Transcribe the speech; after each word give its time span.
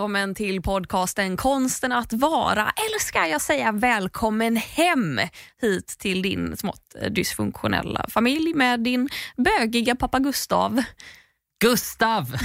välkommen 0.00 0.34
till 0.34 0.62
podcasten 0.62 1.36
Konsten 1.36 1.92
att 1.92 2.12
vara, 2.12 2.62
eller 2.62 3.00
ska 3.00 3.26
jag 3.26 3.40
säga 3.40 3.72
välkommen 3.72 4.56
hem 4.56 5.20
hit 5.60 5.96
till 5.98 6.22
din 6.22 6.56
smått 6.56 6.94
dysfunktionella 7.10 8.06
familj 8.08 8.54
med 8.54 8.80
din 8.80 9.08
bögiga 9.36 9.96
pappa 9.96 10.18
Gustav. 10.18 10.82
Gustav! 11.62 12.36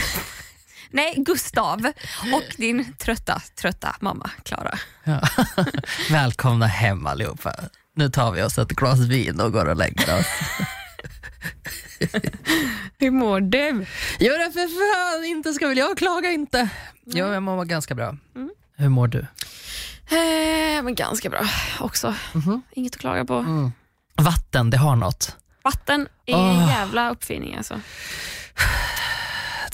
Nej, 0.90 1.14
Gustav 1.18 1.86
och 2.34 2.56
din 2.58 2.94
trötta, 2.94 3.42
trötta 3.62 3.96
mamma 4.00 4.32
Klara. 4.44 4.78
Ja. 5.04 5.22
Välkomna 6.10 6.66
hem 6.66 7.08
allihopa. 7.08 7.56
Nu 7.96 8.10
tar 8.10 8.32
vi 8.32 8.44
oss 8.44 8.58
ett 8.58 8.70
glas 8.72 9.00
vin 9.00 9.40
och 9.40 9.52
går 9.52 9.66
och 9.66 9.78
lägger 9.78 10.20
oss. 10.20 10.28
Hur 12.98 13.12
mår 13.12 13.42
du? 13.42 13.86
Jo 14.20 14.34
det 14.34 14.52
för 14.54 14.94
fan 15.16 15.26
inte 15.26 15.54
ska 15.54 15.68
väl 15.68 15.78
jag 15.78 15.98
klaga 15.98 16.32
inte. 16.32 16.70
Jo 17.06 17.26
jag 17.28 17.44
mår 17.44 17.66
ganska 17.66 17.96
bra. 17.96 18.18
Mm. 18.36 18.50
Hur 18.76 18.90
mår 18.90 19.08
du? 19.08 19.20
Eh, 20.10 20.84
men 20.84 20.96
ganska 20.96 21.30
bra 21.30 21.42
också. 21.80 22.16
Mhm. 22.34 22.62
Inget 22.72 22.96
att 22.96 23.02
klaga 23.02 23.26
på. 23.26 23.34
Mm. 23.34 23.72
Vatten, 24.16 24.70
det 24.70 24.78
har 24.78 24.96
något. 24.96 25.36
Vatten 25.64 26.08
är 26.26 26.36
Åh. 26.36 26.62
en 26.64 26.68
jävla 26.68 27.10
uppfinning 27.10 27.56
alltså. 27.56 27.82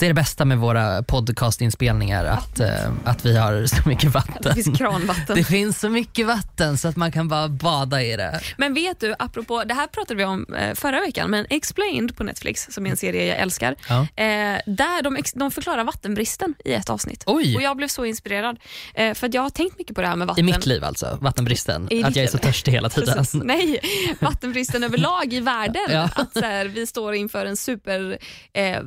Det 0.02 0.06
är 0.06 0.10
det 0.10 0.14
bästa 0.14 0.44
med 0.44 0.58
våra 0.58 1.02
podcastinspelningar, 1.02 2.24
att, 2.24 2.60
eh, 2.60 2.68
att 3.04 3.26
vi 3.26 3.36
har 3.38 3.66
så 3.66 3.88
mycket 3.88 4.02
Det 4.02 4.08
vatten. 4.08 4.54
finns 4.54 4.78
kranvatten. 4.78 5.36
Det 5.36 5.44
finns 5.44 5.80
så 5.80 5.88
mycket 5.88 6.26
vatten 6.26 6.78
så 6.78 6.88
att 6.88 6.96
man 6.96 7.12
kan 7.12 7.28
bara 7.28 7.48
bada 7.48 8.02
i 8.02 8.16
det. 8.16 8.40
Men 8.56 8.74
vet 8.74 9.00
du, 9.00 9.14
apropå, 9.18 9.64
det 9.66 9.74
här 9.74 9.86
pratade 9.86 10.14
vi 10.18 10.24
om 10.24 10.54
eh, 10.58 10.74
förra 10.74 11.00
veckan, 11.00 11.30
men 11.30 11.46
Explained 11.50 12.16
på 12.16 12.24
Netflix, 12.24 12.66
som 12.70 12.86
är 12.86 12.90
en 12.90 12.96
serie 12.96 13.26
jag 13.26 13.38
älskar, 13.38 13.74
Ja. 13.88 14.00
eh, 14.00 14.60
där 14.66 15.02
de, 15.02 15.16
de 15.34 15.50
förklarar 15.50 15.84
vattenbristen 15.84 16.54
i 16.64 16.72
ett 16.72 16.90
avsnitt. 16.90 17.22
Oj. 17.26 17.56
Och 17.56 17.62
Jag 17.62 17.76
blev 17.76 17.88
så 17.88 18.04
inspirerad, 18.04 18.58
eh, 18.94 19.14
för 19.14 19.26
att 19.26 19.34
jag 19.34 19.42
har 19.42 19.50
tänkt 19.50 19.78
mycket 19.78 19.94
på 19.94 20.00
det 20.02 20.08
här 20.08 20.16
med 20.16 20.24
I 20.26 20.28
vatten. 20.28 20.46
mitt 20.46 20.66
liv 20.66 20.84
alltså, 20.84 21.18
vattenbristen. 21.20 21.88
I 21.90 22.04
att 22.04 22.16
jag 22.16 22.24
är 22.24 22.28
så 22.28 22.38
törstig 22.38 22.72
hela 22.72 22.88
tiden. 22.90 23.14
Precis. 23.18 23.42
Nej, 23.44 23.80
vattenbristen 24.20 24.84
överlag 24.84 25.32
i 25.32 25.40
världen. 25.40 25.82
Ja. 25.90 26.08
Att 26.14 26.32
så 26.32 26.40
här, 26.40 26.64
vi 26.66 26.86
står 26.86 27.14
inför 27.14 27.46
en 27.46 27.56
super 27.56 28.18
eh, 28.52 28.82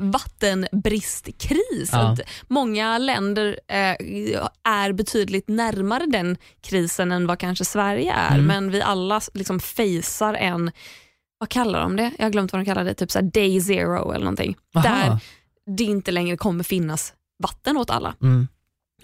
vattenbristkris. 1.06 1.90
Ja. 1.92 2.00
Att 2.00 2.20
många 2.48 2.98
länder 2.98 3.60
eh, 3.68 3.96
är 4.64 4.94
betydligt 4.94 5.48
närmare 5.48 6.06
den 6.06 6.38
krisen 6.62 7.12
än 7.12 7.28
vad 7.28 7.40
kanske 7.40 7.66
Sverige 7.66 8.14
är. 8.14 8.34
Mm. 8.34 8.46
Men 8.46 8.72
vi 8.72 8.82
alla 8.82 9.22
liksom 9.34 9.60
facear 9.60 10.34
en, 10.34 10.72
vad 11.38 11.50
kallar 11.50 11.82
de 11.82 11.96
det? 11.96 12.12
Jag 12.18 12.26
har 12.26 12.32
glömt 12.32 12.54
vad 12.54 12.62
de 12.62 12.66
kallar 12.66 12.84
det, 12.84 12.94
typ 12.94 13.12
så 13.12 13.22
day 13.22 13.62
zero 13.62 14.12
eller 14.12 14.26
någonting. 14.26 14.56
Aha. 14.76 14.84
Där 14.84 15.20
det 15.78 15.84
inte 15.84 16.12
längre 16.12 16.38
kommer 16.38 16.64
finnas 16.64 17.14
vatten 17.44 17.78
åt 17.78 17.90
alla. 17.90 18.16
Mm. 18.22 18.48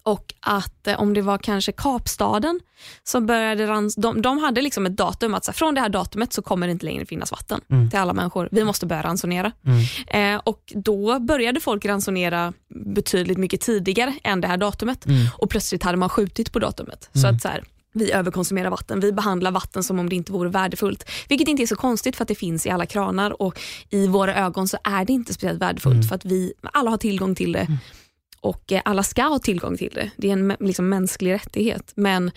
Och 0.04 0.34
att 0.40 0.88
eh, 0.88 1.00
om 1.02 1.14
det 1.14 1.22
var 1.22 1.38
kanske 1.38 1.72
Kapstaden 1.72 2.60
som 3.04 3.26
började 3.26 3.68
rans- 3.68 3.96
de, 4.02 4.22
de 4.22 4.38
hade 4.38 4.62
liksom 4.62 4.86
ett 4.86 4.98
datum 4.98 5.34
att 5.34 5.46
så 5.46 5.52
här, 5.52 5.56
från 5.58 5.76
det 5.76 5.82
här 5.82 5.90
datumet 5.90 6.34
så 6.34 6.42
kommer 6.42 6.68
det 6.68 6.72
inte 6.72 6.86
längre 6.86 7.06
finnas 7.06 7.32
vatten 7.32 7.62
Mm. 7.72 7.90
till 7.90 8.00
alla 8.00 8.14
människor. 8.14 8.50
Vi 8.52 8.64
måste 8.64 8.86
börja 8.86 9.02
ransonera. 9.02 9.52
Mm. 10.08 10.36
Eh, 10.36 10.42
och 10.44 10.74
Då 10.76 11.20
började 11.20 11.60
folk 11.60 11.86
ransonera 11.86 12.54
betydligt 12.86 13.38
mycket 13.38 13.62
tidigare 13.62 14.14
än 14.24 14.42
det 14.42 14.48
här 14.48 14.58
datumet 14.58 15.06
Mm. 15.06 15.28
och 15.38 15.50
plötsligt 15.50 15.84
hade 15.84 15.98
man 15.98 16.10
skjutit 16.10 16.52
på 16.54 16.60
datumet. 16.60 17.10
Så 17.14 17.20
Mm. 17.28 17.36
att 17.36 17.42
så 17.42 17.48
här, 17.48 17.64
vi 17.94 18.12
överkonsumerar 18.12 18.70
vatten, 18.70 19.00
vi 19.00 19.12
behandlar 19.12 19.52
vatten 19.52 19.84
som 19.84 20.00
om 20.00 20.10
det 20.10 20.16
inte 20.16 20.32
vore 20.32 20.50
värdefullt. 20.50 21.10
Vilket 21.30 21.48
inte 21.48 21.64
är 21.64 21.68
så 21.68 21.76
konstigt 21.76 22.16
för 22.16 22.24
att 22.24 22.28
det 22.28 22.36
finns 22.36 22.66
i 22.66 22.70
alla 22.70 22.86
kranar 22.86 23.42
och 23.42 23.60
i 23.90 24.08
våra 24.08 24.36
ögon 24.36 24.68
så 24.68 24.78
är 24.84 25.06
det 25.06 25.14
inte 25.14 25.34
speciellt 25.34 25.62
värdefullt 25.62 25.94
Mm. 25.96 26.08
för 26.08 26.16
att 26.16 26.26
vi 26.26 26.54
alla 26.74 26.90
har 26.90 26.98
tillgång 26.98 27.36
till 27.36 27.52
det 27.52 27.68
och 28.42 28.72
eh, 28.72 28.82
alla 28.86 29.04
ska 29.04 29.24
ha 29.24 29.40
tillgång 29.40 29.78
till 29.78 29.92
det. 29.94 30.10
Det 30.18 30.28
är 30.30 30.34
en 30.34 30.56
liksom, 30.60 30.90
mänsklig 30.90 31.32
rättighet. 31.32 31.92
Men 31.96 32.32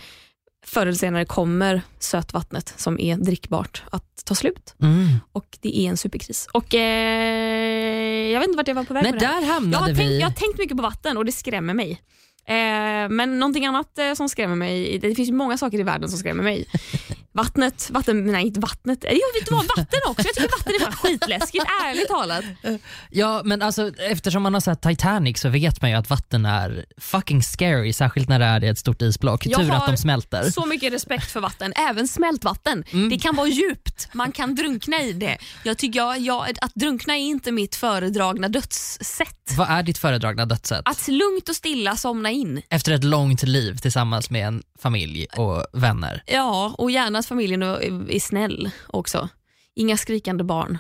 förr 0.66 0.82
eller 0.86 0.92
senare 0.98 1.24
kommer 1.24 1.82
sötvattnet 1.98 2.74
som 2.76 3.00
är 3.00 3.16
drickbart 3.16 3.82
att 3.90 4.22
ta 4.24 4.34
slut 4.34 4.74
Mm. 4.82 5.06
och 5.32 5.58
det 5.60 5.78
är 5.78 5.88
en 5.90 5.96
superkris. 5.96 6.48
Och 6.52 6.74
eh, 6.74 8.30
Jag 8.32 8.40
vet 8.40 8.48
inte 8.48 8.56
vart 8.56 8.68
jag 8.68 8.74
var 8.74 8.84
på 8.84 8.94
väg 8.94 9.02
Nej, 9.02 9.12
med 9.12 9.20
det 9.20 9.26
här. 9.26 9.34
där 9.40 9.46
Jag 9.46 9.54
hamnade 9.54 9.76
har, 9.76 9.86
tänkt, 9.86 10.00
vi. 10.00 10.20
jag 10.20 10.26
har 10.26 10.34
tänkt 10.34 10.58
mycket 10.58 10.76
på 10.76 10.82
vatten 10.82 11.16
och 11.16 11.24
det 11.24 11.32
skrämmer 11.32 11.74
mig. 11.74 12.00
Eh, 12.46 13.08
men 13.08 13.38
någonting 13.38 13.66
annat 13.66 13.98
eh, 13.98 14.14
som 14.14 14.28
skrämmer 14.28 14.56
mig, 14.56 14.98
det 14.98 15.14
finns 15.14 15.28
ju 15.28 15.32
många 15.32 15.58
saker 15.58 15.78
i 15.78 15.82
världen 15.82 16.08
som 16.08 16.18
skrämmer 16.18 16.42
mig. 16.42 16.66
Vattnet, 17.36 17.90
vatten, 17.90 18.26
nej 18.26 18.46
inte 18.46 18.60
vattnet, 18.60 19.04
jo 19.10 19.20
vet 19.34 19.48
du 19.48 19.54
vad, 19.54 19.66
vatten 19.66 20.00
också. 20.06 20.22
Jag 20.26 20.34
tycker 20.34 20.58
vatten 20.58 20.74
är 20.74 20.80
fan 20.80 20.92
skitläskigt, 20.92 21.64
ärligt 21.84 22.08
talat. 22.08 22.44
Ja, 23.10 23.42
men 23.44 23.62
alltså, 23.62 23.92
eftersom 23.98 24.42
man 24.42 24.54
har 24.54 24.60
sett 24.60 24.82
Titanic 24.82 25.40
så 25.40 25.48
vet 25.48 25.82
man 25.82 25.90
ju 25.90 25.96
att 25.96 26.10
vatten 26.10 26.46
är 26.46 26.84
fucking 26.98 27.42
scary, 27.42 27.92
särskilt 27.92 28.28
när 28.28 28.38
det 28.38 28.44
är 28.44 28.62
ett 28.72 28.78
stort 28.78 29.02
isblock. 29.02 29.46
Jag 29.46 29.60
Tur 29.60 29.68
har 29.68 29.76
att 29.76 29.86
de 29.86 29.96
smälter. 29.96 30.50
Så 30.50 30.66
mycket 30.66 30.92
respekt 30.92 31.30
för 31.30 31.40
vatten, 31.40 31.72
även 31.76 32.08
smält 32.08 32.44
vatten. 32.44 32.84
Mm. 32.92 33.08
Det 33.08 33.18
kan 33.18 33.36
vara 33.36 33.48
djupt, 33.48 34.08
man 34.14 34.32
kan 34.32 34.54
drunkna 34.54 35.02
i 35.02 35.12
det. 35.12 35.38
Jag 35.62 35.78
tycker 35.78 35.98
jag, 35.98 36.18
jag, 36.18 36.50
att 36.60 36.74
drunkna 36.74 37.16
är 37.16 37.20
inte 37.20 37.52
mitt 37.52 37.74
föredragna 37.74 38.48
dödssätt. 38.48 39.54
Vad 39.56 39.70
är 39.70 39.82
ditt 39.82 39.98
föredragna 39.98 40.46
dödssätt? 40.46 40.82
Att 40.84 41.08
lugnt 41.08 41.48
och 41.48 41.56
stilla 41.56 41.96
somna 41.96 42.30
in. 42.34 42.62
Efter 42.70 42.92
ett 42.92 43.04
långt 43.04 43.42
liv 43.42 43.76
tillsammans 43.76 44.30
med 44.30 44.46
en 44.46 44.62
familj 44.78 45.26
och 45.36 45.66
vänner. 45.72 46.22
Ja, 46.26 46.74
och 46.78 46.90
gärna 46.90 47.18
att 47.18 47.26
familjen 47.26 47.62
är, 47.62 48.20
snäll 48.20 48.70
också. 48.86 49.28
Inga 49.74 49.96
skrikande 49.96 50.44
barn. 50.44 50.78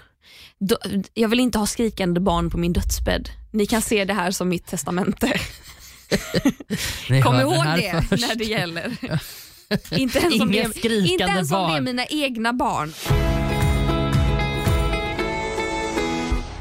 Jag 1.14 1.28
vill 1.28 1.40
inte 1.40 1.58
ha 1.58 1.66
skrikande 1.66 2.20
barn 2.20 2.50
på 2.50 2.58
min 2.58 2.72
dödsbädd. 2.72 3.28
Ni 3.52 3.66
kan 3.66 3.82
se 3.82 4.04
det 4.04 4.14
här 4.14 4.30
som 4.30 4.48
mitt 4.48 4.66
testamente. 4.66 5.40
Kom 7.22 7.40
ihåg 7.40 7.64
det 7.76 8.04
först. 8.08 8.28
när 8.28 8.34
det 8.34 8.44
gäller. 8.44 8.96
inte 9.98 10.18
ens 10.18 10.40
om 10.40 10.52
det, 10.52 10.84
inte 10.84 11.24
ens 11.24 11.52
om 11.52 11.70
det 11.70 11.76
är 11.76 11.80
mina 11.80 12.06
egna 12.06 12.52
barn. 12.52 12.92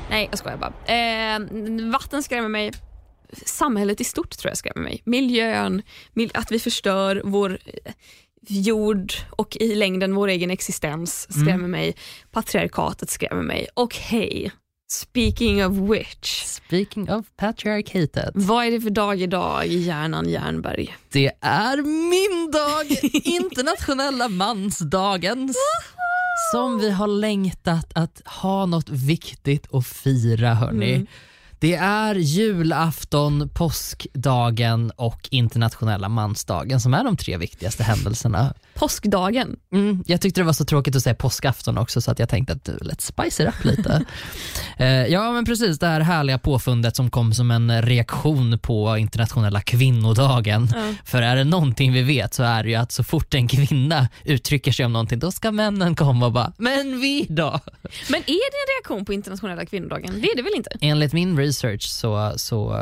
Nej, 0.10 0.28
jag 0.30 0.40
skojar 0.40 0.58
bara. 0.58 0.74
Eh, 0.96 1.40
vatten 1.92 2.24
skrämmer 2.24 2.50
mig. 2.50 2.72
Samhället 3.46 4.02
i 4.02 4.04
stort 4.04 4.38
tror 4.38 4.50
jag 4.52 4.58
skrämmer 4.58 4.82
mig. 4.84 5.02
Miljön, 5.06 5.82
mil- 6.14 6.32
att 6.34 6.52
vi 6.52 6.60
förstör 6.60 7.22
vår 7.26 7.60
eh, 7.86 7.94
jord 8.48 9.14
och 9.30 9.58
i 9.60 9.76
längden 9.76 10.16
vår 10.16 10.28
egen 10.28 10.52
existens 10.52 11.28
skrämmer 11.30 11.54
Mm. 11.54 11.72
mig. 11.72 11.96
Patriarkatet 12.32 13.10
skrämmer 13.10 13.44
mig. 13.44 13.68
Och 13.74 13.96
hej, 13.96 14.52
speaking 14.92 15.66
of 15.66 15.92
which. 15.92 16.44
Speaking 16.46 17.12
of 17.12 17.26
patriarchatet. 17.38 18.32
Vad 18.34 18.66
är 18.66 18.72
det 18.72 18.82
för 18.82 18.90
dag 18.90 19.22
idag 19.22 19.66
i 19.68 19.78
hjärnan 19.78 20.30
Jernberg? 20.30 20.96
Det 21.12 21.32
är 21.42 21.78
min 22.10 22.52
dag, 22.52 23.12
internationella 23.24 24.28
mansdagen. 24.30 25.54
Som 26.54 26.80
vi 26.80 26.92
har 26.92 27.08
längtat 27.08 27.92
att 27.96 28.22
ha 28.26 28.66
något 28.66 28.90
viktigt 28.90 29.74
att 29.74 29.88
fira 29.88 30.54
hörni. 30.54 30.94
Mm. 30.94 31.08
Det 31.64 31.76
är 31.76 32.16
julafton, 32.16 33.50
påskdagen 33.50 34.92
och 34.96 35.28
internationella 35.32 36.10
mansdagen 36.10 36.80
som 36.80 36.94
är 36.94 37.04
de 37.04 37.18
tre 37.18 37.38
viktigaste 37.38 37.84
händelserna. 37.84 38.54
Påskdagen. 38.74 39.56
Mm, 39.74 40.04
jag 40.08 40.22
tyckte 40.22 40.42
det 40.42 40.46
var 40.46 40.54
så 40.54 40.66
tråkigt 40.66 40.96
att 40.96 41.04
säga 41.04 41.16
påskafton 41.16 41.78
också 41.78 42.02
så 42.02 42.12
att 42.12 42.20
jag 42.20 42.30
tänkte 42.30 42.54
att 42.54 42.70
let's 42.70 43.02
spice 43.02 43.44
it 43.44 43.50
up 43.50 43.66
lite. 43.66 44.06
Eh, 44.78 44.88
ja 44.88 45.32
men 45.32 45.46
precis, 45.46 45.80
det 45.80 45.88
här 45.88 46.02
härliga 46.02 46.38
påfundet 46.38 46.96
som 46.96 47.10
kom 47.10 47.34
som 47.34 47.52
en 47.52 47.82
reaktion 47.82 48.60
på 48.60 48.98
internationella 48.98 49.62
kvinnodagen. 49.62 50.70
Ja. 50.74 50.94
För 51.06 51.22
är 51.22 51.36
det 51.36 51.44
någonting 51.44 51.94
vi 51.94 52.02
vet 52.02 52.34
så 52.34 52.44
är 52.44 52.64
det 52.64 52.70
ju 52.70 52.76
att 52.76 52.92
så 52.92 53.04
fort 53.04 53.34
en 53.34 53.48
kvinna 53.48 54.08
uttrycker 54.26 54.72
sig 54.72 54.86
om 54.86 54.94
någonting 54.94 55.20
då 55.20 55.32
ska 55.32 55.52
männen 55.52 55.96
komma 55.96 56.26
och 56.26 56.32
bara 56.32 56.54
“men 56.58 57.02
vi 57.02 57.26
då?” 57.30 57.60
Men 58.10 58.20
är 58.20 58.52
det 58.52 58.58
en 58.64 58.78
reaktion 58.78 59.06
på 59.06 59.14
internationella 59.14 59.66
kvinnodagen? 59.66 60.22
Det 60.22 60.28
är 60.28 60.36
det 60.36 60.42
väl 60.42 60.54
inte? 60.56 60.70
Enligt 60.82 61.14
min 61.14 61.38
research 61.38 61.53
så, 61.90 62.34
så 62.36 62.76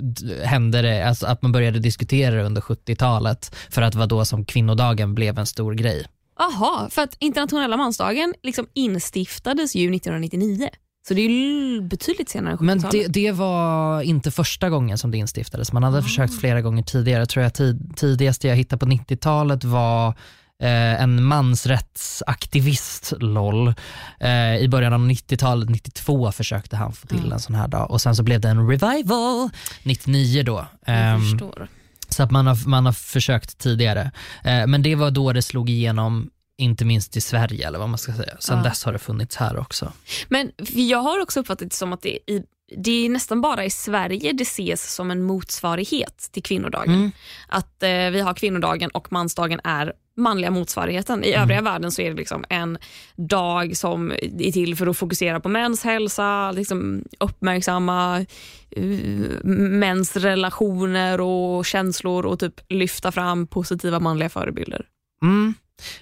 d- 0.00 0.44
hände 0.44 0.82
det 0.82 1.08
alltså 1.08 1.26
att 1.26 1.42
man 1.42 1.52
började 1.52 1.78
diskutera 1.78 2.34
det 2.34 2.42
under 2.42 2.60
70-talet 2.60 3.54
för 3.70 3.82
att 3.82 3.92
det 3.92 3.98
var 3.98 4.06
då 4.06 4.24
som 4.24 4.44
kvinnodagen 4.44 5.14
blev 5.14 5.38
en 5.38 5.46
stor 5.46 5.74
grej. 5.74 6.06
Aha, 6.40 6.88
för 6.90 7.02
att 7.02 7.16
internationella 7.18 7.76
mansdagen 7.76 8.34
liksom 8.42 8.66
instiftades 8.74 9.74
ju 9.74 9.94
1999. 9.94 10.68
Så 11.08 11.14
det 11.14 11.20
är 11.22 11.28
ju 11.28 11.80
betydligt 11.80 12.28
senare 12.28 12.52
än 12.60 12.66
Men 12.66 12.78
70-talet. 12.80 13.12
det, 13.14 13.20
det 13.20 13.32
var 13.32 14.02
inte 14.02 14.30
första 14.30 14.70
gång 14.70 14.98
som 14.98 15.10
det 15.10 15.18
instiftades. 15.18 15.72
Man 15.72 15.82
hade 15.82 15.98
Ah. 15.98 16.02
försökt 16.02 16.40
flera 16.40 16.60
gånger 16.62 16.82
tidigare. 16.82 17.26
Tror 17.26 17.42
jag 17.42 17.54
tid, 17.54 17.92
tidigaste 17.96 18.48
jag 18.48 18.56
hittade 18.56 18.80
på 18.80 18.86
90-talet 18.86 19.64
var 19.64 20.14
eh, 20.62 21.02
en 21.02 21.24
mansrättsaktivist, 21.24 23.12
LOL. 23.20 23.74
Eh, 24.20 24.56
I 24.56 24.68
början 24.68 24.92
av 24.92 25.00
90-talet, 25.00 25.68
92 25.70 26.32
försökte 26.32 26.76
han 26.76 26.92
få 26.92 27.06
till 27.06 27.18
Mm. 27.18 27.32
en 27.32 27.40
sån 27.40 27.54
här 27.54 27.68
dag 27.68 27.90
och 27.90 28.00
sen 28.00 28.16
så 28.16 28.22
blev 28.22 28.40
det 28.40 28.48
en 28.48 28.68
revival 28.70 29.50
99 29.82 30.42
då. 30.42 30.66
Förstår. 31.30 31.68
så 32.08 32.22
att 32.22 32.30
man 32.30 32.46
har, 32.46 32.68
man 32.68 32.86
har 32.86 32.92
försökt 32.92 33.58
tidigare. 33.58 34.10
Eh, 34.44 34.66
men 34.66 34.82
det 34.82 34.94
var 34.94 35.10
då 35.10 35.32
det 35.32 35.42
slog 35.42 35.70
igenom 35.70 36.30
inte 36.58 36.84
minst 36.84 37.16
i 37.16 37.20
Sverige 37.20 37.66
eller 37.66 37.78
vad 37.78 37.88
man 37.88 37.98
ska 37.98 38.12
säga. 38.12 38.36
Sen 38.38 38.56
Ja. 38.58 38.62
dess 38.64 38.84
har 38.84 38.92
det 38.92 38.98
funnits 38.98 39.36
här 39.36 39.58
också. 39.58 39.92
Men 40.28 40.50
jag 40.72 40.98
har 40.98 41.20
också 41.22 41.40
uppfattat 41.40 41.70
det 41.70 41.76
som 41.76 41.92
att 41.92 42.02
det 42.02 42.08
i, 42.30 42.42
det 42.76 42.90
är 42.90 43.08
nästan 43.08 43.40
bara 43.40 43.64
i 43.64 43.70
Sverige 43.70 44.32
det 44.32 44.42
ses 44.42 44.94
som 44.94 45.10
en 45.10 45.22
motsvarighet 45.22 46.28
till 46.32 46.42
kvinnodagen. 46.42 46.94
Mm. 46.94 47.12
Att 47.48 47.82
eh, 47.82 47.88
vi 47.90 48.20
har 48.20 48.34
kvinnodagen 48.34 48.90
och 48.90 49.12
mansdagen 49.12 49.60
är 49.64 49.92
manliga 50.16 50.50
motsvarigheten. 50.50 51.24
I 51.24 51.34
övriga 51.34 51.62
världen 51.62 51.90
så 51.90 52.02
är 52.02 52.10
det 52.10 52.16
liksom 52.16 52.44
en 52.48 52.78
dag 53.16 53.76
som 53.76 54.10
är 54.10 54.52
till 54.52 54.76
för 54.76 54.86
att 54.86 54.96
fokusera 54.96 55.40
på 55.40 55.48
mäns 55.48 55.84
hälsa, 55.84 56.52
liksom 56.52 57.04
uppmärksamma 57.20 58.26
uh, 58.78 59.44
mäns 59.44 60.16
relationer 60.16 61.20
och 61.20 61.66
känslor 61.66 62.26
och 62.26 62.38
typ 62.38 62.60
lyfta 62.68 63.12
fram 63.12 63.46
positiva 63.46 64.00
manliga 64.00 64.28
förebilder. 64.28 64.86
Mm. 65.22 65.54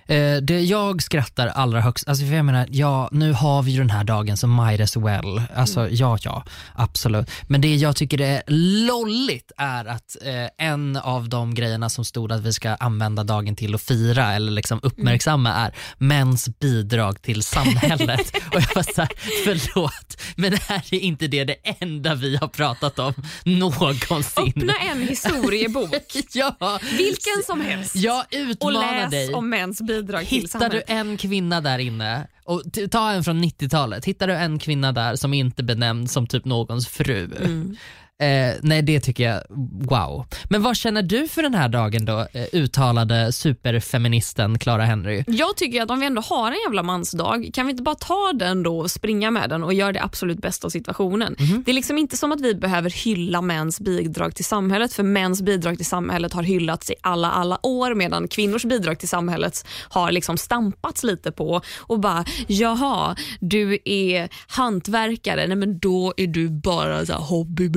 Eh, 0.06 0.37
det 0.37 0.61
jag 0.61 1.03
skrattar 1.03 1.47
allra 1.47 1.81
högst, 1.81 2.09
alltså 2.09 2.25
för 2.27 2.35
jag 2.35 2.44
menar, 2.44 2.67
ja 2.71 3.09
nu 3.12 3.32
har 3.32 3.62
vi 3.62 3.71
ju 3.71 3.79
den 3.79 3.91
här 3.91 4.05
dagen 4.05 4.37
så 4.37 4.47
might 4.47 4.81
as 4.81 4.97
well. 4.97 5.43
Alltså 5.55 5.88
ja, 5.91 6.19
ja, 6.21 6.44
absolut. 6.75 7.31
Men 7.49 7.61
det 7.61 7.75
jag 7.75 7.97
tycker 7.97 8.21
är 8.21 8.43
lolligt 8.87 9.53
är 9.56 9.85
att 9.85 10.17
eh, 10.23 10.67
en 10.67 10.97
av 10.97 11.29
de 11.29 11.55
grejerna 11.55 11.88
som 11.88 12.05
stod 12.05 12.32
att 12.32 12.41
vi 12.41 12.53
ska 12.53 12.71
använda 12.71 13.25
dagen 13.25 13.56
till 13.56 13.75
att 13.75 13.82
fira 13.82 14.32
eller 14.32 14.53
liksom 14.53 14.81
uppmärksamma 14.82 15.53
är 15.53 15.75
mäns 15.99 16.49
bidrag 16.59 17.23
till 17.23 17.43
samhället. 17.43 18.37
Och 18.55 18.61
jag 18.61 18.75
var 18.75 18.94
såhär, 18.94 19.11
förlåt, 19.44 20.17
men 20.37 20.53
är 20.53 20.94
inte 20.94 21.26
det 21.26 21.44
det 21.44 21.56
enda 21.81 22.15
vi 22.15 22.37
har 22.37 22.49
pratat 22.49 22.99
om 22.99 23.15
någonsin? 23.44 24.44
Öppna 24.47 24.75
en 24.76 25.09
historiebok, 25.09 25.94
ja, 26.33 26.81
vilken 26.99 27.43
som 27.47 27.61
helst, 27.61 27.97
jag 27.97 28.19
och 28.19 28.26
utmanar 28.31 28.94
läs 28.94 29.11
dig. 29.11 29.35
om 29.35 29.50
mäns 29.70 29.82
bidrag 29.82 30.26
till 30.26 30.38
Hittar 30.38 30.58
du 30.58 30.82
samhället. 30.82 30.84
en 30.90 31.17
kvinna 31.17 31.61
där 31.61 31.78
inne, 31.78 32.26
och 32.44 32.62
ta 32.90 33.11
en 33.11 33.25
från 33.25 33.44
90-talet, 33.44 34.05
hittar 34.05 34.26
du 34.26 34.34
en 34.34 34.58
kvinna 34.58 34.93
där 34.93 35.17
som 35.17 35.34
inte 35.34 35.62
benämns 35.62 36.12
som 36.12 36.26
typ 36.26 36.44
någons 36.44 36.88
fru? 36.88 37.25
Mm. 37.44 37.76
Eh, 38.20 38.55
nej 38.62 38.82
det 38.82 39.00
tycker 39.00 39.25
jag, 39.25 39.43
wow. 39.90 40.26
Men 40.44 40.62
vad 40.62 40.76
känner 40.76 41.02
du 41.02 41.28
för 41.28 41.43
den 41.43 41.55
här 41.55 41.69
dagen 41.69 42.05
då, 42.05 42.26
eh, 42.32 42.44
uttalade 42.52 43.32
superfeministen 43.32 44.58
Clara 44.58 44.84
Henry? 44.84 45.25
Jag 45.26 45.56
tycker 45.56 45.82
att 45.82 45.90
om 45.90 46.00
vi 46.00 46.06
ändå 46.06 46.22
har 46.22 46.52
en 46.52 46.58
jävla 46.67 46.82
mansdag, 46.82 47.50
kan 47.55 47.67
vi 47.67 47.70
inte 47.70 47.82
bara 47.82 47.94
ta 47.94 48.32
den 48.34 48.62
då 48.62 48.78
och 48.78 48.90
springa 48.90 49.31
med 49.31 49.50
den 49.50 49.62
och 49.62 49.75
göra 49.75 49.93
det 49.93 50.02
absolut 50.02 50.38
bästa 50.38 50.67
av 50.67 50.70
situationen? 50.70 51.37
Mhm. 51.38 51.62
Det 51.67 51.70
är 51.70 51.75
liksom 51.75 51.99
inte 51.99 52.17
som 52.17 52.32
att 52.32 52.40
vi 52.40 52.55
behöver 52.55 52.90
hylla 52.90 53.43
mäns 53.43 53.81
bidrag 53.81 54.34
till 54.34 54.44
samhället, 54.44 54.93
för 54.93 55.02
mäns 55.02 55.43
bidrag 55.43 55.76
till 55.76 55.87
samhället 55.87 56.32
har 56.32 56.43
hyllats 56.43 56.90
i 56.90 56.94
alla, 57.02 57.31
alla 57.31 57.66
år 57.66 57.94
medan 57.94 58.28
kvinnors 58.28 58.64
bidrag 58.64 58.99
till 58.99 59.08
samhället 59.08 59.66
har 59.88 60.12
liksom 60.12 60.38
stampats 60.38 61.05
lite 61.05 61.32
på 61.32 61.61
och 61.78 62.00
bara, 62.00 62.25
jaha, 62.46 63.16
du 63.40 63.78
är 63.84 64.28
hantverkare, 64.46 65.46
nej 65.46 65.56
men 65.56 65.78
då 65.78 66.14
är 66.16 66.26
du 66.26 66.49
bara 66.49 67.06
så 67.06 67.12
här 67.12 67.20
hobby. 67.20 67.69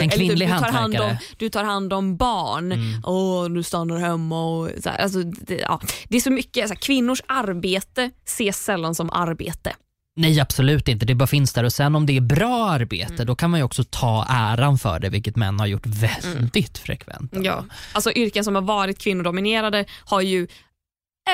En 0.00 0.10
kvinnlig 0.10 0.48
du, 0.48 0.54
tar 0.54 0.72
hand 0.72 0.96
om. 0.96 1.02
Mm. 1.02 1.16
du 1.36 1.48
tar 1.48 1.64
hand 1.64 1.92
om 1.92 2.16
barn, 2.16 2.74
Åh, 3.04 3.44
du 3.48 3.62
stannar 3.62 3.98
hemma 3.98 4.44
och 4.44 4.70
så 4.82 4.88
här, 4.88 4.98
alltså, 4.98 5.22
det, 5.22 5.54
ja. 5.54 5.80
det 6.08 6.16
är 6.16 6.20
så 6.20 6.30
mycket, 6.30 6.68
så 6.68 6.74
här, 6.74 6.80
kvinnors 6.80 7.22
arbete 7.26 8.10
ses 8.26 8.64
sällan 8.64 8.94
som 8.94 9.10
arbete. 9.10 9.72
Nej 10.16 10.40
absolut 10.40 10.88
inte, 10.88 11.06
det 11.06 11.14
bara 11.14 11.26
finns 11.26 11.52
där 11.52 11.64
och 11.64 11.72
sen 11.72 11.94
om 11.94 12.06
det 12.06 12.16
är 12.16 12.20
bra 12.20 12.70
arbete 12.70 13.14
Mm. 13.14 13.26
då 13.26 13.34
kan 13.34 13.50
man 13.50 13.60
ju 13.60 13.64
också 13.64 13.84
ta 13.84 14.26
äran 14.28 14.78
för 14.78 14.98
det 15.00 15.08
vilket 15.08 15.36
män 15.36 15.60
har 15.60 15.66
gjort 15.66 15.86
väldigt 15.86 16.78
frekvent. 16.78 17.32
Ja. 17.42 17.64
Alltså 17.92 18.12
yrken 18.12 18.44
som 18.44 18.54
har 18.54 18.62
varit 18.62 18.98
kvinnodominerade 18.98 19.84
har 20.04 20.20
ju 20.20 20.46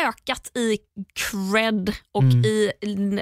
ökat 0.08 0.56
i 0.56 0.78
cred 1.14 1.92
och 2.12 2.22
Mm. 2.22 2.44
i 2.44 2.72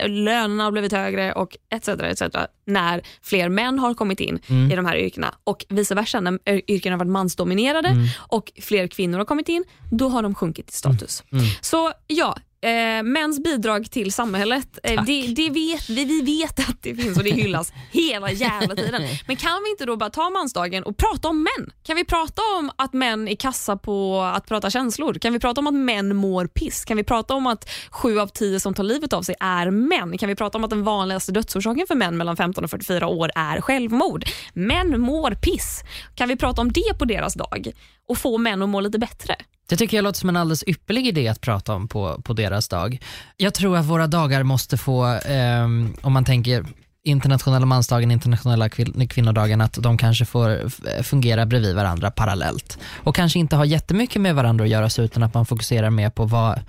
lönerna 0.09 0.65
har 0.65 0.71
blivit 0.73 0.93
högre 0.93 1.33
och 1.33 1.57
etc. 1.75 1.89
etc. 1.89 2.23
när 2.67 3.03
fler 3.23 3.49
män 3.49 3.79
har 3.79 3.95
kommit 3.95 4.21
in 4.21 4.39
Mm. 4.49 4.73
i 4.73 4.77
de 4.77 4.87
här 4.87 4.97
yrkena 4.97 5.35
och 5.45 5.65
vice 5.69 5.95
versa 5.95 6.21
när 6.21 6.39
yrken 6.71 6.93
har 6.93 6.99
varit 6.99 7.11
mansdominerade 7.11 7.89
Mm. 7.89 8.07
och 8.19 8.53
fler 8.63 8.87
kvinnor 8.87 9.19
har 9.19 9.25
kommit 9.25 9.49
in, 9.49 9.65
då 9.91 10.09
har 10.09 10.23
de 10.23 10.35
sjunkit 10.35 10.71
i 10.71 10.73
status. 10.73 11.23
Mm. 11.33 11.45
Så 11.61 11.93
ja, 12.07 12.37
eh, 12.63 13.03
mäns 13.03 13.43
bidrag 13.43 13.91
till 13.91 14.13
samhället, 14.13 14.79
eh, 14.83 15.05
det, 15.05 15.27
det 15.27 15.51
vet, 15.51 15.89
vi, 15.89 16.05
vi 16.05 16.23
vet 16.23 16.59
att 16.59 16.83
det 16.83 16.95
finns 16.95 17.19
och 17.19 17.25
det 17.25 17.31
hyllas 17.31 17.73
hela 17.91 18.31
jävla 18.31 18.77
tiden. 18.77 19.03
Men 19.27 19.37
kan 19.37 19.63
vi 19.65 19.71
inte 19.71 19.85
då 19.85 19.97
bara 19.97 20.11
ta 20.11 20.31
mansdagen 20.31 20.83
och 20.83 20.97
prata 20.97 21.29
om 21.29 21.43
män? 21.43 21.73
Kan 21.83 21.97
vi 21.97 22.05
prata 22.05 22.43
om 22.59 22.71
att 22.77 22.93
män 22.93 23.29
är 23.29 23.35
kassa 23.35 23.77
på 23.77 24.21
att 24.21 24.47
prata 24.47 24.71
känslor? 24.71 25.15
Kan 25.15 25.33
vi 25.33 25.39
prata 25.39 25.61
om 25.61 25.67
att 25.67 25.75
män 25.75 26.17
mår 26.17 26.47
piss? 26.47 26.85
Kan 26.85 26.97
vi 26.97 27.05
prata 27.05 27.35
om 27.35 27.47
att 27.47 27.71
sju 27.91 28.21
av 28.21 28.27
tio 28.27 28.61
som 28.61 28.75
tar 28.75 28.85
livet 28.85 29.13
av 29.13 29.23
sig 29.23 29.35
är 29.41 29.71
män? 29.71 30.19
Kan 30.19 30.29
vi 30.29 30.35
prata 30.35 30.59
om 30.59 30.65
att 30.65 30.71
den 30.71 30.85
vanligaste 30.85 31.33
dödsorsaken 31.33 31.87
för 31.87 31.95
män 31.95 32.17
mellan 32.17 32.37
15 32.37 32.65
och 32.65 32.71
44 32.71 33.07
år 33.07 33.31
är 33.35 33.61
självmord? 33.61 34.25
Män 34.53 35.01
mår 35.01 35.31
piss. 35.31 35.83
Kan 36.15 36.29
vi 36.29 36.37
prata 36.37 36.61
om 36.61 36.73
det 36.73 36.99
på 36.99 37.05
deras 37.05 37.35
dag 37.35 37.73
och 38.09 38.19
få 38.19 38.39
män 38.39 38.63
att 38.63 38.69
må 38.69 38.81
lite 38.81 38.99
bättre? 38.99 39.37
Det 39.69 39.77
tycker 39.77 39.97
jag 39.97 40.05
låter 40.05 40.19
som 40.19 40.29
en 40.29 40.37
alldeles 40.37 40.65
ypperlig 40.67 41.07
idé 41.07 41.29
att 41.29 41.41
prata 41.41 41.75
om 41.75 41.89
på, 41.89 42.23
på 42.23 42.33
deras 42.33 42.69
dag. 42.69 42.99
Jag 43.37 43.55
tror 43.55 43.77
att 43.77 43.87
våra 43.87 44.07
dagar 44.07 44.43
måste 44.43 44.77
få, 44.77 45.05
ehm, 45.05 45.95
om 46.03 46.13
man 46.13 46.25
tänker 46.25 46.67
internationella 47.05 47.67
mansdagen, 47.67 48.11
internationella 48.11 48.69
kvin- 48.69 49.09
kvinnodagen, 49.09 49.61
att 49.61 49.73
de 49.83 49.99
kanske 49.99 50.25
får 50.25 50.69
fungera 51.03 51.47
bredvid 51.47 51.75
varandra 51.75 52.11
parallellt. 52.11 52.79
Och 52.95 53.15
kanske 53.17 53.39
inte 53.39 53.57
ha 53.57 53.65
jättemycket 53.65 54.23
med 54.23 54.35
varandra 54.35 54.65
att 54.65 54.71
göra 54.71 55.05
utan 55.05 55.23
att 55.23 55.35
man 55.35 55.47
fokuserar 55.47 55.91
mer 55.91 56.11
på 56.11 56.25
vad, 56.25 56.61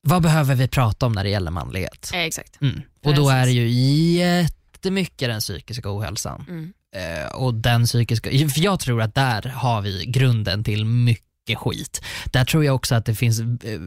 vad 0.00 0.22
behöver 0.22 0.54
vi 0.54 0.68
prata 0.68 1.06
om 1.06 1.12
när 1.12 1.24
det 1.24 1.30
gäller 1.30 1.50
manlighet. 1.50 2.10
exakt. 2.14 2.62
Mm. 2.62 2.82
Och 3.04 3.14
då 3.14 3.28
är 3.28 3.46
det 3.46 3.52
ju 3.52 3.68
jättemycket 3.68 5.28
den 5.28 5.40
psykiska 5.40 5.96
ohälsan. 5.96 6.44
Mm. 6.48 6.72
Eh, 6.96 7.26
och 7.26 7.54
den 7.54 7.84
psykiska, 7.84 8.30
för 8.30 8.60
jag 8.60 8.80
tror 8.80 9.02
att 9.02 9.14
där 9.14 9.42
har 9.42 9.80
vi 9.80 10.04
grunden 10.06 10.64
till 10.64 10.84
mycket 10.84 11.33
skit. 11.56 12.04
Där 12.32 12.44
tror 12.44 12.64
jag 12.64 12.74
också 12.74 12.94
att 12.94 13.06
det 13.06 13.14
finns, 13.14 13.40
eh, 13.40 13.80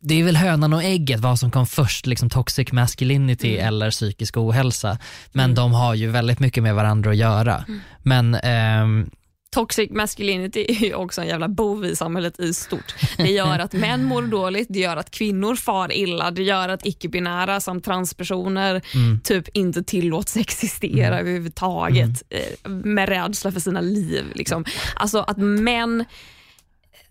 det 0.00 0.20
är 0.20 0.24
väl 0.24 0.36
hönan 0.36 0.72
och 0.72 0.82
ägget 0.82 1.20
vad 1.20 1.38
som 1.38 1.50
kom 1.50 1.66
först, 1.66 2.06
liksom 2.06 2.30
toxic 2.30 2.72
masculinity 2.72 3.54
Mm. 3.54 3.68
eller 3.68 3.90
psykisk 3.90 4.36
ohälsa. 4.36 4.98
Men 5.32 5.44
Mm. 5.44 5.54
de 5.54 5.72
har 5.72 5.94
ju 5.94 6.10
väldigt 6.10 6.40
mycket 6.40 6.62
med 6.62 6.74
varandra 6.74 7.10
att 7.10 7.16
göra. 7.16 7.64
Men 8.02 8.34
ehm, 8.34 9.10
Toxic 9.54 9.90
masculinity 9.90 10.66
är 10.68 10.84
ju 10.84 10.94
också 10.94 11.20
en 11.20 11.26
jävla 11.26 11.48
bov 11.48 11.84
i 11.86 11.96
samhället 11.96 12.40
i 12.40 12.54
stort. 12.54 12.94
Det 13.16 13.30
gör 13.30 13.58
att 13.58 13.72
män 13.72 14.04
mår 14.04 14.22
dåligt, 14.22 14.66
det 14.70 14.78
gör 14.78 14.96
att 14.96 15.10
kvinnor 15.10 15.54
far 15.56 15.92
illa, 15.92 16.30
det 16.30 16.42
gör 16.42 16.68
att 16.68 16.86
icke-binära 16.86 17.60
samt 17.60 17.84
transpersoner 17.84 18.82
mm, 18.94 19.20
typ 19.20 19.48
inte 19.48 19.82
tillåts 19.82 20.36
existera 20.36 21.20
överhuvudtaget 21.20 22.22
eh, 22.30 22.70
med 22.70 23.08
rädsla 23.08 23.52
för 23.52 23.60
sina 23.60 23.80
liv. 23.80 24.24
Liksom. 24.34 24.64
Alltså 24.96 25.18
att 25.18 25.36
män 25.36 26.04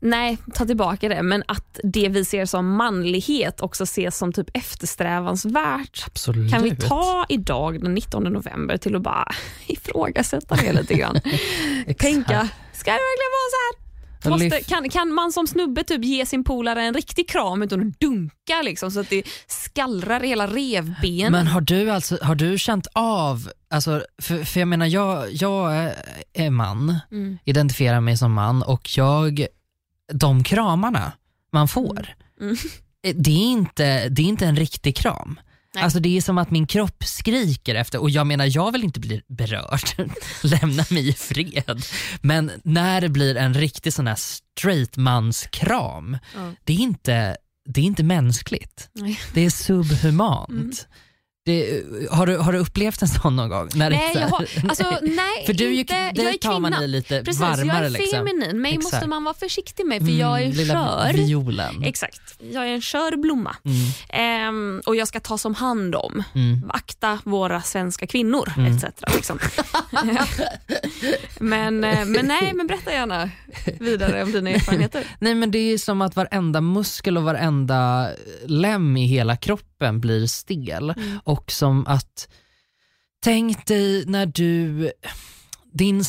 Nej, 0.06 0.38
ta 0.54 0.66
tillbaka 0.66 1.10
det. 1.10 1.22
Men 1.24 1.44
att 1.48 1.80
det 1.84 2.10
vi 2.10 2.26
ser 2.26 2.46
som 2.46 2.76
manlighet 2.76 3.62
också 3.62 3.84
ses 3.84 4.18
som 4.18 4.34
typ 4.34 4.48
eftersträvansvärt. 4.54 6.04
absolut. 6.08 6.52
Kan 6.52 6.64
vi 6.64 6.76
ta 6.76 7.26
idag 7.30 7.82
den 7.84 7.94
19 7.94 8.24
november 8.24 8.78
till 8.78 8.96
att 8.96 9.02
bara 9.02 9.28
ifrågasätta 9.68 10.56
det 10.56 10.74
lite 10.74 10.94
grann? 10.94 11.16
Tänka, 12.00 12.50
ska 12.74 12.92
det 12.92 13.00
verkligen 13.00 13.32
vara 13.34 13.50
så 13.52 13.58
här? 13.66 13.84
Måste, 14.30 14.62
kan, 14.64 14.90
kan 14.90 15.14
man 15.14 15.32
som 15.32 15.48
snubbe 15.48 15.84
typ 15.84 16.04
ge 16.06 16.26
sin 16.26 16.44
polare 16.44 16.82
en 16.84 16.94
riktig 16.94 17.30
kram 17.30 17.62
utan 17.62 17.88
att 17.88 18.00
dunka 18.00 18.62
liksom, 18.64 18.92
så 18.92 19.00
att 19.00 19.10
det 19.10 19.24
skallrar 19.48 20.24
i 20.24 20.28
hela 20.28 20.48
revbenen? 20.48 21.32
Men 21.32 21.48
har 21.48 21.62
du, 21.62 21.90
alltså, 21.90 22.18
har 22.22 22.36
du 22.36 22.58
känt 22.58 22.88
av, 22.94 23.50
alltså, 23.70 24.04
för, 24.22 24.44
för 24.44 24.60
jag 24.60 24.68
menar 24.68 24.86
jag, 24.86 25.32
jag 25.34 25.76
är- 25.76 25.96
är 26.34 26.50
man, 26.50 26.96
Mm. 27.12 27.38
identifierar 27.46 28.00
mig 28.02 28.18
som 28.18 28.34
man 28.34 28.64
och 28.64 28.90
jag, 28.98 29.46
de 30.14 30.44
kramarna 30.44 31.12
man 31.52 31.68
får, 31.68 32.08
Mm. 32.42 32.56
eh, 33.08 33.16
det, 33.16 33.32
är 33.32 33.52
inte, 33.52 34.10
det 34.10 34.22
är 34.22 34.26
inte 34.26 34.46
en 34.46 34.56
riktig 34.56 34.96
kram. 34.96 35.40
Nej. 35.76 35.84
Alltså 35.84 36.00
det 36.00 36.18
är 36.18 36.22
som 36.22 36.38
att 36.38 36.52
min 36.52 36.68
kropp 36.68 37.04
skriker 37.04 37.76
efter, 37.76 38.00
och 38.02 38.10
jag 38.10 38.28
menar 38.28 38.46
jag 38.56 38.72
vill 38.72 38.84
inte 38.84 39.00
bli 39.00 39.22
berörd, 39.28 39.82
lämna 40.44 40.86
mig 40.90 41.10
i 41.10 41.14
fred. 41.14 41.82
Men 42.22 42.52
när 42.64 43.02
det 43.02 43.10
blir 43.10 43.36
en 43.38 43.54
riktig 43.54 43.94
sån 43.94 44.08
här 44.08 44.16
straight 44.16 44.98
mans 44.98 45.48
kram, 45.52 46.18
Ja. 46.36 46.52
det, 46.64 46.74
är 46.74 46.78
inte, 46.78 47.38
det 47.66 47.82
är 47.82 47.86
inte 47.86 48.04
mänskligt. 48.04 48.90
Nej. 48.94 49.20
Det 49.34 49.42
är 49.46 49.50
subhumant. 49.50 50.50
Mm. 50.50 50.72
Det, 51.46 51.84
har, 52.12 52.26
du, 52.28 52.38
har 52.38 52.54
du 52.54 52.60
upplevt 52.60 53.02
en 53.02 53.08
sån 53.08 53.36
någon 53.36 53.50
gång? 53.50 53.70
När 53.76 53.90
Nej, 53.90 54.12
jag 54.16 54.28
har, 54.28 54.48
alltså, 54.70 54.84
nej 55.02 55.46
För 55.46 55.54
du 55.54 55.74
inte, 55.74 56.12
det 56.12 56.22
jag 56.24 56.34
är 56.34 56.38
tar 56.38 56.60
man 56.60 56.72
kvinna. 56.72 56.84
i 56.86 56.88
lite 56.88 57.24
Precis, 57.24 57.42
varmare. 57.42 57.78
jag 57.78 57.86
är 57.86 57.90
liksom. 57.90 58.20
feminin. 58.28 58.62
Mig 58.62 58.74
Exakt. 58.74 58.94
måste 58.94 59.08
man 59.08 59.24
vara 59.24 59.34
försiktig 59.34 59.86
med 59.86 60.02
för 60.06 60.12
jag 60.12 60.40
är 60.42 60.46
Mm, 60.46 60.58
lilla 60.58 60.74
skör. 60.74 61.14
violen. 61.14 61.84
Exakt, 61.84 62.22
jag 62.52 62.64
är 62.68 62.74
en 62.74 62.82
skör 62.82 63.18
blomma. 63.18 63.56
Mm, 63.66 63.78
Ehm, 64.10 64.82
och 64.86 64.96
jag 64.96 65.08
ska 65.08 65.20
tas 65.20 65.46
om 65.46 65.56
hand 65.56 65.96
om. 65.96 66.24
mm. 66.36 66.70
Akta 66.74 67.20
våra 67.24 67.62
svenska 67.62 68.08
kvinnor 68.08 68.54
Mm. 68.58 68.76
etc. 68.76 68.84
Liksom. 69.16 69.40
men, 71.40 71.84
eh, 71.84 72.06
men 72.06 72.26
nej, 72.26 72.54
men 72.54 72.68
berätta 72.68 72.92
gärna 72.92 73.30
vidare 73.80 74.24
om 74.24 74.32
dina 74.32 74.50
erfarenheter. 74.50 75.04
Nej 75.20 75.36
men 75.36 75.52
det 75.52 75.58
är 75.74 75.78
som 75.78 76.02
att 76.02 76.16
varenda 76.16 76.62
muskel 76.62 77.18
och 77.18 77.24
varenda 77.24 78.10
lem 78.46 78.98
i 78.98 79.06
hela 79.08 79.38
kroppen 79.38 79.68
blir 79.92 80.28
stel 80.28 80.90
Mm. 80.90 81.20
och 81.24 81.52
som 81.52 81.88
att 81.88 82.28
Tänk 83.24 83.66
dig 83.66 84.06
när 84.06 84.26
du, 84.26 84.92
din, 85.74 86.04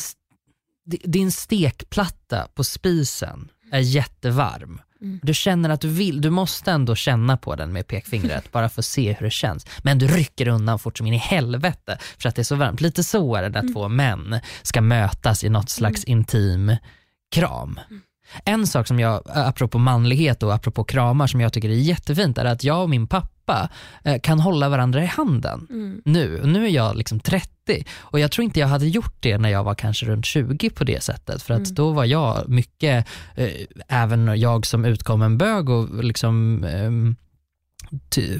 din 1.03 1.31
stekplatta 1.31 2.47
på 2.55 2.63
spisen 2.63 3.51
är 3.71 3.79
jättevarm. 3.79 4.81
Mm. 5.01 5.19
Du 5.23 5.33
känner 5.33 5.69
att 5.69 5.81
du 5.81 5.87
vill, 5.87 6.21
du 6.21 6.29
måste 6.29 6.71
ändå 6.71 6.95
känna 6.95 7.37
på 7.37 7.55
den 7.55 7.73
med 7.73 7.87
pekfingret 7.87 8.51
bara 8.51 8.69
för 8.69 8.81
att 8.81 8.85
se 8.85 9.13
hur 9.13 9.25
det 9.25 9.31
känns. 9.31 9.65
Men 9.83 9.99
du 9.99 10.07
rycker 10.07 10.47
undan 10.47 10.79
fort 10.79 10.97
som 10.97 11.07
in 11.07 11.13
i 11.13 11.17
helvete 11.17 11.97
för 12.17 12.29
att 12.29 12.35
det 12.35 12.41
är 12.41 12.43
så 12.43 12.55
varmt. 12.55 12.81
Lite 12.81 13.03
så 13.03 13.35
är 13.35 13.49
det 13.49 13.61
när 13.61 13.73
två 13.73 13.87
män 13.87 14.39
ska 14.61 14.81
mötas 14.81 15.43
i 15.43 15.49
något 15.49 15.69
slags 15.69 16.03
intim 16.03 16.75
kram. 17.31 17.79
En 18.45 18.67
sak 18.67 18.87
som 18.87 18.99
jag, 18.99 19.21
apropå 19.25 19.77
manlighet 19.77 20.43
och 20.43 20.53
apropå 20.53 20.83
kramar 20.83 21.27
som 21.27 21.41
jag 21.41 21.53
tycker 21.53 21.69
är 21.69 21.73
jättefint 21.73 22.37
är 22.37 22.45
att 22.45 22.63
jag 22.63 22.81
och 22.81 22.89
min 22.89 23.07
pappa 23.07 23.34
eh, 24.03 24.19
kan 24.23 24.39
hålla 24.39 24.69
varandra 24.69 25.03
i 25.03 25.05
handen 25.05 25.67
Mm. 25.69 26.01
nu. 26.05 26.41
Och 26.41 26.47
Nu 26.49 26.65
är 26.65 26.69
jag 26.69 26.95
liksom 26.95 27.19
30 27.19 27.85
och 27.97 28.19
jag 28.19 28.31
tror 28.31 28.45
inte 28.45 28.59
jag 28.59 28.67
hade 28.67 28.87
gjort 28.87 29.15
det 29.19 29.37
när 29.37 29.49
jag 29.49 29.63
var 29.63 29.75
kanske 29.75 30.05
runt 30.05 30.25
20 30.25 30.69
på 30.69 30.83
det 30.83 31.03
sättet. 31.03 31.41
För 31.43 31.53
att 31.53 31.59
Mm. 31.59 31.73
då 31.75 31.91
var 31.91 32.05
jag 32.05 32.49
mycket, 32.49 33.07
eh, 33.35 33.49
även 33.87 34.39
jag 34.39 34.65
som 34.65 34.85
utkommen 34.85 35.37
bög 35.37 35.69
och 35.69 36.03
liksom 36.03 36.63
ehm, 36.63 37.15
ty, 38.09 38.35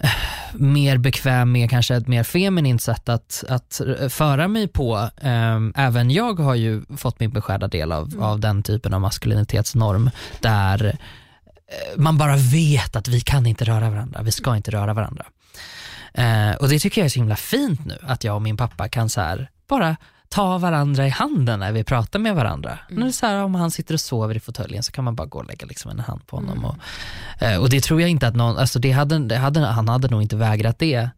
eh, 0.00 0.10
mer 0.54 0.98
bekväm 0.98 1.52
med 1.52 1.70
kanske 1.70 1.94
ett 1.96 2.08
mer 2.08 2.22
feminint 2.22 2.82
sätt 2.82 3.08
att, 3.08 3.44
att 3.48 3.80
eh, 4.00 4.08
föra 4.08 4.48
mig 4.48 4.68
på. 4.68 5.08
Ehm, 5.22 5.72
även 5.76 6.10
jag 6.10 6.38
har 6.40 6.54
ju 6.54 6.82
fått 6.96 7.20
min 7.20 7.30
beskärda 7.30 7.68
del 7.68 7.92
av, 7.92 8.06
Mm. 8.12 8.22
av 8.22 8.40
den 8.40 8.62
typen 8.62 8.94
av 8.94 9.00
maskulinitetsnorm 9.00 10.10
där 10.40 10.84
eh, 10.86 10.92
man 11.96 12.18
bara 12.18 12.36
vet 12.36 12.96
att 12.96 13.08
vi 13.08 13.20
kan 13.20 13.46
inte 13.46 13.64
röra 13.64 13.90
varandra, 13.90 14.22
vi 14.22 14.32
ska 14.32 14.56
inte 14.56 14.70
röra 14.70 14.94
varandra. 14.94 15.26
Eh, 16.14 16.52
och 16.52 16.68
det 16.68 16.78
tycker 16.78 17.00
jag 17.00 17.06
är 17.06 17.10
så 17.10 17.18
himla 17.18 17.36
fint 17.36 17.84
nu, 17.86 17.98
att 18.02 18.24
jag 18.24 18.34
och 18.34 18.42
min 18.42 18.56
pappa 18.56 18.88
kan 18.88 19.08
så 19.08 19.20
här, 19.20 19.50
bara 19.68 19.96
ta 20.28 20.58
varandra 20.58 21.06
i 21.06 21.10
handen 21.10 21.60
när 21.60 21.72
vi 21.72 21.84
pratar 21.84 22.18
med 22.18 22.34
varandra. 22.34 22.70
Mm. 22.70 23.00
När 23.00 23.06
det 23.06 23.10
är 23.10 23.12
så 23.12 23.26
här, 23.26 23.36
om 23.36 23.54
han 23.54 23.70
sitter 23.70 23.94
och 23.94 24.00
sover 24.00 24.36
i 24.36 24.40
fåtöljen 24.40 24.82
så 24.82 24.92
kan 24.92 25.04
man 25.04 25.14
bara 25.14 25.26
gå 25.26 25.38
och 25.38 25.46
lägga 25.46 25.66
liksom 25.66 25.90
en 25.90 26.00
hand 26.00 26.26
på 26.26 26.36
honom. 26.36 26.64
Och, 26.64 26.76
eh, 27.42 27.60
och 27.60 27.70
det 27.70 27.80
tror 27.80 28.00
jag 28.00 28.10
inte 28.10 28.28
att 28.28 28.36
någon, 28.36 28.58
alltså 28.58 28.78
det 28.78 28.90
hade, 28.90 29.18
det 29.18 29.36
hade, 29.36 29.60
han 29.60 29.88
hade 29.88 30.08
nog 30.08 30.22
inte 30.22 30.36
vägrat 30.36 30.78
det 30.78 31.08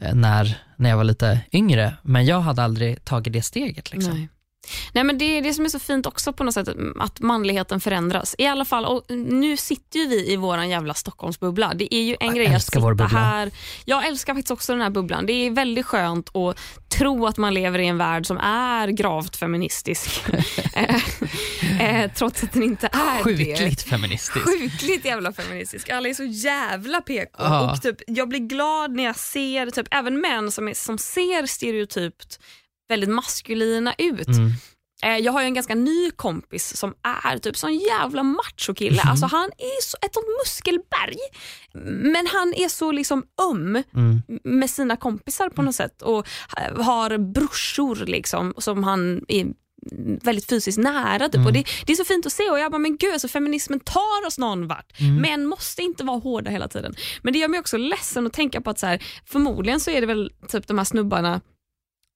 eh, 0.00 0.14
när, 0.14 0.58
när 0.76 0.90
jag 0.90 0.96
var 0.96 1.04
lite 1.04 1.40
yngre, 1.52 1.94
men 2.02 2.26
jag 2.26 2.40
hade 2.40 2.62
aldrig 2.62 3.04
tagit 3.04 3.32
det 3.32 3.42
steget. 3.42 3.92
Liksom. 3.92 4.14
Nej. 4.14 4.28
Nej, 4.92 5.04
men 5.04 5.18
det 5.18 5.24
är 5.38 5.42
det 5.42 5.54
som 5.54 5.64
är 5.64 5.68
så 5.68 5.78
fint 5.78 6.06
också 6.06 6.32
på 6.32 6.44
något 6.44 6.54
sätt, 6.54 6.68
att 7.00 7.20
manligheten 7.20 7.80
förändras. 7.80 8.34
I 8.38 8.46
alla 8.46 8.64
fall, 8.64 8.84
och 8.84 9.04
nu 9.16 9.56
sitter 9.56 9.98
ju 9.98 10.08
vi 10.08 10.32
i 10.32 10.36
våran 10.36 10.68
jävla 10.68 10.94
Stockholmsbubbla. 10.94 11.72
Det 11.74 11.94
är 11.94 12.02
ju 12.02 12.16
en 12.20 12.26
Jag 12.26 12.36
grej 12.36 12.46
att 12.46 12.76
vår 12.76 12.92
sitta 12.92 13.04
här. 13.04 13.50
Jag 13.84 14.06
älskar 14.06 14.34
faktiskt 14.34 14.50
också 14.50 14.72
den 14.72 14.82
här 14.82 14.90
bubblan. 14.90 15.26
Det 15.26 15.32
är 15.32 15.50
väldigt 15.50 15.86
skönt 15.86 16.36
att 16.36 16.56
tro 16.98 17.26
att 17.26 17.36
man 17.36 17.54
lever 17.54 17.78
i 17.78 17.86
en 17.86 17.98
värld 17.98 18.26
som 18.26 18.38
är 18.38 18.88
gravt 18.88 19.36
feministisk. 19.36 20.10
Eh, 20.74 22.02
eh, 22.02 22.10
trots 22.12 22.42
att 22.42 22.52
den 22.52 22.62
inte 22.62 22.86
är 22.86 23.16
det. 23.16 23.22
Sjukligt 23.24 23.82
feministiskt. 23.82 24.44
Sjukligt 24.44 25.04
jävla 25.04 25.32
feministisk. 25.32 25.88
Alla 25.88 26.08
är 26.08 26.14
så 26.14 26.24
jävla 26.24 27.00
PK. 27.00 27.30
Ja. 27.38 27.72
Och 27.72 27.82
typ, 27.82 27.96
jag 28.06 28.28
blir 28.28 28.40
glad 28.40 28.90
när 28.90 29.04
jag 29.04 29.16
ser 29.16 29.70
typ, 29.70 29.86
även 29.90 30.20
män 30.20 30.50
som, 30.50 30.68
är, 30.68 30.74
som 30.74 30.98
ser 30.98 31.46
stereotypt 31.46 32.38
väldigt 32.90 33.10
maskulina 33.10 33.94
ut. 33.98 34.28
Mm. 34.28 34.50
Eh, 35.02 35.16
Jag 35.18 35.32
har 35.32 35.40
ju 35.40 35.46
en 35.46 35.54
ganska 35.54 35.74
ny 35.74 36.10
kompis 36.10 36.76
som 36.76 36.94
är 37.24 37.38
typ 37.38 37.56
sån 37.56 37.74
jävla 37.78 38.22
machokille. 38.22 39.00
Mhm. 39.02 39.10
Alltså 39.10 39.26
han 39.26 39.44
är 39.58 39.82
så, 39.82 39.96
ett 40.02 40.14
sånt 40.14 40.26
muskelberg. 40.44 41.18
Men 42.12 42.26
han 42.26 42.54
är 42.54 42.68
så 42.68 42.92
liksom 42.92 43.24
öm 43.50 43.82
Mm. 43.94 44.22
med 44.44 44.70
sina 44.70 44.96
kompisar 44.96 45.48
på 45.48 45.62
något 45.62 45.74
sätt 45.74 46.02
och 46.02 46.28
har 46.76 47.18
brorsor 47.32 47.96
liksom 47.96 48.54
som 48.58 48.84
han 48.84 49.24
är 49.28 49.46
väldigt 50.24 50.48
fysiskt 50.48 50.78
nära. 50.78 51.26
Typ. 51.28 51.34
Mm. 51.34 51.46
Och 51.46 51.52
det, 51.52 51.64
det 51.86 51.92
är 51.92 51.96
så 51.96 52.04
fint 52.04 52.26
att 52.26 52.32
se 52.32 52.50
och 52.50 52.58
jag 52.58 52.72
bara, 52.72 52.78
men 52.78 52.96
gud 52.96 53.12
alltså, 53.12 53.28
feminismen 53.28 53.80
tar 53.80 54.26
oss 54.26 54.38
någon 54.38 54.66
vart. 54.68 55.00
Mm. 55.00 55.16
Män 55.16 55.46
måste 55.46 55.82
inte 55.82 56.04
vara 56.04 56.18
hårda 56.18 56.50
hela 56.50 56.68
tiden. 56.68 56.94
Men 57.22 57.32
det 57.32 57.38
gör 57.38 57.48
mig 57.48 57.60
också 57.60 57.76
ledsen 57.76 58.26
att 58.26 58.32
tänka 58.32 58.60
på 58.60 58.70
att 58.70 58.78
så 58.78 58.86
här, 58.86 59.02
förmodligen 59.26 59.80
så 59.80 59.90
är 59.90 60.00
det 60.00 60.06
väl 60.06 60.32
typ 60.48 60.66
de 60.66 60.78
här 60.78 60.84
snubbarna 60.84 61.40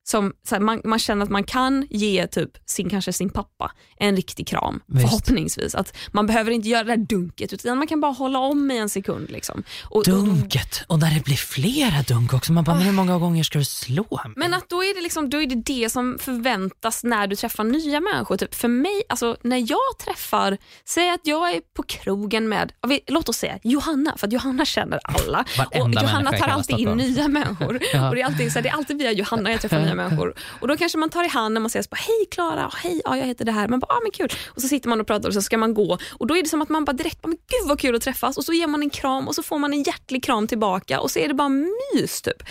som 0.05 0.33
här, 0.51 0.61
man, 0.61 0.81
man 0.85 0.99
känner 0.99 1.25
att 1.25 1.31
man 1.31 1.45
kan 1.45 1.87
ge 1.91 2.27
typ 2.27 2.51
sin, 2.67 2.91
kanske 2.91 3.13
sin 3.13 3.31
pappa 3.31 3.73
en 3.97 4.17
riktig 4.17 4.47
kram. 4.47 4.81
Visst. 4.87 5.09
Förhoppningsvis. 5.09 5.75
Att 5.75 5.97
man 6.13 6.27
behöver 6.27 6.51
inte 6.51 6.69
göra 6.69 6.85
det 6.85 6.97
där 6.97 7.07
dunket 7.07 7.53
utan 7.53 7.79
man 7.79 7.87
kan 7.87 8.01
bara 8.01 8.13
hålla 8.13 8.39
om 8.39 8.71
i 8.71 8.79
en 8.79 8.89
sekund. 8.89 9.31
Liksom. 9.31 9.63
Och, 9.83 10.05
Dunket, 10.05 10.85
och 10.87 10.99
när 10.99 11.15
det 11.15 11.25
blir 11.25 11.37
flera 11.37 12.03
dunk 12.03 12.35
också. 12.35 12.53
Man 12.53 12.65
bara, 12.65 12.77
men 12.77 12.85
hur 12.85 12.93
många 12.93 13.19
gånger 13.19 13.45
ska 13.45 13.59
du 13.59 13.65
slå 13.65 14.07
mig? 14.25 14.33
Men 14.37 14.55
att 14.55 14.69
då 14.69 14.85
är, 14.85 14.95
det 14.95 15.01
liksom, 15.01 15.31
då 15.31 15.43
är 15.43 15.47
det 15.47 15.55
det 15.55 15.91
som 15.91 16.19
förväntas 16.21 17.05
när 17.05 17.27
du 17.27 17.37
träffar 17.37 17.65
nya 17.65 18.01
människor. 18.01 18.37
Typ 18.37 18.55
för 18.55 18.69
mig, 18.69 19.03
alltså, 19.09 19.37
när 19.43 19.71
jag 19.71 19.99
träffar, 20.05 20.59
säg 20.85 21.11
att 21.11 21.21
jag 21.23 21.53
är 21.53 21.61
på 21.77 21.83
krogen 21.83 22.49
med, 22.49 22.73
låt 23.07 23.29
oss 23.29 23.37
säga 23.37 23.59
Johanna, 23.63 24.15
för 24.17 24.27
att 24.27 24.33
Johanna 24.33 24.65
känner 24.65 25.01
alla. 25.05 25.45
Och 25.81 25.91
Johanna 25.91 26.33
tar 26.33 26.49
alltid 26.49 26.79
in 26.79 26.91
nya 26.91 27.29
människor. 27.29 27.81
Ja. 27.93 28.09
och 28.09 28.15
det, 28.15 28.21
är 28.21 28.27
alltid, 28.27 28.53
så 28.53 28.59
här, 28.59 28.63
det 28.63 28.69
är 28.69 28.75
alltid 28.75 28.99
via 28.99 29.13
Johanna 29.13 29.51
jag 29.51 29.61
träffar 29.61 29.81
nya 29.85 29.94
människor. 29.95 30.35
Och 30.61 30.69
Då 30.69 30.77
kanske 30.77 30.99
man 30.99 31.11
tar 31.11 31.25
i 31.25 31.29
hand 31.29 31.55
när 31.55 31.61
man 31.61 31.71
säger 31.71 31.83
så 31.83 31.89
bara, 31.91 31.97
hej 32.01 32.27
Klara, 32.31 32.71
hej 32.77 33.01
ja, 33.05 33.17
jag 33.17 33.27
heter 33.27 33.45
det 33.45 33.53
här. 33.53 33.69
Man 33.69 33.81
bara, 33.81 33.93
ah, 33.93 34.01
men 34.03 34.13
kul. 34.13 34.29
Och 34.47 34.63
så 34.63 34.69
sitter 34.69 34.89
man 34.89 35.01
och 35.01 35.07
pratar 35.07 35.29
och 35.29 35.35
så 35.35 35.43
ska 35.43 35.59
man 35.59 35.75
gå. 35.75 35.99
Och 36.13 36.27
Då 36.27 36.37
är 36.37 36.43
det 36.43 36.49
som 36.49 36.63
att 36.63 36.69
man 36.69 36.85
bara 36.85 36.93
direkt, 36.93 37.23
bara, 37.23 37.29
men 37.29 37.39
gud 37.39 37.69
vad 37.69 37.81
kul 37.81 37.95
att 37.97 38.03
träffas. 38.03 38.37
Och 38.37 38.45
så 38.45 38.53
ger 38.53 38.67
man 38.67 38.83
en 38.83 38.91
kram 38.91 39.29
och 39.29 39.35
så 39.35 39.43
får 39.43 39.59
man 39.59 39.73
en 39.73 39.83
hjärtlig 39.83 40.25
kram 40.25 40.47
tillbaka 40.49 41.01
och 41.01 41.11
så 41.11 41.19
är 41.19 41.29
det 41.29 41.35
bara 41.35 41.49
mys. 41.95 42.23
Typ. 42.23 42.43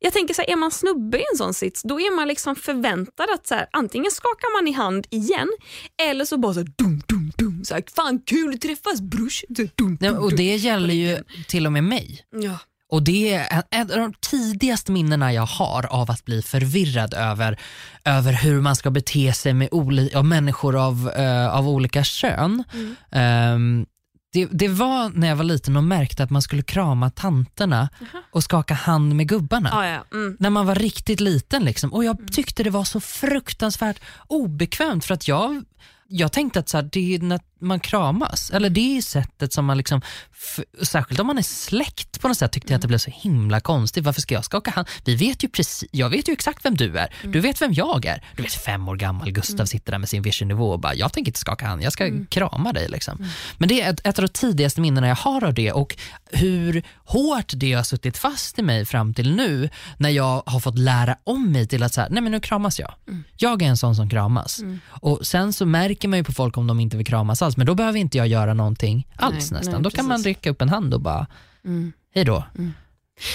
Jag 0.00 0.12
tänker 0.12 0.34
så 0.34 0.42
här, 0.42 0.50
är 0.50 0.56
man 0.56 0.70
snubbe 0.70 1.18
i 1.18 1.24
en 1.32 1.38
sån 1.38 1.54
sits, 1.54 1.82
då 1.82 2.00
är 2.00 2.16
man 2.16 2.28
liksom 2.28 2.56
förväntad 2.56 3.30
att 3.34 3.46
så 3.46 3.54
här, 3.54 3.66
antingen 3.72 4.10
skakar 4.10 4.58
man 4.58 4.68
i 4.68 4.72
hand 4.72 5.06
igen 5.10 5.48
eller 6.02 6.24
så 6.24 6.38
bara 6.38 6.54
så 6.54 6.60
här, 6.60 6.68
dum, 6.76 7.02
dum, 7.06 7.32
dum. 7.38 7.64
Så 7.64 7.74
här, 7.74 7.82
Fan 7.96 8.18
kul 8.26 8.54
att 8.54 8.60
träffas 8.60 9.00
brors. 9.00 9.44
Dum, 9.48 9.68
dum, 9.74 9.98
Nej, 10.00 10.10
dum, 10.10 10.18
och 10.18 10.28
dum. 10.30 10.36
det 10.36 10.56
gäller 10.56 10.94
ju 10.94 11.18
till 11.48 11.66
och 11.66 11.72
med 11.72 11.84
mig. 11.84 12.20
Ja. 12.30 12.58
Och 12.90 13.02
det 13.02 13.34
är 13.34 13.62
ett 13.70 13.90
av 13.90 13.98
de 13.98 14.12
tidigaste 14.20 14.92
minnena 14.92 15.32
jag 15.32 15.46
har 15.46 15.86
av 15.86 16.10
att 16.10 16.24
bli 16.24 16.42
förvirrad 16.42 17.14
över, 17.14 17.60
över 18.04 18.32
hur 18.32 18.60
man 18.60 18.76
ska 18.76 18.90
bete 18.90 19.32
sig 19.32 19.54
med 19.54 19.68
oli- 19.70 20.22
människor 20.22 20.76
av, 20.76 21.10
eh, 21.16 21.48
av 21.48 21.68
olika 21.68 22.04
kön. 22.04 22.64
Mm. 22.72 22.96
Ehm, 23.10 23.86
det, 24.32 24.48
det 24.50 24.68
var 24.68 25.10
när 25.14 25.28
jag 25.28 25.36
var 25.36 25.44
liten 25.44 25.76
och 25.76 25.84
märkte 25.84 26.22
att 26.22 26.30
man 26.30 26.42
skulle 26.42 26.62
krama 26.62 27.10
tanterna 27.10 27.88
och 28.30 28.44
skaka 28.44 28.74
hand 28.74 29.16
med 29.16 29.28
gubbarna. 29.28 29.70
Ja, 29.72 29.86
ja. 29.86 30.04
Mm. 30.18 30.36
När 30.40 30.50
man 30.50 30.66
var 30.66 30.74
riktigt 30.74 31.20
liten 31.20 31.64
liksom. 31.64 31.92
och 31.92 32.04
jag 32.04 32.32
tyckte 32.32 32.62
det 32.62 32.70
var 32.70 32.84
så 32.84 33.00
fruktansvärt 33.00 34.00
obekvämt 34.26 35.04
för 35.04 35.14
att 35.14 35.28
jag, 35.28 35.64
jag 36.08 36.32
tänkte 36.32 36.58
att 36.58 36.68
så 36.68 36.76
här, 36.76 36.88
det 36.92 37.14
är 37.14 37.40
man 37.60 37.80
kramas, 37.80 38.50
eller 38.50 38.70
det 38.70 38.98
är 38.98 39.02
sättet 39.02 39.52
som 39.52 39.64
man 39.64 39.76
liksom, 39.76 40.00
särskilt 40.82 41.20
om 41.20 41.26
man 41.26 41.38
är 41.38 41.42
släkt 41.42 42.20
på 42.20 42.28
något 42.28 42.36
sätt 42.36 42.52
tyckte 42.52 42.72
jag 42.72 42.76
att 42.76 42.82
det 42.82 42.88
blev 42.88 42.98
så 42.98 43.10
himla 43.10 43.60
konstigt. 43.60 44.04
Varför 44.04 44.20
ska 44.20 44.34
jag 44.34 44.44
skaka 44.44 44.70
hand? 44.70 44.88
Vi 45.04 45.14
vet 45.16 45.44
ju 45.44 45.48
precis, 45.48 45.88
jag 45.92 46.10
vet 46.10 46.28
ju 46.28 46.32
exakt 46.32 46.64
vem 46.64 46.76
du 46.76 46.98
är, 46.98 47.14
du 47.22 47.40
vet 47.40 47.62
vem 47.62 47.72
jag 47.72 48.06
är. 48.06 48.24
Du 48.36 48.42
vet 48.42 48.52
fem 48.52 48.88
år 48.88 48.96
gammal 48.96 49.30
Gustav 49.30 49.64
sitter 49.64 49.92
där 49.92 49.98
med 49.98 50.08
sin 50.08 50.22
vision 50.22 50.48
nivå 50.48 50.70
och 50.72 50.80
bara, 50.80 50.94
jag 50.94 51.12
tänker 51.12 51.28
inte 51.28 51.40
skaka 51.40 51.66
hand, 51.66 51.82
jag 51.82 51.92
ska 51.92 52.10
krama 52.30 52.72
dig. 52.72 52.88
Liksom. 52.88 53.26
Men 53.58 53.68
det 53.68 53.82
är 53.82 53.90
ett, 53.92 54.06
ett 54.06 54.18
av 54.18 54.24
de 54.24 54.28
tidigaste 54.28 54.80
minnena 54.80 55.08
jag 55.08 55.16
har 55.16 55.44
av 55.44 55.54
det 55.54 55.72
och 55.72 55.96
hur 56.32 56.82
hårt 57.04 57.52
det 57.56 57.72
har 57.72 57.82
suttit 57.82 58.18
fast 58.18 58.58
i 58.58 58.62
mig 58.62 58.84
fram 58.84 59.14
till 59.14 59.34
nu 59.34 59.70
när 59.96 60.10
jag 60.10 60.42
har 60.46 60.60
fått 60.60 60.78
lära 60.78 61.16
om 61.24 61.52
mig 61.52 61.66
till 61.68 61.82
att 61.82 61.94
så 61.94 62.00
här, 62.00 62.10
nej 62.10 62.22
men 62.22 62.32
nu 62.32 62.40
kramas 62.40 62.78
jag. 62.78 62.94
Jag 63.36 63.62
är 63.62 63.66
en 63.66 63.76
sån 63.76 63.94
som 63.96 64.10
kramas. 64.10 64.60
Och 64.88 65.26
Sen 65.26 65.52
så 65.52 65.66
märker 65.66 66.08
man 66.08 66.18
ju 66.18 66.24
på 66.24 66.32
folk 66.32 66.56
om 66.56 66.66
de 66.66 66.80
inte 66.80 66.96
vill 66.96 67.06
kramas 67.06 67.42
alls, 67.48 67.56
men 67.56 67.66
då 67.66 67.74
behöver 67.74 67.98
inte 67.98 68.18
jag 68.18 68.26
göra 68.26 68.54
någonting 68.54 69.06
alls 69.16 69.50
Nej, 69.50 69.58
nästan. 69.60 69.74
nej, 69.74 69.82
då 69.82 69.90
kan 69.90 70.06
man 70.08 70.22
räcka 70.22 70.50
upp 70.50 70.62
en 70.62 70.68
hand 70.68 70.94
och 70.94 71.00
bara, 71.00 71.26
Mm. 71.64 71.92
hej 72.14 72.24
då. 72.24 72.44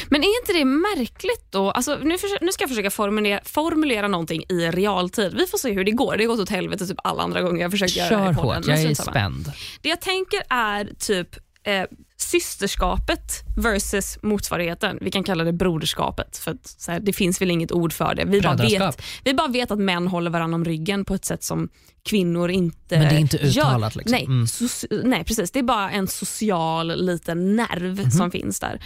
Men 0.10 0.22
är 0.24 0.40
inte 0.42 0.54
det 0.54 0.66
märkligt 0.66 1.46
då? 1.52 1.72
Alltså, 1.72 1.98
nu, 2.04 2.16
försö- 2.18 2.38
nu 2.42 2.52
ska 2.52 2.64
jag 2.64 2.70
försöka 2.70 2.92
formulera, 2.92 3.40
formulera 3.44 4.08
någonting 4.08 4.44
i 4.50 4.72
realtid. 4.72 5.34
Vi 5.38 5.46
får 5.48 5.58
se 5.58 5.72
hur 5.74 5.84
det 5.84 5.92
går. 5.92 6.18
Det 6.18 6.24
har 6.24 6.28
gått 6.28 6.40
åt 6.40 6.50
helvete 6.50 6.88
typ 6.88 6.98
alla 7.04 7.24
andra 7.24 7.42
gånger 7.42 7.62
jag 7.62 7.72
försökt 7.72 7.96
göra 7.96 8.10
det 8.28 8.36
Kör 8.36 8.44
hårt, 8.44 8.68
jag 8.68 8.82
är 8.82 8.94
spänd. 8.96 9.52
Det 9.82 9.90
jag 9.90 10.02
tänker 10.02 10.42
är 10.50 10.90
typ 11.00 11.36
eh, 11.64 11.84
systerskapet 12.30 13.44
versus 13.58 14.18
motsvarigheten. 14.22 14.98
Vi 15.02 15.12
kan 15.12 15.24
kalla 15.24 15.44
det 15.44 15.54
broderskapet. 15.54 16.38
För 16.38 16.52
att, 16.52 16.86
här, 16.88 17.00
det 17.00 17.14
finns 17.14 17.42
väl 17.42 17.52
inget 17.52 17.72
ord 17.72 17.94
för 17.94 18.16
det. 18.16 18.26
Vi 18.26 18.42
bara, 18.42 18.56
vet, 18.56 19.02
vi 19.24 19.34
bara 19.34 19.48
vet 19.48 19.72
att 19.72 19.80
män 19.80 20.08
håller 20.08 20.32
varandra 20.32 20.56
om 20.56 20.66
ryggen 20.66 21.06
på 21.06 21.14
ett 21.14 21.26
sätt 21.26 21.44
som 21.44 21.70
kvinnor 22.04 22.50
inte 22.52 22.98
Men 23.00 23.10
det 23.10 23.16
är 23.16 23.20
inte 23.20 23.38
gör. 23.38 23.48
uttalat, 23.64 23.96
liksom. 23.96 24.12
Nej, 24.12 24.26
Mm. 24.26 24.46
soci- 24.46 25.02
nej, 25.04 25.24
precis. 25.24 25.52
Det 25.52 25.60
är 25.60 25.64
bara 25.64 25.92
en 25.92 26.08
social 26.08 27.06
liten 27.06 27.56
nerv 27.56 28.00
Mhm. 28.00 28.12
som 28.12 28.32
finns 28.32 28.60
där. 28.60 28.84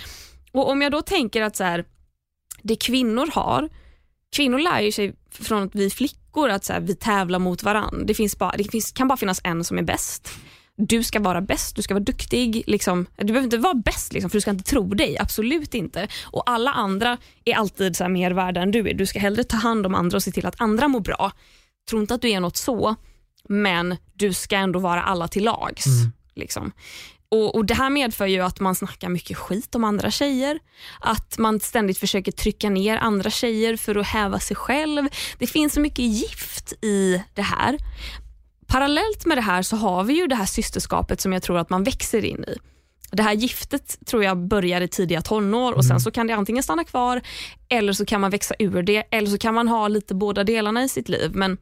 Och 0.52 0.70
Om 0.70 0.82
jag 0.82 0.92
då 0.92 1.02
tänker 1.02 1.42
att 1.42 1.56
så 1.56 1.64
här, 1.64 1.86
det 2.62 2.76
kvinnor 2.76 3.30
har, 3.34 3.70
kvinnor 4.36 4.60
lär 4.60 4.80
ju 4.82 4.92
sig 4.92 5.16
från 5.32 5.64
att 5.64 5.76
vi 5.76 5.90
flickor 5.90 6.50
att 6.50 6.66
så 6.66 6.74
här, 6.74 6.80
vi 6.80 6.96
tävlar 6.96 7.40
mot 7.40 7.64
varann. 7.64 8.04
Det, 8.08 8.14
finns 8.14 8.38
bara, 8.38 8.52
det 8.58 8.64
finns, 8.72 8.92
kan 8.92 9.08
bara 9.08 9.18
finnas 9.18 9.42
en 9.44 9.64
som 9.64 9.78
är 9.78 9.82
bäst. 9.84 10.30
Du 10.78 11.04
ska 11.04 11.20
vara 11.20 11.42
bäst, 11.42 11.76
du 11.76 11.82
ska 11.82 11.94
vara 11.94 12.04
duktig. 12.04 12.64
Liksom. 12.68 13.06
Du 13.16 13.26
behöver 13.26 13.44
inte 13.44 13.58
vara 13.58 13.74
bäst 13.74 14.14
liksom, 14.14 14.30
för 14.30 14.38
du 14.38 14.42
ska 14.42 14.52
inte 14.52 14.64
tro 14.64 14.94
dig, 14.94 15.18
absolut 15.20 15.74
inte. 15.74 16.08
Och 16.24 16.50
alla 16.50 16.72
andra 16.72 17.18
är 17.46 17.56
alltid 17.56 17.96
så 17.96 18.10
mer 18.10 18.32
värda 18.32 18.62
än 18.62 18.72
du 18.72 18.90
är. 18.90 18.94
Du 18.94 19.06
ska 19.06 19.20
hellre 19.20 19.44
ta 19.44 19.58
hand 19.58 19.86
om 19.86 19.96
andra 19.96 20.16
och 20.16 20.24
se 20.24 20.32
till 20.32 20.46
att 20.46 20.62
andra 20.62 20.88
mår 20.88 21.00
bra. 21.00 21.32
Tro 21.90 22.00
inte 22.00 22.14
att 22.14 22.22
du 22.22 22.30
är 22.30 22.40
något 22.40 22.58
så, 22.58 22.96
men 23.50 23.98
du 24.14 24.34
ska 24.34 24.56
ändå 24.56 24.80
vara 24.80 25.04
alla 25.04 25.28
till 25.28 25.44
lags. 25.44 25.86
Mm. 25.86 26.12
Liksom. 26.36 26.72
Och, 27.30 27.56
och, 27.56 27.66
Det 27.66 27.74
här 27.74 27.90
medför 27.90 28.26
ju 28.26 28.42
att 28.42 28.60
man 28.60 28.76
snackar 28.76 29.10
mycket 29.10 29.38
skit 29.38 29.76
om 29.76 29.84
andra 29.84 30.12
tjejer. 30.12 30.60
Att 31.00 31.38
man 31.38 31.60
ständigt 31.60 31.98
försöker 31.98 32.32
trycka 32.32 32.70
ner 32.70 32.98
andra 32.98 33.30
tjejer 33.30 33.78
för 33.78 33.96
att 33.96 34.08
häva 34.08 34.40
sig 34.40 34.56
själv. 34.56 35.08
Det 35.38 35.48
finns 35.48 35.74
så 35.74 35.80
mycket 35.80 36.06
gift 36.06 36.74
i 36.82 37.24
det 37.34 37.42
här. 37.42 37.78
Parallellt 38.68 39.26
med 39.26 39.38
det 39.38 39.42
här 39.42 39.62
så 39.62 39.76
har 39.76 40.04
vi 40.04 40.14
ju 40.14 40.28
det 40.28 40.36
här 40.36 40.46
systerskapet 40.46 41.22
som 41.22 41.34
jag 41.34 41.44
tror 41.44 41.58
att 41.58 41.70
man 41.70 41.84
växer 41.84 42.26
in 42.26 42.44
i. 42.44 42.58
Det 43.12 43.24
här 43.24 43.34
giftet 43.34 43.98
tror 44.06 44.24
jag 44.24 44.38
börjar 44.38 44.82
i 44.82 44.88
tidiga 44.88 45.22
tonår 45.22 45.74
och 45.74 45.84
sen 45.84 45.92
mm. 45.92 46.00
så 46.00 46.12
kan 46.12 46.28
det 46.28 46.34
antingen 46.34 46.64
stanna 46.64 46.84
kvar 46.84 47.22
eller 47.70 47.94
så 47.94 48.06
kan 48.06 48.22
man 48.22 48.32
växa 48.32 48.56
ur 48.60 48.84
det 48.84 49.04
eller 49.12 49.30
så 49.30 49.38
kan 49.38 49.54
man 49.54 49.68
ha 49.68 49.88
lite 49.88 50.16
båda 50.16 50.44
delarna 50.44 50.84
i 50.84 50.90
sitt 50.90 51.10
liv. 51.10 51.32
Men 51.34 51.58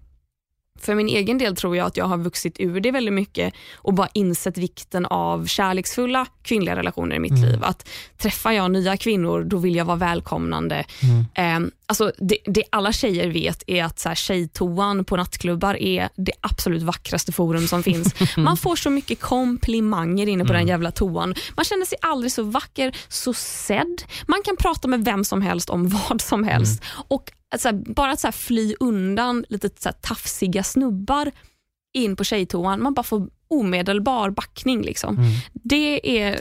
för 0.79 0.95
min 0.95 1.07
egen 1.07 1.37
del 1.37 1.55
tror 1.55 1.77
jag 1.77 1.87
att 1.87 1.97
jag 1.97 2.05
har 2.05 2.17
vuxit 2.17 2.59
ur 2.59 2.79
det 2.79 2.91
väldigt 2.91 3.13
mycket 3.13 3.53
och 3.75 3.93
bara 3.93 4.07
insett 4.13 4.57
vikten 4.57 5.05
av 5.05 5.45
kärleksfulla 5.45 6.25
kvinnliga 6.43 6.75
relationer 6.75 7.15
i 7.15 7.19
mitt 7.19 7.31
mm. 7.31 7.43
liv. 7.43 7.63
Att 7.63 7.89
träffar 8.17 8.51
jag 8.51 8.71
nya 8.71 8.97
kvinnor, 8.97 9.43
då 9.43 9.57
vill 9.57 9.75
jag 9.75 9.85
vara 9.85 9.97
välkomnande. 9.97 10.85
Mm. 11.03 11.65
Eh, 11.65 11.69
alltså 11.87 12.11
det, 12.17 12.37
det, 12.45 12.63
alla 12.69 12.91
tjejer 12.91 13.27
vet 13.27 13.63
är 13.67 13.83
att 13.83 13.99
så 13.99 14.09
här, 14.09 14.15
tjejtoan 14.15 15.05
på 15.05 15.15
nattklubbar 15.17 15.75
är 15.75 16.09
det 16.15 16.31
absolut 16.41 16.83
vackraste 16.83 17.31
forum 17.31 17.67
som 17.67 17.83
finns. 17.83 18.15
Man 18.37 18.57
får 18.57 18.75
så 18.75 18.89
mycket 18.89 19.19
komplimanger 19.19 20.27
inne 20.27 20.43
på 20.43 20.53
mm. 20.53 20.59
den 20.59 20.67
jävla 20.67 20.91
toan. 20.91 21.35
Man 21.55 21.65
känner 21.65 21.85
sig 21.85 21.97
aldrig 22.01 22.31
så 22.31 22.43
vacker, 22.43 22.95
så 23.07 23.33
sedd. 23.33 24.03
Man 24.27 24.41
kan 24.45 24.57
prata 24.57 24.87
med 24.87 25.05
vem 25.05 25.23
som 25.23 25.41
helst 25.41 25.69
om 25.69 25.89
vad 25.89 26.21
som 26.21 26.43
helst. 26.43 26.81
Mm. 26.83 27.03
Och 27.07 27.31
att 27.51 27.63
här, 27.63 27.73
bara 27.73 28.11
att 28.11 28.19
så 28.19 28.31
fly 28.31 28.75
undan 28.79 29.45
lite 29.49 29.69
så 29.81 29.91
tafsiga 29.91 30.63
snubbar 30.63 31.31
in 31.93 32.15
på 32.15 32.23
tjejtoan, 32.23 32.81
man 32.81 32.93
bara 32.93 33.03
får 33.03 33.29
omedelbar 33.47 34.29
backning. 34.29 34.81
Liksom. 34.81 35.17
Mm. 35.17 35.31
Det, 35.53 36.19
är, 36.21 36.39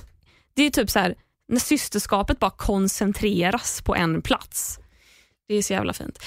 det 0.54 0.62
är 0.62 0.70
typ 0.70 0.90
så 0.90 0.98
här, 0.98 1.14
när 1.48 1.60
systerskapet 1.60 2.38
bara 2.38 2.50
koncentreras 2.50 3.82
på 3.82 3.94
en 3.94 4.22
plats. 4.22 4.78
Det 5.48 5.54
är 5.54 5.62
så 5.62 5.72
jävla 5.72 5.92
fint. 5.92 6.18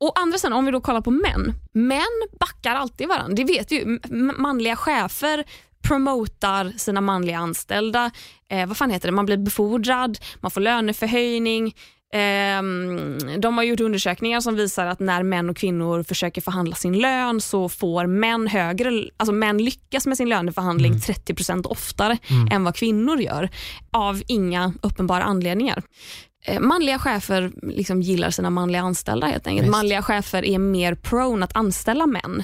Och 0.00 0.20
andra 0.20 0.38
sidan, 0.38 0.52
om 0.52 0.64
vi 0.64 0.70
då 0.70 0.80
kollar 0.80 1.00
på 1.00 1.10
män. 1.10 1.54
Män 1.72 2.28
backar 2.40 2.74
alltid 2.74 3.08
varandra. 3.08 3.34
Det 3.34 3.44
vet 3.44 3.72
ju 3.72 4.00
manliga 4.38 4.76
chefer 4.76 5.44
promotar 5.82 6.72
sina 6.76 7.00
manliga 7.00 7.38
anställda. 7.38 8.10
Eh, 8.48 8.66
vad 8.66 8.76
fan 8.76 8.90
heter 8.90 9.08
det? 9.08 9.12
Man 9.12 9.26
blir 9.26 9.36
befordrad, 9.36 10.18
man 10.40 10.50
får 10.50 10.60
löneförhöjning, 10.60 11.74
de 13.38 13.56
har 13.56 13.62
gjort 13.62 13.80
undersökningar 13.80 14.40
som 14.40 14.56
visar 14.56 14.86
att 14.86 15.00
när 15.00 15.22
män 15.22 15.50
och 15.50 15.56
kvinnor 15.56 16.02
försöker 16.02 16.40
förhandla 16.40 16.76
sin 16.76 16.98
lön 16.98 17.40
så 17.40 17.68
får 17.68 18.06
män 18.06 18.46
högre, 18.46 19.04
alltså 19.16 19.32
män 19.32 19.58
lyckas 19.58 20.06
med 20.06 20.16
sin 20.16 20.28
löneförhandling 20.28 20.92
mm. 20.92 21.00
30% 21.00 21.66
oftare 21.66 22.18
mm. 22.30 22.48
än 22.52 22.64
vad 22.64 22.76
kvinnor 22.76 23.20
gör 23.20 23.48
av 23.90 24.22
inga 24.26 24.72
uppenbara 24.82 25.22
anledningar. 25.22 25.82
Ehm, 26.44 26.68
manliga 26.68 26.98
chefer 26.98 27.52
liksom 27.62 28.02
gillar 28.02 28.30
sina 28.30 28.50
manliga 28.50 28.82
anställda 28.82 29.26
helt 29.26 29.46
enkelt. 29.46 29.66
Visst. 29.66 29.76
Manliga 29.76 30.02
chefer 30.02 30.44
är 30.44 30.58
mer 30.58 30.94
prone 30.94 31.44
att 31.44 31.56
anställa 31.56 32.06
män. 32.06 32.42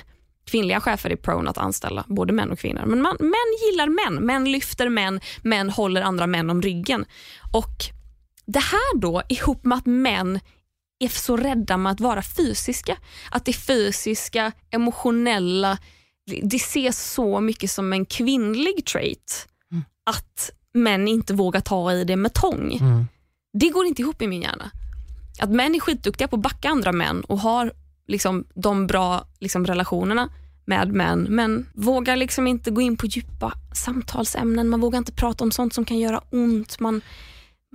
Kvinnliga 0.50 0.80
chefer 0.80 1.10
är 1.10 1.16
prone 1.16 1.50
att 1.50 1.58
anställa 1.58 2.04
både 2.06 2.33
män 2.33 2.50
och 2.50 2.59
kvinnor. 2.59 2.83
Men 2.87 3.02
man, 3.02 3.16
män 3.20 3.70
gillar 3.70 3.88
män. 3.88 4.26
Män 4.26 4.52
lyfter 4.52 4.88
män, 4.88 5.20
män 5.42 5.70
håller 5.70 6.02
andra 6.02 6.26
män 6.26 6.50
om 6.50 6.62
ryggen. 6.62 7.04
Och 7.52 7.97
det 8.52 8.58
här 8.58 8.98
då 8.98 9.22
ihop 9.28 9.64
med 9.64 9.78
att 9.78 9.87
män 9.87 10.40
är 10.98 11.08
så 11.08 11.37
rädda 11.37 11.76
med 11.76 11.92
att 11.92 12.00
vara 12.00 12.22
fysiska. 12.22 12.96
Att 13.30 13.44
det 13.44 13.52
fysiska, 13.52 14.52
emotionella, 14.70 15.78
det 16.42 16.56
ses 16.56 17.12
så 17.12 17.40
mycket 17.40 17.70
som 17.70 17.92
en 17.92 18.04
kvinnlig 18.04 18.84
trait. 18.84 19.48
Mm. 19.72 19.84
Att 20.11 20.50
män 20.74 21.08
inte 21.08 21.34
vågar 21.34 21.61
ta 21.61 21.92
i 21.92 22.04
det 22.04 22.16
med 22.16 22.34
tång. 22.34 22.72
Mm. 22.80 23.06
Det 23.52 23.68
går 23.68 23.87
inte 23.87 24.02
ihop 24.02 24.22
i 24.22 24.26
min 24.26 24.42
hjärna. 24.42 24.70
Att 25.40 25.50
män 25.50 25.74
är 25.74 25.80
skitduktiga 25.80 26.28
på 26.28 26.37
att 26.37 26.42
backa 26.42 26.68
andra 26.68 26.92
män 26.92 27.20
och 27.20 27.38
har 27.38 27.72
liksom 28.06 28.44
de 28.54 28.87
bra 28.87 29.26
liksom, 29.38 29.66
relationerna 29.66 30.30
med 30.64 30.92
män 30.92 31.26
men 31.30 31.66
vågar 31.74 32.16
liksom 32.16 32.46
inte 32.46 32.70
gå 32.70 32.80
in 32.80 32.96
på 32.96 33.06
djupa 33.06 33.52
samtalsämnen. 33.74 34.68
Man 34.68 34.80
vågar 34.80 34.98
inte 34.98 35.12
prata 35.12 35.44
om 35.44 35.50
sånt 35.50 35.74
som 35.74 35.84
kan 35.84 35.98
göra 35.98 36.22
ont. 36.30 36.80
Man, 36.80 37.02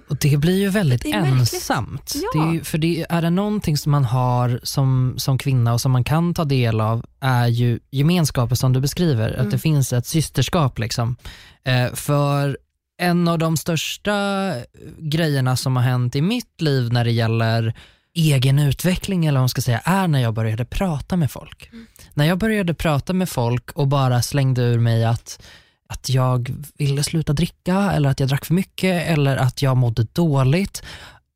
och 0.10 0.18
Det 0.18 0.38
blir 0.38 0.58
ju 0.58 0.70
väldigt 0.70 1.06
ensamt. 1.06 2.14
Ja. 2.16 2.42
Det 2.42 2.58
är, 2.58 2.64
för 2.64 2.78
det, 2.78 3.06
är 3.10 3.22
det 3.22 3.30
någonting 3.30 3.78
som 3.78 3.92
man 3.92 4.06
har 4.06 4.60
som, 4.64 5.14
som 5.18 5.38
kvinna 5.38 5.74
och 5.74 5.82
som 5.82 5.92
man 5.92 6.04
kan 6.04 6.34
ta 6.34 6.46
del 6.46 6.82
av 6.82 7.06
är 7.20 7.48
ju 7.48 7.80
gemenskapen 7.92 8.58
som 8.58 8.74
du 8.74 8.80
beskriver, 8.80 9.34
mm. 9.34 9.46
att 9.46 9.52
det 9.52 9.60
finns 9.60 9.94
ett 9.94 10.08
systerskap. 10.08 10.80
Liksom. 10.80 11.16
Eh, 11.64 11.94
för 11.94 12.58
en 12.98 13.28
av 13.28 13.40
de 13.40 13.58
största 13.58 14.54
grejerna 14.98 15.56
som 15.56 15.76
har 15.76 15.84
hänt 15.84 16.16
i 16.16 16.22
mitt 16.22 16.62
liv 16.62 16.94
när 16.94 17.04
det 17.04 17.12
gäller 17.12 17.74
egen 18.16 18.60
utveckling 18.60 19.26
eller 19.26 19.40
vad 19.40 19.42
man 19.42 19.50
ska 19.50 19.62
säga, 19.62 19.80
är 19.80 20.08
när 20.08 20.20
jag 20.20 20.34
började 20.34 20.66
prata 20.66 21.16
med 21.16 21.32
folk. 21.32 21.70
Mm. 21.72 21.88
När 22.14 22.26
jag 22.26 22.38
började 22.38 22.74
prata 22.74 23.14
med 23.14 23.30
folk 23.30 23.72
och 23.72 23.88
bara 23.88 24.22
slängde 24.22 24.62
ur 24.62 24.80
mig 24.80 25.06
att 25.06 25.44
att 25.88 26.10
jag 26.10 26.56
ville 26.78 27.04
sluta 27.04 27.34
dricka 27.34 27.92
eller 27.92 28.10
att 28.10 28.20
jag 28.20 28.30
drack 28.30 28.46
för 28.46 28.54
mycket 28.54 29.08
eller 29.08 29.38
att 29.38 29.62
jag 29.62 29.78
mådde 29.78 30.04
dåligt 30.04 30.84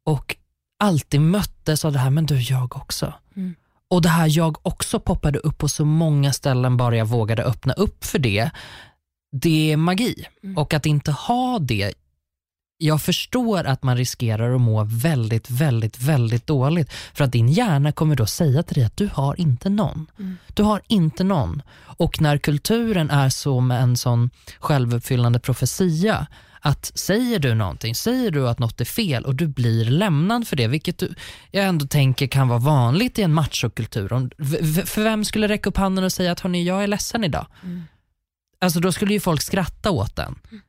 och 0.06 0.36
alltid 0.80 1.22
möttes 1.22 1.86
av 1.86 1.92
det 1.92 2.00
här, 2.00 2.10
men 2.10 2.26
du 2.26 2.42
jag 2.42 2.78
också. 2.78 3.14
Mm. 3.36 3.56
Och 3.90 4.02
det 4.02 4.10
här 4.10 4.28
jag 4.38 4.58
också 4.62 5.00
poppade 5.00 5.40
upp 5.40 5.58
på 5.58 5.68
så 5.68 5.86
många 5.86 6.34
ställen 6.34 6.78
bara 6.78 6.98
jag 6.98 7.06
vågade 7.06 7.44
öppna 7.44 7.74
upp 7.74 8.06
för 8.06 8.20
det. 8.20 8.50
Det 9.32 9.72
är 9.72 9.78
magi. 9.78 10.26
Mm. 10.44 10.58
Och 10.58 10.74
att 10.74 10.86
inte 10.86 11.12
ha 11.12 11.60
det 11.60 11.94
jag 12.78 13.02
förstår 13.02 13.64
att 13.64 13.84
man 13.84 13.98
riskerar 13.98 14.56
att 14.56 14.62
må 14.62 14.84
väldigt, 14.84 15.50
väldigt, 15.50 16.00
väldigt 16.00 16.48
dåligt 16.48 16.94
för 17.14 17.24
att 17.24 17.32
din 17.32 17.50
hjärna 17.50 17.92
kommer 17.92 18.16
då 18.16 18.26
säga 18.26 18.64
till 18.64 18.76
dig 18.76 18.84
att 18.84 18.98
du 18.98 19.10
har 19.14 19.40
inte 19.40 19.70
någon. 19.70 20.08
Mm. 20.20 20.38
Du 20.54 20.64
har 20.64 20.82
inte 20.88 21.24
någon. 21.24 21.62
Och 21.80 22.22
när 22.22 22.38
kulturen 22.38 23.10
är 23.10 23.30
som 23.30 23.72
en 23.72 23.98
sån 23.98 24.30
självuppfyllande 24.60 25.40
profetia 25.40 26.28
att 26.60 26.92
säger 26.96 27.40
du 27.40 27.54
någonting, 27.54 27.96
säger 27.96 28.32
du 28.32 28.50
att 28.50 28.60
något 28.60 28.82
är 28.82 28.86
fel 28.86 29.26
och 29.26 29.36
du 29.36 29.48
blir 29.48 29.86
lämnad 29.86 30.48
för 30.48 30.56
det, 30.56 30.68
vilket 30.68 30.98
du, 30.98 31.14
jag 31.52 31.66
ändå 31.66 31.88
tänker 31.88 32.28
kan 32.28 32.48
vara 32.48 32.60
vanligt 32.60 33.20
i 33.20 33.22
en 33.22 33.34
machokultur. 33.34 34.10
För 34.86 35.04
vem 35.04 35.26
skulle 35.26 35.48
räcka 35.48 35.70
upp 35.70 35.78
handen 35.78 36.04
och 36.04 36.12
säga 36.12 36.32
att 36.32 36.40
hörni, 36.40 36.64
jag 36.64 36.84
är 36.84 36.88
ledsen 36.88 37.24
idag? 37.24 37.48
Mm. 37.64 37.84
Alltså 38.60 38.80
då 38.80 38.92
skulle 38.92 39.14
ju 39.14 39.20
folk 39.20 39.42
skratta 39.42 39.92
åt 39.92 40.16
den. 40.16 40.40
Mm. 40.52 40.62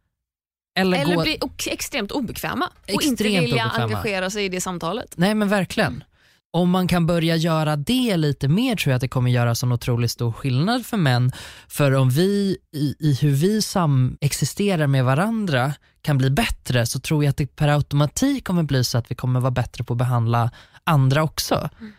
Eller, 0.79 0.99
Eller 0.99 1.17
gå... 1.17 1.23
bli 1.23 1.39
extremt 1.67 2.13
obekväma 2.13 2.67
och 2.67 2.89
extremt 2.89 3.05
inte 3.05 3.25
vilja 3.25 3.65
obekväma. 3.65 3.85
engagera 3.85 4.31
sig 4.31 4.45
i 4.45 4.49
det 4.49 4.61
samtalet. 4.61 5.15
Nej 5.17 5.35
men 5.35 5.49
verkligen. 5.49 6.05
Om 6.51 6.71
man 6.71 6.89
kan 6.89 7.07
börja 7.07 7.37
göra 7.37 7.77
det 7.77 8.17
lite 8.17 8.49
mer 8.49 8.77
tror 8.77 8.91
jag 8.91 8.97
att 8.97 9.01
det 9.01 9.09
kommer 9.09 9.31
göra 9.31 9.55
en 9.63 9.73
otroligt 9.73 10.11
stor 10.11 10.33
skillnad 10.33 10.87
för 10.87 10.97
män. 10.97 11.33
För 11.69 11.93
om 11.93 12.11
vi 12.11 12.57
i, 12.73 12.95
i 12.99 13.19
hur 13.21 13.31
vi 13.31 13.63
samexisterar 13.63 14.87
med 14.87 15.05
varandra 15.05 15.75
kan 16.03 16.19
bli 16.19 16.31
bättre 16.31 16.87
så 16.87 17.01
tror 17.01 17.25
jag 17.25 17.31
att 17.31 17.37
det 17.37 17.57
per 17.57 17.69
automatik 17.69 18.45
kommer 18.45 18.63
bli 18.63 18.85
så 18.85 18.99
att 18.99 19.11
vi 19.11 19.15
kommer 19.15 19.41
vara 19.41 19.51
bättre 19.51 19.85
på 19.85 19.93
att 19.93 19.99
behandla 19.99 20.51
andra 20.85 21.23
också. 21.23 21.69
Mm. 21.81 21.93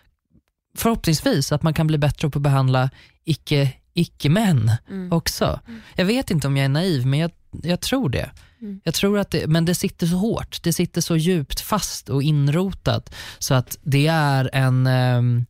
Förhoppningsvis 0.77 1.51
att 1.51 1.63
man 1.63 1.73
kan 1.73 1.87
bli 1.87 1.97
bättre 1.97 2.29
på 2.29 2.39
att 2.39 2.43
behandla 2.43 2.89
icke 3.25 3.73
icke-män 3.93 4.71
mm. 4.89 5.11
också. 5.11 5.59
Mm. 5.67 5.81
Jag 5.95 6.05
vet 6.05 6.31
inte 6.31 6.47
om 6.47 6.57
jag 6.57 6.65
är 6.65 6.69
naiv 6.69 7.05
men 7.05 7.19
jag, 7.19 7.31
jag 7.63 7.81
tror 7.81 8.09
det. 8.09 8.29
Mm. 8.61 8.81
Jag 8.83 8.93
tror 8.93 9.19
att 9.19 9.31
det, 9.31 9.47
men 9.47 9.65
det 9.65 9.75
sitter 9.75 10.07
så 10.07 10.15
hårt, 10.15 10.63
det 10.63 10.73
sitter 10.73 11.01
så 11.01 11.15
djupt 11.15 11.59
fast 11.59 12.09
och 12.09 12.23
inrotat 12.23 13.15
så 13.39 13.53
att 13.53 13.77
det 13.81 14.07
är 14.07 14.49
en 14.53 14.87
eh, 14.87 15.45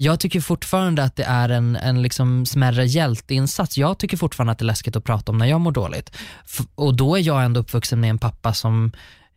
jag 0.00 0.20
tycker 0.20 0.40
fortfarande 0.40 1.04
att 1.04 1.16
det 1.16 1.22
är 1.22 1.48
en, 1.48 1.76
en 1.76 2.02
liksom 2.02 2.46
smärre 2.46 2.86
hjälteinsats. 2.86 3.78
Jag 3.78 3.98
tycker 3.98 4.16
fortfarande 4.16 4.52
att 4.52 4.58
det 4.58 4.62
är 4.62 4.66
läskigt 4.66 4.96
att 4.96 5.04
prata 5.04 5.32
om 5.32 5.38
när 5.38 5.46
jag 5.46 5.60
mår 5.60 5.72
dåligt. 5.72 6.16
F 6.44 6.60
och 6.74 6.96
då 6.96 7.16
är 7.16 7.20
jag 7.20 7.44
ändå 7.44 7.60
uppvuxen 7.60 8.00
med 8.00 8.10
en 8.10 8.18
pappa 8.18 8.54
som 8.54 8.92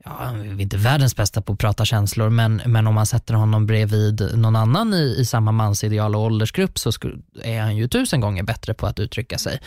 ja, 0.05 0.11
är 0.21 0.61
inte 0.61 0.77
världens 0.77 1.15
bästa 1.15 1.41
på 1.41 1.53
att 1.53 1.59
prata 1.59 1.85
känslor, 1.85 2.29
men, 2.29 2.61
men 2.65 2.87
om 2.87 2.95
man 2.95 3.05
sätter 3.05 3.33
honom 3.33 3.65
bredvid 3.65 4.31
någon 4.35 4.55
annan 4.55 4.93
i, 4.93 5.15
i 5.17 5.25
samma 5.25 5.51
mansideal 5.51 6.15
och 6.15 6.21
åldersgrupp 6.21 6.79
så 6.79 6.91
är 7.43 7.61
han 7.61 7.77
ju 7.77 7.87
tusen 7.87 8.21
gånger 8.21 8.43
bättre 8.43 8.73
på 8.73 8.87
att 8.87 8.99
uttrycka 8.99 9.37
sig. 9.37 9.59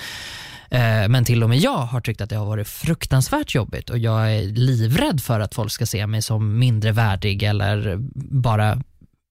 Eh, 0.70 1.08
men 1.08 1.24
till 1.24 1.42
och 1.42 1.48
med 1.48 1.58
jag 1.58 1.76
har 1.78 2.00
tyckt 2.00 2.20
att 2.20 2.30
det 2.30 2.36
har 2.36 2.46
varit 2.46 2.68
fruktansvärt 2.68 3.54
jobbigt 3.54 3.90
och 3.90 3.98
jag 3.98 4.32
är 4.36 4.42
livrädd 4.42 5.20
för 5.20 5.40
att 5.40 5.54
folk 5.54 5.72
ska 5.72 5.86
se 5.86 6.06
mig 6.06 6.22
som 6.22 6.58
mindre 6.58 6.92
värdig 6.92 7.42
eller 7.42 7.96
bara 8.42 8.82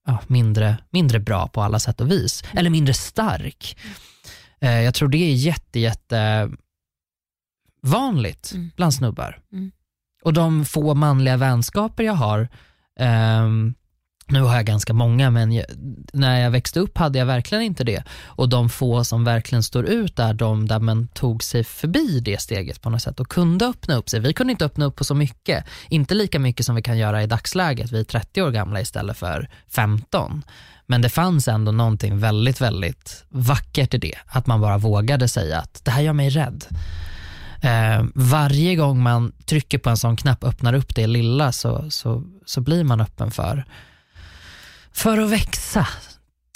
ja, 0.06 0.18
mindre, 0.26 0.76
mindre 0.90 1.20
bra 1.20 1.48
på 1.48 1.62
alla 1.62 1.78
sätt 1.78 2.00
och 2.00 2.10
vis. 2.10 2.42
Eller 2.52 2.70
mindre 2.70 2.94
stark. 2.94 3.76
Eh, 4.60 4.80
jag 4.80 4.94
tror 4.94 5.08
det 5.08 5.18
är 5.18 5.34
jätte, 5.34 5.80
jätte 5.80 6.50
vanligt 7.82 8.50
Mm. 8.54 8.70
bland 8.76 8.94
snubbar. 8.94 9.38
Mm. 9.52 9.72
Och 10.22 10.32
de 10.32 10.64
få 10.64 10.94
manliga 10.94 11.36
vänskaper 11.36 12.04
jag 12.04 12.12
har, 12.14 12.48
ehm, 13.00 13.74
nu 14.26 14.40
har 14.40 14.54
jag 14.54 14.66
ganska 14.66 14.92
många 14.92 15.30
men 15.30 15.52
jag, 15.52 15.66
när 16.12 16.40
jag 16.40 16.50
växte 16.50 16.80
upp 16.80 16.98
hade 16.98 17.18
jag 17.18 17.26
verkligen 17.26 17.64
inte 17.64 17.84
det. 17.84 18.02
Och 18.24 18.48
de 18.48 18.68
få 18.68 19.04
som 19.04 19.24
verkligen 19.24 19.62
står 19.62 19.86
ut 19.86 20.18
är 20.18 20.34
de 20.34 20.68
där 20.68 20.80
man 20.80 21.08
tog 21.08 21.42
sig 21.42 21.64
förbi 21.64 22.20
det 22.20 22.40
steget 22.40 22.82
på 22.82 22.90
något 22.90 23.02
sätt 23.02 23.20
och 23.20 23.28
kunde 23.28 23.66
öppna 23.66 23.94
upp 23.94 24.08
sig. 24.08 24.20
Vi 24.20 24.32
kunde 24.32 24.50
inte 24.50 24.64
öppna 24.64 24.84
upp 24.84 24.96
på 24.96 25.04
så 25.04 25.14
mycket, 25.14 25.64
inte 25.88 26.14
lika 26.14 26.38
mycket 26.38 26.66
som 26.66 26.74
vi 26.74 26.82
kan 26.82 26.98
göra 26.98 27.22
i 27.22 27.26
dagsläget. 27.26 27.92
Vi 27.92 28.00
är 28.00 28.04
30 28.04 28.42
år 28.42 28.50
gamla 28.50 28.80
istället 28.80 29.16
för 29.16 29.48
15. 29.68 30.42
Men 30.86 31.02
det 31.02 31.08
fanns 31.08 31.48
ändå 31.48 31.72
någonting 31.72 32.18
väldigt, 32.18 32.60
väldigt 32.60 33.24
vackert 33.28 33.94
i 33.94 33.98
det. 33.98 34.14
Att 34.26 34.46
man 34.46 34.60
bara 34.60 34.78
vågade 34.78 35.28
säga 35.28 35.58
att 35.58 35.80
det 35.84 35.90
här 35.90 36.02
gör 36.02 36.12
mig 36.12 36.30
rädd. 36.30 36.64
Eh, 37.62 38.04
varje 38.14 38.76
gång 38.76 39.02
man 39.02 39.32
trycker 39.44 39.78
på 39.78 39.90
en 39.90 39.96
sån 39.96 40.16
knapp, 40.16 40.44
öppnar 40.44 40.74
upp 40.74 40.94
det 40.94 41.06
lilla, 41.06 41.52
så, 41.52 41.90
så, 41.90 42.22
så 42.44 42.60
blir 42.60 42.84
man 42.84 43.00
öppen 43.00 43.30
för, 43.30 43.64
för 44.94 45.18
att 45.18 45.30
växa. 45.30 45.86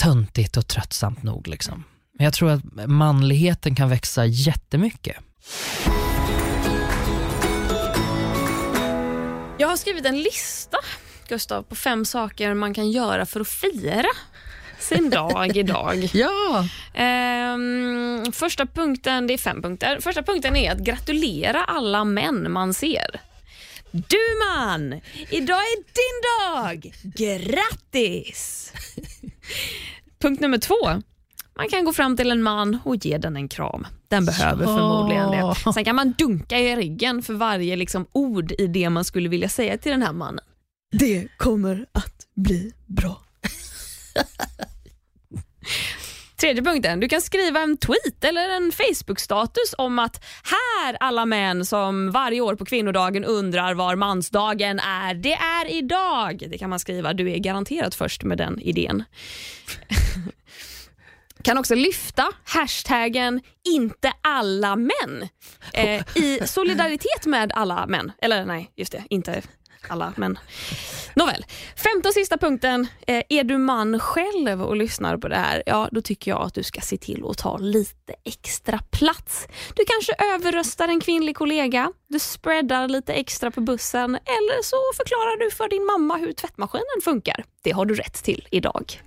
Töntigt 0.02 0.56
och 0.56 0.68
tröttsamt 0.68 1.22
nog. 1.22 1.48
Liksom. 1.48 1.84
Men 2.18 2.24
jag 2.24 2.34
tror 2.34 2.50
att 2.50 2.62
manligheten 2.86 3.74
kan 3.74 3.88
växa 3.88 4.26
jättemycket. 4.26 5.16
Jag 9.58 9.68
har 9.68 9.76
skrivit 9.76 10.06
en 10.06 10.22
lista, 10.22 10.78
Gustav, 11.28 11.62
på 11.62 11.74
fem 11.74 12.04
saker 12.04 12.54
man 12.54 12.74
kan 12.74 12.90
göra 12.90 13.26
för 13.26 13.40
att 13.40 13.48
fira 13.48 14.08
sin 14.78 15.10
dag 15.10 15.56
idag. 15.56 16.08
Ja! 16.14 16.64
Ehm, 16.94 18.32
första 18.32 18.66
punkten, 18.66 19.26
det 19.26 19.34
är 19.34 19.38
fem 19.38 19.62
punkter. 19.62 20.00
Första 20.00 20.22
punkten 20.22 20.56
är 20.56 20.72
att 20.72 20.78
gratulera 20.78 21.64
alla 21.64 22.04
män 22.04 22.52
man 22.52 22.74
ser. 22.74 23.20
Du 24.08 24.46
man, 24.48 24.92
idag 25.30 25.58
är 25.58 25.76
din 25.76 26.22
dag! 26.54 26.92
Grattis! 27.16 28.72
Punkt 30.18 30.40
nummer 30.40 30.58
två. 30.58 31.02
Man 31.56 31.68
kan 31.68 31.84
gå 31.84 31.92
fram 31.92 32.16
till 32.16 32.30
en 32.30 32.42
man 32.42 32.78
och 32.84 32.96
ge 32.96 33.18
den 33.18 33.36
en 33.36 33.48
kram. 33.48 33.86
Den 34.08 34.24
behöver 34.24 34.64
Ja. 34.64 34.76
förmodligen 34.76 35.30
det. 35.30 35.72
Sen 35.74 35.84
kan 35.84 35.96
man 35.96 36.12
dunka 36.18 36.58
i 36.58 36.76
ryggen 36.76 37.22
för 37.22 37.34
varje 37.34 37.76
liksom, 37.76 38.06
ord 38.12 38.52
i 38.58 38.66
det 38.66 38.90
man 38.90 39.04
skulle 39.04 39.28
vilja 39.28 39.48
säga 39.48 39.78
till 39.78 39.92
den 39.92 40.02
här 40.02 40.12
mannen. 40.12 40.44
Det 40.92 41.28
kommer 41.36 41.86
att 41.92 42.26
bli 42.36 42.72
bra. 42.86 43.20
Tredje 46.40 46.62
punkten. 46.62 47.00
Du 47.00 47.08
kan 47.08 47.20
skriva 47.20 47.60
en 47.60 47.76
tweet 47.76 48.24
eller 48.24 48.48
en 48.48 48.72
Facebook-status 48.72 49.74
om 49.78 49.98
att 49.98 50.24
här 50.44 50.96
alla 51.00 51.26
män 51.26 51.66
som 51.66 52.10
varje 52.10 52.40
år 52.40 52.54
på 52.54 52.64
kvinnodagen 52.64 53.24
undrar 53.24 53.74
var 53.74 53.96
mansdagen 53.96 54.78
är. 54.78 55.14
Det 55.14 55.32
är 55.32 55.70
idag. 55.70 56.44
Det 56.50 56.58
kan 56.58 56.70
man 56.70 56.78
skriva. 56.78 57.12
Du 57.12 57.30
är 57.30 57.38
garanterat 57.38 57.94
först 57.94 58.24
med 58.24 58.38
den 58.38 58.60
idén. 58.60 59.04
kan 61.42 61.58
också 61.58 61.74
lyfta 61.74 62.28
hashtaggen 62.44 63.40
inte 63.64 64.12
alla 64.20 64.76
män 64.76 65.28
eh, 65.72 66.02
i 66.14 66.40
solidaritet 66.46 67.26
med 67.26 67.52
alla 67.54 67.86
män. 67.86 68.12
Eller 68.22 68.44
nej, 68.44 68.70
just 68.76 68.92
det, 68.92 69.04
inte 69.10 69.42
alla 69.88 70.12
män. 70.16 70.38
Nåväl, 71.14 71.46
femte 71.76 72.08
och 72.08 72.14
sista 72.14 72.38
punkten. 72.38 72.86
Eh, 73.06 73.22
är 73.28 73.44
du 73.44 73.58
man 73.58 74.00
själv 74.00 74.62
och 74.62 74.76
lyssnar 74.76 75.16
på 75.16 75.28
det 75.28 75.36
här, 75.36 75.62
ja 75.66 75.88
då 75.92 76.02
tycker 76.02 76.30
jag 76.30 76.42
att 76.42 76.54
du 76.54 76.62
ska 76.62 76.80
se 76.80 76.96
till 76.96 77.24
att 77.28 77.38
ta 77.38 77.56
lite 77.56 78.14
extra 78.24 78.78
plats. 78.78 79.48
Du 79.76 79.84
kanske 79.84 80.12
överröstar 80.34 80.88
en 80.88 81.00
kvinnlig 81.00 81.36
kollega, 81.36 81.92
du 82.08 82.18
spreadar 82.18 82.88
lite 82.88 83.12
extra 83.12 83.50
på 83.50 83.60
bussen 83.60 84.14
eller 84.14 84.62
så 84.62 84.76
förklarar 84.96 85.44
du 85.44 85.50
för 85.50 85.68
din 85.68 85.86
mamma 85.86 86.16
hur 86.16 86.32
tvättmaskinen 86.32 87.00
funkar. 87.04 87.44
Det 87.62 87.70
har 87.70 87.84
du 87.84 87.94
rätt 87.94 88.24
till 88.24 88.48
idag. 88.50 89.02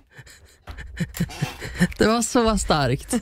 Det 1.98 2.06
var 2.06 2.22
så 2.22 2.58
starkt 2.58 3.14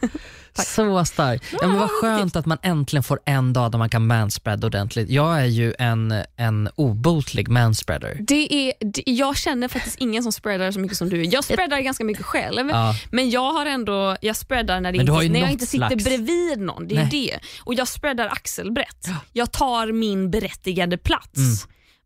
så 0.54 1.04
starkt. 1.04 1.44
Ja, 1.60 1.66
men 1.68 1.78
vad 1.78 1.90
skönt 1.90 2.36
att 2.36 2.46
man 2.46 2.58
äntligen 2.62 3.02
får 3.02 3.20
en 3.24 3.52
dag 3.52 3.72
där 3.72 3.78
man 3.78 3.88
kan 3.88 4.06
manspreada 4.06 4.66
ordentligt. 4.66 5.10
Jag 5.10 5.40
är 5.40 5.44
ju 5.46 5.74
en, 5.78 6.14
en 6.36 6.68
obotlig 6.74 7.48
manspreader. 7.48 8.16
Det 8.20 8.54
är, 8.54 8.72
det, 8.80 9.02
jag 9.06 9.36
känner 9.36 9.68
faktiskt 9.68 9.96
ingen 9.98 10.22
som 10.22 10.32
spreadar 10.32 10.72
så 10.72 10.80
mycket 10.80 10.98
som 10.98 11.08
du. 11.08 11.24
Jag 11.24 11.44
spreadar 11.44 11.80
ganska 11.80 12.04
mycket 12.04 12.24
själv. 12.24 12.68
Ja. 12.68 12.94
Men 13.10 13.30
jag 13.30 13.52
har 13.52 13.66
ändå, 13.66 14.16
jag 14.20 14.36
spreadar 14.36 14.80
när, 14.80 14.92
det 14.92 14.98
inte, 14.98 15.12
när 15.12 15.40
jag 15.40 15.50
inte 15.50 15.66
sitter 15.66 15.86
slags- 15.88 16.04
bredvid 16.04 16.58
någon. 16.60 16.88
Det 16.88 16.96
är 16.96 17.10
det. 17.10 17.38
Och 17.60 17.74
jag 17.74 17.88
spreadar 17.88 18.26
axelbrett. 18.26 19.06
Jag 19.32 19.52
tar 19.52 19.92
min 19.92 20.30
berättigade 20.30 20.98
plats. 20.98 21.36
Mm. 21.36 21.56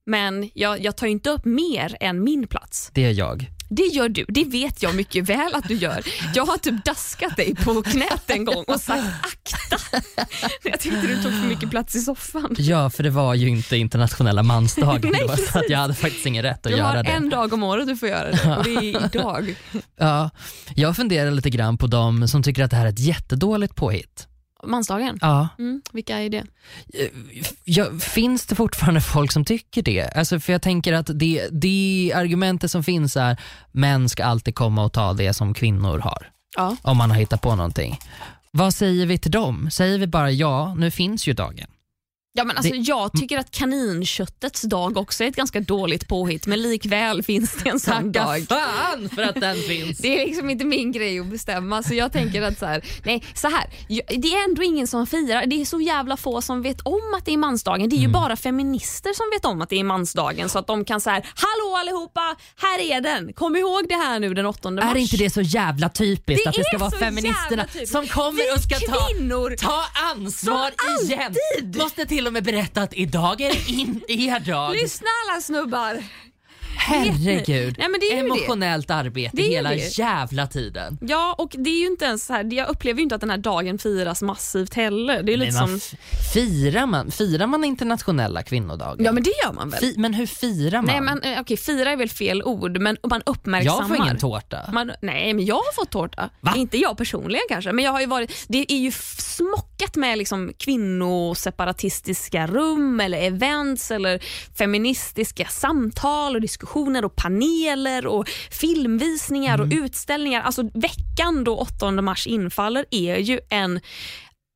Men 0.06 0.50
jag, 0.54 0.84
jag 0.84 0.96
tar 0.96 1.06
ju 1.06 1.12
inte 1.12 1.30
upp 1.30 1.44
mer 1.44 1.96
än 2.00 2.24
min 2.24 2.46
plats. 2.46 2.90
Det 2.92 3.04
är 3.04 3.10
jag. 3.12 3.50
Det 3.76 3.82
gör 3.82 4.08
du. 4.08 4.24
Det 4.28 4.44
vet 4.44 4.82
jag 4.82 4.94
mycket 4.94 5.28
väl 5.28 5.54
att 5.54 5.68
du 5.68 5.74
gör. 5.74 6.02
Jag 6.34 6.46
har 6.46 6.58
typ 6.58 6.84
daskat 6.84 7.36
dig 7.36 7.54
på 7.54 7.82
knät 7.82 8.22
en 8.30 8.44
gång 8.44 8.64
och 8.66 8.80
sagt 8.80 9.04
akta. 9.22 9.76
Jag 10.62 10.80
tyckte 10.80 11.00
du 11.06 11.22
tog 11.22 11.32
för 11.32 11.48
mycket 11.48 11.70
plats 11.70 11.94
i 11.96 12.00
soffan. 12.00 12.54
Ja, 12.58 12.90
för 12.90 13.02
det 13.02 13.10
var 13.10 13.34
ju 13.34 13.48
inte 13.48 13.76
internationella 13.76 14.42
mansdagen. 14.42 15.00
Nej, 15.12 15.26
var 15.28 15.36
så 15.52 15.58
att 15.58 15.70
jag 15.70 15.78
hade 15.78 15.94
faktiskt 15.94 16.26
ingen 16.26 16.42
rätt 16.42 16.66
att 16.66 16.72
Du 16.72 16.82
har 16.82 16.92
göra 16.94 17.02
det. 17.02 17.10
en 17.10 17.28
dag 17.30 17.52
om 17.52 17.62
året 17.62 17.86
du 17.86 17.96
får 17.96 18.08
göra 18.08 18.30
det 18.30 18.56
och 18.56 18.64
det 18.64 18.70
är 18.70 19.04
idag. 19.06 19.56
Ja, 19.98 20.30
jag 20.74 20.96
funderar 20.96 21.30
lite 21.30 21.50
grann 21.50 21.78
på 21.78 21.86
de 21.86 22.28
som 22.28 22.42
tycker 22.42 22.64
att 22.64 22.70
det 22.70 22.76
här 22.76 22.84
är 22.86 22.90
ett 22.90 22.98
jättedåligt 22.98 23.74
påhitt. 23.74 24.28
Mansdagen. 24.66 25.18
Ja, 25.20 25.48
Mm, 25.58 25.82
vilka 25.92 26.18
är 26.20 26.28
det? 26.30 26.44
ja, 27.64 27.86
finns 28.00 28.46
det 28.46 28.54
fortfarande 28.54 29.00
folk 29.00 29.32
som 29.32 29.44
tycker 29.44 29.82
det? 29.82 30.02
Alltså, 30.16 30.40
för 30.40 30.52
jag 30.52 30.62
tänker 30.62 30.92
att 30.92 31.10
det, 31.14 31.48
det 31.52 32.12
argumentet 32.16 32.70
som 32.70 32.84
finns 32.84 33.16
är 33.16 33.36
män 33.72 34.08
ska 34.08 34.24
alltid 34.24 34.54
komma 34.54 34.84
och 34.84 34.92
ta 34.92 35.12
det 35.12 35.32
som 35.34 35.54
kvinnor 35.54 35.98
har. 35.98 36.30
Ja. 36.56 36.76
Om 36.82 36.96
man 36.96 37.10
har 37.10 37.18
hittat 37.18 37.40
på 37.42 37.56
någonting. 37.56 37.98
Vad 38.50 38.74
säger 38.74 39.06
vi 39.06 39.18
till 39.18 39.30
dem? 39.30 39.70
Säger 39.70 39.98
vi 39.98 40.06
bara 40.06 40.30
ja, 40.30 40.74
nu 40.74 40.90
finns 40.90 41.26
ju 41.26 41.32
dagen. 41.32 41.66
Ja, 42.36 42.44
men 42.44 42.56
alltså, 42.56 42.74
Jag 42.74 43.12
tycker 43.12 43.38
att 43.38 43.50
kaninköttets 43.50 44.62
dag 44.62 44.96
också 44.96 45.24
är 45.24 45.28
ett 45.28 45.36
ganska 45.36 45.60
dåligt 45.60 46.08
påhitt 46.08 46.46
men 46.46 46.62
likväl 46.62 47.22
finns 47.22 47.56
det 47.62 47.70
en 47.70 47.80
sån 47.80 48.12
dag. 48.12 48.46
fan 48.48 49.08
för 49.14 49.22
att 49.22 49.34
den 49.34 49.56
finns. 49.68 49.98
Det 49.98 50.22
är 50.22 50.26
liksom 50.26 50.50
inte 50.50 50.64
min 50.64 50.92
grej 50.92 51.20
att 51.20 51.26
bestämma 51.26 51.82
så 51.82 51.94
jag 51.94 52.12
tänker 52.12 52.42
att 52.42 52.58
så 52.58 52.66
här, 52.66 52.84
nej 53.04 53.22
så 53.34 53.48
här, 53.48 53.64
det 54.08 54.28
är 54.34 54.44
ändå 54.48 54.62
ingen 54.62 54.86
som 54.86 55.06
firar, 55.06 55.46
det 55.46 55.60
är 55.60 55.64
så 55.64 55.80
jävla 55.80 56.16
få 56.16 56.42
som 56.42 56.62
vet 56.62 56.80
om 56.80 57.14
att 57.18 57.24
det 57.24 57.32
är 57.32 57.36
mansdagen. 57.36 57.88
Det 57.88 57.96
är 57.96 58.00
ju 58.00 58.08
bara 58.08 58.36
feminister 58.36 59.12
som 59.12 59.26
vet 59.34 59.44
om 59.44 59.62
att 59.62 59.68
det 59.68 59.80
är 59.80 59.84
mansdagen 59.84 60.48
så 60.48 60.58
att 60.58 60.66
de 60.66 60.84
kan 60.84 61.00
säga 61.00 61.22
hallå 61.34 61.76
allihopa, 61.76 62.36
här 62.56 62.78
är 62.80 63.00
den, 63.00 63.32
kom 63.32 63.56
ihåg 63.56 63.88
det 63.88 63.94
här 63.96 64.20
nu 64.20 64.34
den 64.34 64.46
8 64.46 64.70
mars. 64.70 64.84
Är 64.84 64.96
inte 64.96 65.16
det 65.16 65.30
så 65.30 65.40
jävla 65.40 65.88
typiskt 65.88 66.44
Det 66.44 66.48
att 66.50 66.56
det 66.56 66.64
ska 66.64 66.78
vara 66.78 66.90
feministerna 66.90 67.66
som 67.86 68.06
kommer 68.06 68.54
och 68.54 68.60
ska 68.62 68.78
ta, 68.78 69.08
ta 69.58 69.82
ansvar 70.14 70.70
igen? 71.02 71.34
Måste 71.78 72.06
till 72.06 72.23
till 72.24 72.28
och 72.28 72.32
med 72.32 72.44
berätta 72.44 72.82
att 72.82 72.94
idag 72.94 73.40
är 73.40 73.50
det 73.50 73.72
inte 73.72 74.12
er 74.12 74.40
dag. 74.40 74.72
Lyssna 74.74 75.06
alla 75.28 75.40
snubbar. 75.40 76.02
Herregud. 76.86 77.74
Nej, 77.78 77.88
men 77.88 78.00
det 78.00 78.06
är 78.06 78.16
ju 78.16 78.22
det. 78.22 78.26
Emotionellt 78.26 78.90
arbete 78.90 79.30
Det 79.36 79.42
är 79.42 79.50
hela 79.50 79.70
det. 79.70 79.98
jävla 79.98 80.46
tiden. 80.46 80.98
Ja, 81.00 81.34
och 81.38 81.54
det 81.58 81.70
är 81.70 81.80
ju 81.80 81.86
inte 81.86 82.04
ens 82.04 82.26
så 82.26 82.32
här, 82.32 82.52
jag 82.54 82.68
upplever 82.68 82.98
ju 82.98 83.02
inte 83.02 83.14
att 83.14 83.20
den 83.20 83.30
här 83.30 83.38
dagen 83.38 83.78
firas 83.78 84.22
massivt 84.22 84.74
heller. 84.74 85.22
Det 85.22 85.32
är 85.32 85.36
lite 85.36 85.60
man 85.60 85.80
som... 85.80 85.98
firar, 86.34 86.86
man, 86.86 87.10
firar 87.10 87.46
man 87.46 87.64
internationella 87.64 88.42
kvinnodagen? 88.42 89.04
Ja 89.04 89.12
men 89.12 89.22
det 89.22 89.32
gör 89.44 89.52
man 89.52 89.70
väl? 89.70 89.80
Fi, 89.80 89.94
men 89.96 90.14
hur 90.14 90.26
firar 90.26 90.82
man? 90.82 90.86
Nej 90.86 91.00
men 91.00 91.22
eh, 91.22 91.40
okej, 91.40 91.56
fira 91.56 91.90
är 91.90 91.96
väl 91.96 92.10
fel 92.10 92.42
ord 92.42 92.78
men 92.80 92.96
man 93.08 93.22
uppmärksammar. 93.26 93.80
jag 93.80 93.88
får 93.88 93.96
ingen 93.96 94.18
tårta. 94.18 94.70
Man, 94.72 94.92
nej 95.02 95.34
men 95.34 95.44
jag 95.44 95.54
har 95.54 95.72
fått 95.74 95.90
tårta. 95.90 96.30
Va? 96.40 96.52
Inte 96.56 96.78
jag 96.78 96.96
personligen 96.96 97.44
kanske 97.48 97.72
men 97.72 97.84
jag 97.84 97.92
har 97.92 98.00
ju 98.00 98.06
varit, 98.06 98.44
det 98.48 98.72
är 98.72 98.78
ju 98.78 98.92
smockat 99.18 99.96
med 99.96 100.18
liksom 100.18 100.52
kvinnoseparatistiska 100.58 102.46
rum 102.46 103.00
eller 103.00 103.18
events 103.18 103.90
eller 103.90 104.22
feministiska 104.58 105.46
samtal 105.46 106.34
och 106.34 106.40
diskussioner 106.40 106.73
och 107.04 107.16
paneler 107.16 108.06
och 108.06 108.28
filmvisningar 108.50 109.60
och 109.60 109.68
utställningar. 109.70 110.42
Alltså 110.42 110.62
veckan 110.62 111.44
då 111.44 111.56
8 111.56 111.90
mars 111.90 112.26
infaller 112.26 112.84
är 112.90 113.16
ju 113.16 113.40
en 113.48 113.80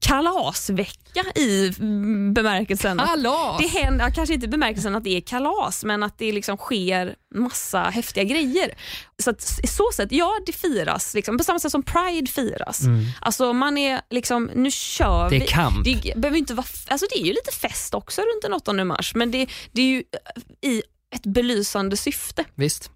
kalasvecka 0.07 1.24
i 1.35 1.72
mm, 1.78 2.35
bemärkelsen 2.35 2.98
Hallå! 2.98 3.57
det 3.61 3.66
händer, 3.66 4.11
kanske 4.11 4.35
inte 4.35 4.48
bemärkelsen 4.48 4.96
att 4.96 5.04
det 5.04 5.16
är 5.16 5.20
kalas, 5.20 5.85
men 5.85 6.02
att 6.02 6.18
det 6.18 6.33
liksom 6.33 6.57
sker 6.57 7.14
massa 7.35 7.83
häftiga 7.83 8.24
grejer. 8.24 8.74
Så 9.22 9.31
att, 9.31 9.61
i 9.62 9.66
så 9.66 9.90
sätt, 9.96 10.12
ja 10.12 10.33
det 10.46 10.52
firas, 10.52 11.14
liksom, 11.14 11.38
på 11.38 11.44
samma 11.44 11.59
sätt 11.59 11.72
som 11.72 11.83
Pride 11.83 12.31
firas. 12.31 12.81
Alltså 13.20 13.52
man 13.52 13.78
är 13.78 14.00
liksom, 14.11 14.50
nu 14.54 14.70
kör 14.70 15.18
Mm. 15.18 15.31
Det 15.31 15.37
är 15.37 15.40
vi. 15.40 15.46
kamp. 15.46 15.85
Det, 15.85 16.16
behöver 16.16 16.38
inte 16.38 16.54
vara, 16.54 16.66
alltså 16.88 17.07
det 17.11 17.20
är 17.20 17.24
ju 17.24 17.33
lite 17.33 17.52
fest 17.52 17.94
också 17.94 18.20
runt 18.20 18.42
den 18.42 18.52
8 18.52 18.85
mars, 18.85 19.14
men 19.14 19.31
det, 19.31 19.46
det 19.72 19.83
är 19.83 19.87
ju 19.87 19.98
eh, 19.98 20.70
i 20.70 20.83
ett 21.14 21.27
belysande 21.27 21.97
syfte. 21.97 22.44
Visst. 22.55 22.90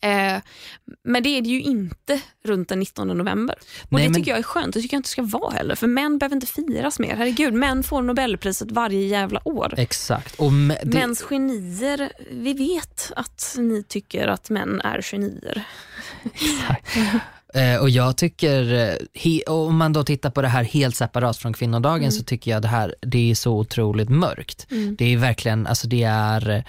Eh, 0.00 0.42
men 1.04 1.22
det 1.22 1.28
är 1.28 1.42
det 1.42 1.48
ju 1.48 1.62
inte 1.62 2.20
runt 2.44 2.68
den 2.68 2.78
19 2.78 3.08
november. 3.08 3.54
Och 3.82 3.86
Nej, 3.92 4.02
Det 4.02 4.08
men- 4.08 4.14
tycker 4.20 4.30
jag 4.30 4.38
är 4.38 4.42
skönt. 4.42 4.74
Det 4.74 4.80
tycker 4.82 4.94
jag 4.96 4.98
inte 4.98 5.08
ska 5.08 5.22
vara 5.22 5.50
heller. 5.54 5.74
För 5.74 5.86
män 5.86 6.18
behöver 6.18 6.36
inte 6.36 6.46
firas 6.46 6.98
mer. 6.98 7.16
Herregud, 7.16 7.54
män 7.54 7.82
får 7.82 8.02
Nobelpriset 8.02 8.70
varje 8.70 9.06
jävla 9.06 9.48
år. 9.48 9.74
Exakt. 9.76 10.34
Och 10.40 10.52
det, 10.52 10.84
Mäns 10.84 11.22
genier, 11.22 12.12
vi 12.30 12.52
vet 12.54 13.12
att 13.16 13.54
ni 13.58 13.82
tycker 13.82 14.28
att 14.28 14.50
män 14.50 14.80
är 14.80 15.02
genier. 15.02 15.64
Eh, 17.54 17.80
och 17.80 17.90
jag 17.90 18.16
tycker, 18.16 18.72
eh, 18.74 18.94
he, 19.14 19.40
och 19.48 19.66
om 19.66 19.76
man 19.76 19.92
då 19.92 20.04
tittar 20.04 20.30
på 20.30 20.42
det 20.42 20.48
här 20.48 20.64
helt 20.64 20.96
separat 20.96 21.36
från 21.36 21.52
kvinnodagen 21.52 22.12
så 22.12 22.24
tycker 22.24 22.50
jag 22.50 22.62
det 22.62 22.68
här 22.68 22.94
det 23.00 23.30
är 23.30 23.34
så 23.34 23.52
otroligt 23.58 24.08
mörkt. 24.08 24.66
Mm. 24.70 24.96
Det 24.96 25.04
är 25.12 25.16
verkligen, 25.16 25.66
alltså 25.66 25.86
det 25.88 26.02
är 26.02 26.64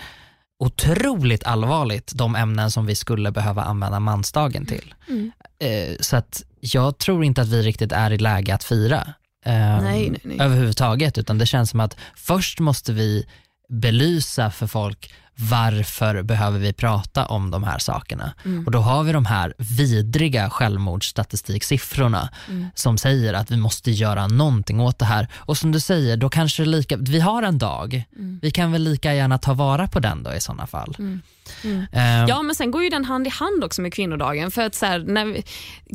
otroligt 0.64 1.44
allvarligt 1.44 2.12
de 2.16 2.36
ämnen 2.36 2.72
som 2.72 2.86
vi 2.86 2.96
skulle 2.96 3.32
behöva 3.32 3.64
använda 3.64 4.00
mansdagen 4.00 4.66
till. 4.66 4.94
Mm. 5.10 5.32
Eh, 5.60 5.96
så 6.00 6.16
att 6.16 6.44
jag 6.60 6.98
tror 6.98 7.24
inte 7.24 7.42
att 7.42 7.48
vi 7.48 7.62
riktigt 7.62 7.92
är 7.92 8.12
i 8.12 8.18
läge 8.18 8.56
att 8.56 8.64
fira. 8.64 9.14
eh, 9.46 9.54
Nej, 9.54 10.10
nej, 10.10 10.20
nej. 10.24 10.38
Överhuvudtaget, 10.40 11.18
utan 11.18 11.38
det 11.38 11.46
känns 11.46 11.70
som 11.70 11.80
att 11.80 11.98
först 12.16 12.60
måste 12.60 12.94
vi 12.94 13.26
belysa 13.70 14.52
för 14.52 14.68
folk 14.68 15.14
varför 15.36 16.22
behöver 16.22 16.60
vi 16.60 16.74
prata 16.74 17.26
om 17.26 17.52
de 17.52 17.64
här 17.64 17.80
sakerna? 17.80 18.34
Mm. 18.46 18.66
Och 18.66 18.72
då 18.72 18.80
har 18.80 19.04
vi 19.04 19.12
de 19.12 19.26
här 19.26 19.54
vidriga 19.58 20.50
självmordsstatistiksiffrorna 20.50 22.30
Mm. 22.50 22.68
som 22.76 22.98
säger 22.98 23.34
att 23.34 23.52
vi 23.52 23.58
måste 23.58 23.92
göra 23.92 24.28
någonting 24.28 24.80
åt 24.80 25.00
det 25.00 25.06
här. 25.06 25.28
Och 25.36 25.58
som 25.58 25.72
du 25.72 25.80
säger, 25.80 26.18
då 26.18 26.30
kanske 26.30 26.64
det 26.64 26.70
lika, 26.70 26.98
vi 26.98 27.20
har 27.20 27.44
en 27.44 27.58
dag, 27.58 28.04
Mm. 28.16 28.40
vi 28.42 28.52
kan 28.52 28.72
väl 28.72 28.84
lika 28.84 29.14
gärna 29.14 29.38
ta 29.38 29.54
vara 29.54 29.88
på 29.88 30.00
den 30.00 30.24
då 30.24 30.34
i 30.34 30.42
sådana 30.42 30.68
fall. 30.68 30.96
Mm. 31.00 31.22
Mm. 31.64 31.86
Eh, 31.92 32.26
Ja, 32.30 32.42
men 32.42 32.56
sen 32.56 32.72
går 32.72 32.84
ju 32.84 32.90
den 32.90 33.06
hand 33.06 33.28
i 33.28 33.30
hand 33.30 33.64
också 33.64 33.82
med 33.82 33.94
kvinnodagen. 33.94 34.52
För 34.52 34.62
att 34.62 34.76
så 34.76 34.86
här, 34.86 35.00
när 35.00 35.26
vi, 35.26 35.44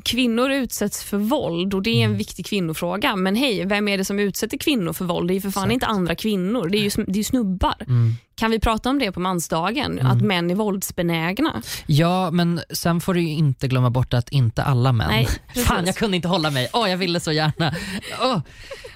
Kvinnor 0.04 0.50
utsätts 0.50 1.04
för 1.04 1.16
våld 1.18 1.74
och 1.74 1.82
det 1.82 1.90
är 1.90 2.04
en 2.04 2.16
viktig 2.16 2.46
kvinnofråga. 2.46 3.16
Men 3.16 3.36
hej, 3.36 3.66
vem 3.66 3.88
är 3.88 3.98
det 3.98 4.04
som 4.04 4.18
utsätter 4.18 4.58
kvinnor 4.58 4.92
för 4.92 5.04
våld? 5.04 5.28
Det 5.28 5.32
är 5.32 5.34
ju 5.34 5.40
för 5.40 5.50
fan 5.50 5.62
Exakt. 5.64 5.72
inte 5.74 5.86
andra 5.86 6.14
kvinnor, 6.14 6.68
det 6.68 6.78
är 6.78 6.82
ju, 6.98 7.04
det 7.08 7.18
är 7.18 7.24
snubbar. 7.24 7.74
Mm. 7.80 8.16
Kan 8.38 8.50
vi 8.50 8.60
prata 8.60 8.90
om 8.90 8.98
det 8.98 9.12
på 9.12 9.20
mansdagen? 9.20 10.06
Att 10.06 10.20
män 10.20 10.50
är 10.50 10.54
våldsbenägna? 10.54 11.62
Ja, 11.86 12.30
men 12.30 12.60
sen 12.70 13.00
får 13.00 13.14
du 13.14 13.20
inte 13.20 13.68
glömma 13.68 13.90
bort 13.90 14.14
att 14.14 14.28
inte 14.28 14.62
alla 14.62 14.92
män. 14.92 15.08
Nej, 15.10 15.28
precis. 15.48 15.64
Fan, 15.64 15.86
jag 15.86 15.96
kunde 15.96 16.16
inte 16.16 16.28
hålla 16.28 16.50
mig. 16.50 16.68
Åh, 16.72 16.90
jag 16.90 16.96
ville 16.96 17.20
så 17.20 17.32
gärna. 17.32 17.74
Åh. 18.22 18.40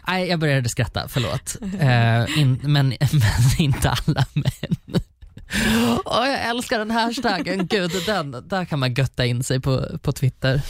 Nej, 0.09 0.29
jag 0.29 0.39
började 0.39 0.69
skratta, 0.69 1.09
förlåt. 1.09 1.57
Eh, 1.81 2.39
in, 2.39 2.61
men, 2.63 2.89
men 3.13 3.59
inte 3.59 3.91
alla 3.91 4.27
män. 4.33 5.01
Åh, 6.05 6.29
jag 6.29 6.41
älskar 6.43 6.79
den 6.79 6.91
här 6.91 7.07
hashtaggen. 7.07 7.67
Gud, 7.67 7.91
den, 8.07 8.37
där 8.47 8.65
kan 8.65 8.79
man 8.79 8.95
götta 8.95 9.25
in 9.27 9.45
sig 9.45 9.61
på, 9.61 9.99
på 10.03 10.13
Twitter. 10.13 10.63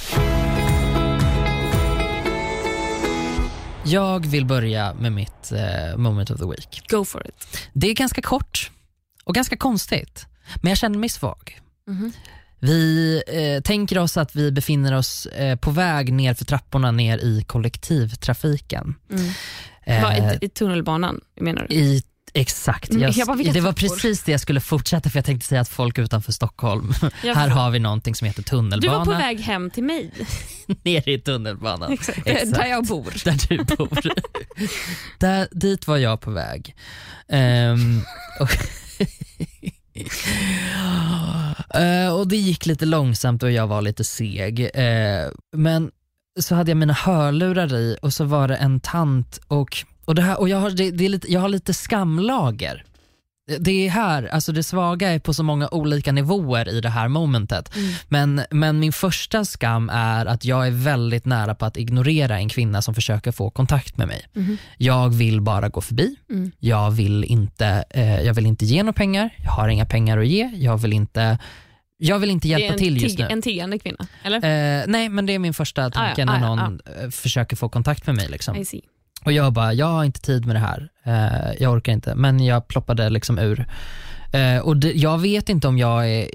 Jag 3.85 4.27
vill 4.27 4.45
börja 4.47 4.95
med 4.95 5.13
mitt 5.13 5.53
eh, 5.53 5.97
moment 5.97 6.31
of 6.31 6.39
the 6.39 6.47
week. 6.47 6.83
Go 6.91 7.05
for 7.05 7.27
it. 7.29 7.59
Det 7.73 7.89
är 7.91 7.95
ganska 7.95 8.23
kort 8.23 8.71
och 9.25 9.35
ganska 9.35 9.57
konstigt, 9.57 10.27
men 10.63 10.69
jag 10.71 10.79
känner 10.79 10.99
mig 10.99 11.09
svag. 11.09 11.61
Mhm. 11.89 12.13
Vi 12.59 13.23
eh, 13.27 13.63
tänker 13.63 13.99
oss 13.99 14.17
att 14.17 14.37
vi 14.37 14.53
befinner 14.53 14.93
oss 14.93 15.27
eh, 15.27 15.57
på 15.57 15.71
väg 15.71 16.13
ner 16.13 16.35
för 16.35 16.45
trapporna 16.45 16.91
ner 16.91 17.19
i 17.19 17.45
kollektivtrafiken. 17.47 18.95
Mm. 19.11 19.31
Eh, 19.85 20.03
Vad, 20.03 20.17
i, 20.35 20.39
I 20.47 20.49
tunnelbanan 20.49 21.21
menar 21.41 21.67
du? 21.69 21.75
i, 21.75 22.03
exakt, 22.33 22.91
Mm, 22.91 23.03
jag, 23.03 23.13
jag 23.13 23.27
bara, 23.27 23.53
det 23.53 23.61
var 23.61 23.73
precis 23.73 24.23
det 24.23 24.33
jag 24.33 24.41
skulle 24.41 24.61
fortsätta 24.61 25.11
för 25.11 25.19
jag 25.19 25.25
tänkte 25.25 25.47
säga 25.47 25.61
att 25.61 25.69
folk 25.69 25.99
utanför 25.99 26.33
Stockholm, 26.33 26.95
Jag 27.25 27.35
här 27.35 27.49
har 27.49 27.71
vi 27.71 27.79
någonting 27.79 28.15
som 28.15 28.27
heter 28.27 28.43
Du 28.43 28.49
tunnelbana 28.49 28.99
var 28.99 29.05
på 29.05 29.11
väg 29.11 29.41
hem 29.41 29.71
till 29.71 29.85
mig, 29.85 30.11
ner 30.83 31.09
i 31.09 31.19
tunnelbanan. 31.19 31.93
Exakt. 31.93 32.27
Exakt. 32.27 32.55
där 32.55 32.67
jag 32.67 32.87
bor. 32.87 33.13
Där 33.25 33.49
du 33.49 33.77
bor. 33.77 33.99
där, 35.19 35.49
dit 35.51 35.87
var 35.87 35.97
jag 35.97 36.21
på 36.21 36.31
väg. 36.31 36.77
Ehm, 37.29 38.03
och, 38.41 38.51
Eh, 41.75 42.15
och 42.15 42.29
det 42.29 42.37
gick 42.37 42.67
lite 42.67 42.87
långsamt 42.87 43.43
och 43.43 43.51
jag 43.51 43.67
var 43.67 43.83
lite 43.83 44.05
seg. 44.05 44.61
Eh, 44.75 45.29
men 45.57 45.91
så 46.41 46.55
hade 46.55 46.71
jag 46.71 46.77
mina 46.79 46.93
hörlurar 46.93 47.75
i 47.75 47.97
och 48.03 48.13
så 48.13 48.25
var 48.25 48.49
det 48.49 48.57
en 48.57 48.81
tant 48.81 49.41
och, 49.49 49.85
och, 50.05 50.15
det 50.15 50.23
här, 50.23 50.41
och 50.41 50.49
jag, 50.49 50.59
har, 50.59 50.71
det, 50.71 50.91
det 50.91 51.05
är 51.05 51.09
lite, 51.09 51.33
jag 51.33 51.41
har 51.41 51.49
lite 51.49 51.75
skamlager. 51.75 52.85
Det 53.59 53.87
är 53.87 53.91
här, 53.91 54.25
alltså 54.27 54.53
det 54.53 54.63
svaga 54.63 55.09
är 55.11 55.19
på 55.19 55.35
så 55.35 55.43
många 55.43 55.69
olika 55.69 56.13
nivåer 56.13 56.69
i 56.69 56.81
det 56.81 56.89
här 56.89 57.09
momentet. 57.09 57.77
Mm. 57.77 57.93
Men, 58.09 58.43
men 58.51 58.79
min 58.79 58.93
första 58.93 59.45
skam 59.45 59.91
är 59.93 60.27
att 60.27 60.45
jag 60.45 60.67
är 60.67 60.71
väldigt 60.71 61.25
nära 61.25 61.55
på 61.55 61.65
att 61.65 61.77
ignorera 61.77 62.39
en 62.39 62.49
kvinna 62.49 62.83
som 62.83 62.95
försöker 62.95 63.33
få 63.33 63.51
kontakt 63.51 63.97
med 63.97 64.09
mig. 64.09 64.27
Mhm. 64.33 64.59
Jag 64.79 65.09
vill 65.15 65.41
bara 65.41 65.69
gå 65.69 65.81
förbi. 65.81 66.17
Mm. 66.31 66.53
Jag, 66.59 66.91
vill 66.91 67.25
inte, 67.25 67.85
eh, 67.91 68.21
jag 68.21 68.35
vill 68.35 68.47
inte 68.47 68.65
ge 68.65 68.83
några 68.83 68.93
pengar. 68.93 69.31
Jag 69.45 69.51
har 69.51 69.69
inga 69.69 69.87
pengar 69.87 70.19
att 70.19 70.27
ge. 70.27 70.51
Jag 70.55 70.79
vill 70.79 70.93
inte, 70.93 71.39
jag 71.99 72.19
vill 72.19 72.31
inte 72.31 72.49
Det 72.49 72.55
är 72.55 72.59
hjälpa 72.59 72.79
till 72.79 73.03
just 73.03 73.19
nu. 73.19 73.27
en 73.31 73.43
tiggande 73.43 73.79
kvinna, 73.79 74.07
eller? 74.25 74.37
Eh, 74.37 74.85
nej, 74.87 75.09
men 75.09 75.27
det 75.27 75.33
är 75.33 75.39
min 75.39 75.55
första 75.55 75.91
tanke 75.91 76.01
Ah, 76.01 76.15
ja, 76.17 76.25
när 76.25 76.47
ah, 76.47 76.55
någon 76.55 76.81
eh, 77.03 77.11
försöker 77.11 77.57
få 77.57 77.69
kontakt 77.69 78.07
med 78.07 78.17
mig. 78.17 78.29
Liksom. 78.29 78.65
Och 79.25 79.33
jag 79.33 79.53
bara, 79.53 79.73
jag 79.73 79.87
har 79.87 80.05
inte 80.05 80.21
tid 80.21 80.47
med 80.47 80.57
det 80.57 80.61
här. 80.61 80.89
Eh, 81.05 81.63
jag 81.63 81.73
orkar 81.73 81.93
inte. 81.93 82.15
Men 82.15 82.45
jag 82.45 82.69
ploppade 82.69 83.11
liksom 83.11 83.39
ur. 83.39 83.67
Eh, 84.33 84.59
och 84.59 84.77
det, 84.77 84.93
jag 84.93 85.19
vet 85.19 85.49
inte 85.49 85.69
om 85.69 85.79
jag 85.79 86.11
är... 86.11 86.29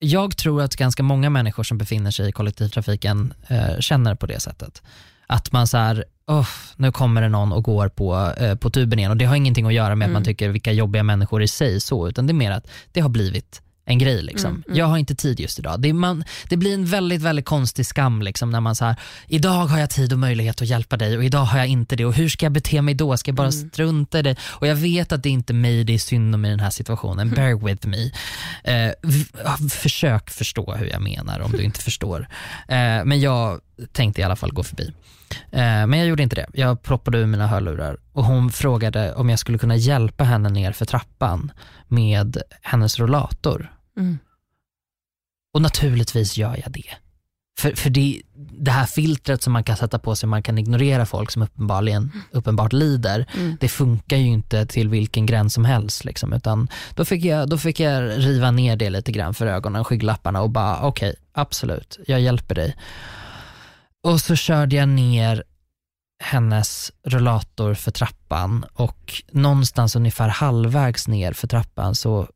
Jag 0.00 0.36
tror 0.36 0.62
att 0.62 0.76
ganska 0.76 1.02
många 1.02 1.30
människor 1.30 1.62
som 1.62 1.78
befinner 1.78 2.10
sig 2.10 2.28
i 2.28 2.32
kollektivtrafiken 2.32 3.34
eh, 3.48 3.78
känner 3.80 4.14
på 4.14 4.26
det 4.26 4.40
sättet. 4.40 4.82
Att 5.26 5.52
man 5.52 5.66
så 5.66 5.76
här, 5.78 6.04
"Åh, 6.26 6.48
nu 6.76 6.92
kommer 6.92 7.22
det 7.22 7.28
någon 7.28 7.52
och 7.52 7.64
går 7.64 7.88
på, 7.88 8.32
på 8.60 8.70
tuben 8.70 8.98
igen. 8.98 9.10
Och 9.10 9.16
det 9.16 9.24
har 9.24 9.36
ingenting 9.36 9.66
att 9.66 9.72
göra 9.74 9.94
med 9.94 10.06
att 10.06 10.12
man 10.12 10.22
Mm. 10.22 10.24
tycker 10.24 10.48
vilka 10.48 10.72
jobbiga 10.72 11.02
människor 11.02 11.42
i 11.42 11.48
sig 11.48 11.80
så, 11.80 12.08
utan 12.08 12.26
det 12.26 12.30
är 12.30 12.34
mer 12.34 12.50
att 12.50 12.66
det 12.92 13.00
har 13.00 13.08
blivit 13.08 13.62
en 13.88 13.98
grej. 13.98 14.22
Liksom. 14.22 14.50
Mm, 14.50 14.62
mm. 14.66 14.78
Jag 14.78 14.86
har 14.86 14.98
inte 14.98 15.14
tid 15.14 15.40
just 15.40 15.58
idag. 15.58 15.80
Det, 15.80 15.92
man, 15.92 16.24
det 16.48 16.56
blir 16.56 16.74
en 16.74 16.86
väldigt, 16.86 17.22
väldigt 17.22 17.44
konstig 17.44 17.86
skam 17.86 18.22
liksom, 18.22 18.50
när 18.50 18.60
man 18.60 18.74
så 18.74 18.84
här, 18.84 18.96
idag 19.26 19.66
har 19.66 19.78
jag 19.78 19.90
tid 19.90 20.12
och 20.12 20.18
möjlighet 20.18 20.62
att 20.62 20.68
hjälpa 20.68 20.96
dig 20.96 21.16
och 21.16 21.24
idag 21.24 21.44
har 21.44 21.58
jag 21.58 21.66
inte 21.66 21.96
det. 21.96 22.04
Och 22.04 22.14
hur 22.14 22.28
ska 22.28 22.46
jag 22.46 22.52
bete 22.52 22.82
mig 22.82 22.94
då? 22.94 23.16
Ska 23.16 23.28
jag 23.28 23.36
bara 23.36 23.48
Mm. 23.48 23.70
strunta 23.70 24.18
i 24.18 24.22
dig? 24.22 24.36
Och 24.42 24.66
jag 24.66 24.76
vet 24.76 25.12
att 25.12 25.22
det 25.22 25.28
är 25.28 25.32
inte 25.32 25.52
mig 25.52 25.84
det 25.84 25.94
är 25.94 25.98
synd 25.98 26.34
om 26.34 26.44
i 26.44 26.50
den 26.50 26.60
här 26.60 26.70
situationen. 26.70 27.30
Bear 27.30 27.66
with 27.66 27.88
me. 27.88 28.10
Eh, 28.64 28.92
försök 29.70 30.30
förstå 30.30 30.74
hur 30.74 30.86
jag 30.86 31.02
menar 31.02 31.40
om 31.40 31.52
du 31.52 31.62
inte 31.62 31.80
förstår. 31.80 32.28
Eh, 32.68 33.04
men 33.04 33.20
jag 33.20 33.60
tänkte 33.92 34.20
i 34.20 34.24
alla 34.24 34.36
fall 34.36 34.52
gå 34.52 34.62
förbi. 34.62 34.92
Eh, 35.52 35.86
men 35.86 35.92
jag 35.98 36.08
gjorde 36.08 36.22
inte 36.22 36.36
det. 36.36 36.46
Jag 36.54 36.82
ploppade 36.82 37.18
ur 37.18 37.26
mina 37.26 37.46
hörlurar 37.46 37.96
och 38.12 38.24
hon 38.24 38.50
frågade 38.52 39.14
om 39.14 39.30
jag 39.30 39.38
skulle 39.38 39.58
kunna 39.58 39.76
hjälpa 39.76 40.24
henne 40.24 40.48
ner 40.48 40.72
för 40.72 40.84
trappan 40.84 41.52
med 41.88 42.36
hennes 42.62 42.98
rollator. 42.98 43.72
Mm. 43.98 44.18
Och 45.54 45.62
naturligtvis 45.62 46.36
gör 46.38 46.56
jag 46.64 46.72
det. 46.72 46.94
För, 47.60 47.72
för 47.74 47.90
det, 47.90 48.22
det 48.36 48.70
här 48.70 48.86
filtret 48.86 49.42
som 49.42 49.52
man 49.52 49.64
kan 49.64 49.76
sätta 49.76 49.98
på 49.98 50.16
sig, 50.16 50.28
man 50.28 50.42
kan 50.42 50.58
ignorera 50.58 51.06
folk 51.06 51.30
som 51.30 51.42
uppenbarligen, 51.42 52.12
uppenbart 52.30 52.72
lider, 52.72 53.26
Mm. 53.34 53.56
det 53.60 53.68
funkar 53.68 54.16
ju 54.16 54.26
inte 54.26 54.66
till 54.66 54.88
vilken 54.88 55.26
gräns 55.26 55.54
som 55.54 55.64
helst. 55.64 56.04
Liksom, 56.04 56.32
utan 56.32 56.68
då 56.94 57.04
fick, 57.04 57.24
jag, 57.24 57.48
då 57.48 57.58
fick 57.58 57.80
jag 57.80 58.02
riva 58.18 58.50
ner 58.50 58.76
det 58.76 58.90
lite 58.90 59.12
grann 59.12 59.34
för 59.34 59.46
ögonen, 59.46 59.84
skygglapparna 59.84 60.40
och 60.42 60.50
bara 60.50 60.80
okej, 60.82 61.14
absolut, 61.32 61.98
jag 62.06 62.20
hjälper 62.20 62.54
dig. 62.54 62.76
Och 64.02 64.20
så 64.20 64.36
körde 64.36 64.76
jag 64.76 64.88
ner 64.88 65.44
hennes 66.24 66.92
rullator 67.04 67.74
för 67.74 67.90
trappan 67.90 68.64
och 68.74 69.22
någonstans 69.32 69.96
ungefär 69.96 70.28
halvvägs 70.28 71.08
ner 71.08 71.32
för 71.32 71.48
trappan 71.48 71.94
så 71.94 72.28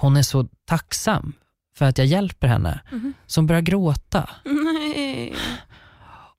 hon 0.00 0.16
är 0.16 0.22
så 0.22 0.48
tacksam 0.64 1.32
för 1.76 1.84
att 1.84 1.98
jag 1.98 2.06
hjälper 2.06 2.48
henne 2.48 2.80
så 3.26 3.40
hon 3.40 3.46
börjar 3.46 3.62
gråta. 3.62 4.30
Nej. 4.44 5.34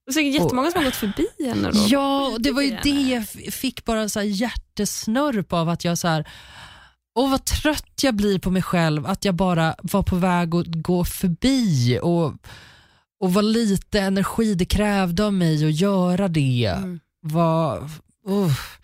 Det 0.06 0.12
är 0.12 0.14
säkert 0.14 0.42
jättemånga 0.42 0.72
som 0.72 0.80
har 0.80 0.86
gått 0.86 0.96
förbi 0.96 1.28
henne 1.46 1.72
då. 1.72 1.86
Ja, 1.88 2.38
det 2.40 2.52
var 2.52 2.62
ju 2.62 2.78
det 2.84 2.90
jag 2.90 3.54
fick 3.54 3.86
bara 3.86 4.10
så 4.10 4.20
här 4.20 4.26
hjärtesnurp 4.28 5.54
av 5.54 5.70
att 5.70 5.86
jag 5.86 5.98
så 5.98 6.08
här, 6.08 6.28
åh 7.16 7.32
vad 7.32 7.46
trött 7.46 7.94
jag 8.04 8.16
blir 8.16 8.40
på 8.40 8.52
mig 8.52 8.62
själv 8.62 9.06
att 9.06 9.26
jag 9.26 9.36
bara 9.36 9.76
var 9.84 10.04
på 10.04 10.16
väg 10.16 10.56
att 10.56 10.66
gå 10.68 11.06
förbi 11.06 12.00
och, 12.02 12.34
och 13.20 13.34
vad 13.34 13.46
lite 13.46 14.00
energi 14.00 14.54
det 14.56 14.66
krävde 14.66 15.26
av 15.26 15.34
mig 15.34 15.66
att 15.66 15.80
göra 15.80 16.28
det. 16.28 16.74
Mm. 16.78 17.00
Var, 17.22 17.90
uff. 18.28 18.80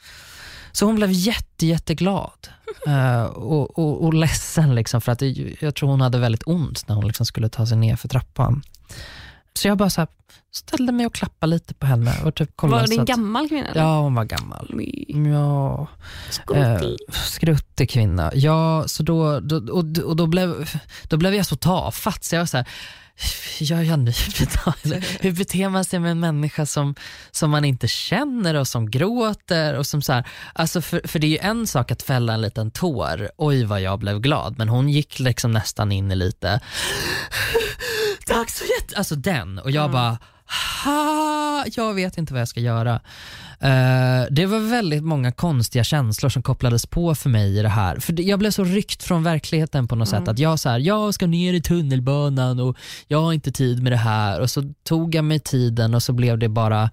Så 0.75 0.85
hon 0.85 0.95
blev 0.95 1.11
jätte, 1.11 1.65
jätteglad 1.65 2.47
eh, 2.87 3.23
och, 3.23 3.79
och, 3.79 4.05
och 4.05 4.13
ledsen 4.13 4.75
liksom 4.75 5.01
för 5.01 5.11
att 5.11 5.19
det, 5.19 5.55
jag 5.59 5.75
tror 5.75 5.89
hon 5.89 6.01
hade 6.01 6.17
väldigt 6.17 6.43
ont 6.45 6.87
när 6.87 6.95
hon 6.95 7.07
liksom 7.07 7.25
skulle 7.25 7.49
ta 7.49 7.65
sig 7.65 7.77
ner 7.77 7.95
för 7.95 8.07
trappan. 8.07 8.63
så 9.53 9.67
jag 9.67 9.77
bara 9.77 9.89
så 9.89 10.01
här, 10.01 10.07
ställde 10.55 10.91
mig 10.91 11.05
och 11.05 11.13
klappade 11.13 11.49
lite 11.49 11.73
på 11.73 11.85
henne. 11.85 12.13
Och 12.23 12.35
typ 12.35 12.57
kollade 12.57 12.81
Var 12.81 12.87
det 12.87 12.95
en 12.95 13.01
att, 13.01 13.07
gammal 13.07 13.49
kvinna? 13.49 13.67
eller? 13.67 13.81
Ja, 13.81 13.99
hon 13.99 14.15
var 14.15 14.23
gammal. 14.23 14.81
Ja, 15.07 15.81
eh, 15.81 15.87
Skottig. 16.29 16.97
skruttig 17.13 17.89
kvinna. 17.89 18.31
Ja, 18.33 18.83
så 18.87 19.03
då, 19.03 19.39
då, 19.39 19.55
och, 19.73 19.97
och 19.97 20.15
då, 20.15 20.27
blev, 20.27 20.69
då 21.03 21.17
blev 21.17 21.33
jag 21.33 21.45
så 21.45 21.55
tafatt 21.55 22.23
så 22.23 22.35
jag 22.35 22.41
var 22.41 22.45
så 22.45 22.57
här, 22.57 22.67
gör 23.59 23.81
jag 23.81 23.99
nu? 23.99 24.11
Eller 24.83 25.23
Hur 25.23 25.31
beter 25.31 25.69
man 25.69 25.85
sig 25.85 25.99
med 25.99 26.11
en 26.11 26.19
människa 26.19 26.65
som, 26.65 26.95
som 27.31 27.51
man 27.51 27.65
inte 27.65 27.87
känner 27.87 28.55
och 28.55 28.67
som 28.67 28.91
gråter? 28.91 29.73
Och 29.73 29.87
som 29.87 30.01
så 30.01 30.13
här, 30.13 30.27
alltså 30.53 30.81
för, 30.81 31.01
för 31.07 31.19
det 31.19 31.27
är 31.27 31.29
ju 31.29 31.37
en 31.37 31.67
sak 31.67 31.91
att 31.91 32.03
fälla 32.03 32.33
en 32.33 32.41
liten 32.41 32.71
tår, 32.71 33.29
oj 33.37 33.63
vad 33.63 33.81
jag 33.81 33.99
blev 33.99 34.19
glad, 34.19 34.57
men 34.57 34.69
hon 34.69 34.89
gick 34.89 35.19
liksom 35.19 35.51
nästan 35.51 35.91
in 35.91 36.11
i 36.11 36.15
lite, 36.15 36.59
tack 38.25 38.49
så 38.49 38.63
jätte... 38.79 38.97
Alltså 38.97 39.15
den, 39.15 39.59
och 39.59 39.71
jag 39.71 39.91
bara, 39.91 40.17
ha, 40.85 41.65
jag 41.75 41.93
vet 41.93 42.17
inte 42.17 42.33
vad 42.33 42.41
jag 42.41 42.47
ska 42.47 42.59
göra. 42.59 42.93
Eh, 43.59 44.23
det 44.31 44.45
var 44.45 44.59
väldigt 44.69 45.03
många 45.03 45.31
konstiga 45.31 45.83
känslor 45.83 46.29
som 46.29 46.43
kopplades 46.43 46.85
på 46.85 47.15
för 47.15 47.29
mig 47.29 47.57
i 47.59 47.61
det 47.61 47.69
här. 47.69 47.99
För 47.99 48.13
det- 48.13 48.23
jag 48.23 48.39
blev 48.39 48.51
så 48.51 48.63
ryckt 48.63 49.03
från 49.03 49.23
verkligheten 49.23 49.87
på 49.87 49.95
något 49.95 50.09
sätt. 50.09 50.27
Att 50.27 50.39
jag 50.39 50.59
så 50.59 50.69
här, 50.69 50.79
jag 50.79 51.13
ska 51.13 51.27
ner 51.27 51.53
i 51.53 51.61
tunnelbanan 51.61 52.59
och 52.59 52.77
jag 53.07 53.21
har 53.21 53.33
inte 53.33 53.51
tid 53.51 53.83
med 53.83 53.91
det 53.91 53.97
här. 53.97 54.41
Och 54.41 54.49
så 54.49 54.73
tog 54.83 55.15
jag 55.15 55.25
mig 55.25 55.39
tiden 55.39 55.93
och 55.93 56.03
så 56.03 56.13
blev 56.13 56.37
det 56.37 56.49
bara 56.49 56.89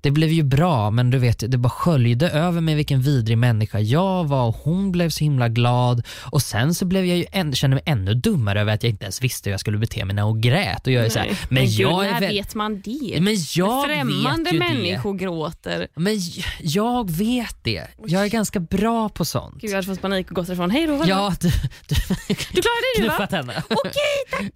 det 0.00 0.10
blev 0.10 0.28
ju 0.30 0.42
bra 0.42 0.90
men 0.90 1.10
du 1.10 1.18
vet, 1.18 1.50
det 1.50 1.58
bara 1.58 1.70
sköljde 1.70 2.30
över 2.30 2.60
mig 2.60 2.74
vilken 2.74 3.00
vidrig 3.02 3.38
människa 3.38 3.78
jag 3.80 4.24
var 4.24 4.46
och 4.48 4.56
hon 4.56 4.92
blev 4.92 5.10
så 5.10 5.24
himla 5.24 5.48
glad 5.48 6.02
och 6.32 6.42
sen 6.42 6.74
så 6.74 6.84
blev 6.84 7.04
jag 7.06 7.18
ju 7.18 7.24
än, 7.32 7.54
kände 7.54 7.74
mig 7.74 7.82
ännu 7.86 8.14
dummare 8.14 8.60
över 8.60 8.72
att 8.74 8.82
jag 8.82 8.90
inte 8.90 9.04
ens 9.04 9.22
visste 9.22 9.48
hur 9.48 9.52
jag 9.52 9.60
skulle 9.60 9.78
bete 9.78 10.04
mig 10.04 10.16
när 10.16 10.22
hon 10.22 10.40
grät 10.40 10.86
och 10.86 10.92
jag 10.92 11.04
är 11.04 11.10
så 11.10 11.18
här, 11.18 11.38
men 11.48 11.62
gud, 11.64 11.72
jag 11.72 12.06
är 12.06 12.20
väl, 12.20 12.32
vet 12.34 12.54
man 12.54 12.80
det? 12.80 13.16
men 13.20 13.36
jag 13.56 13.84
Främmande 13.84 14.50
vet 14.50 14.58
människor 14.58 15.14
gråter. 15.14 15.78
det. 15.78 15.88
Men 15.94 16.14
j- 16.16 16.44
jag 16.60 17.10
vet 17.10 17.56
det. 17.64 17.86
Jag 18.06 18.24
är 18.24 18.28
ganska 18.28 18.60
bra 18.60 19.08
på 19.08 19.24
sånt. 19.24 19.54
Gud, 19.60 19.70
jag 19.70 19.76
hade 19.76 19.86
fått 19.86 20.00
panik 20.02 20.28
och 20.30 20.34
gått 20.36 20.48
ifrån. 20.48 20.70
Hej 20.70 20.86
då. 20.86 21.02
Ja, 21.06 21.34
du, 21.40 21.48
du, 21.88 21.94
Du 22.28 22.34
klarade 22.62 22.86
det 22.96 23.02
nu 23.02 23.08
va? 23.08 23.28
henne. 23.30 23.62
Okej, 23.70 24.50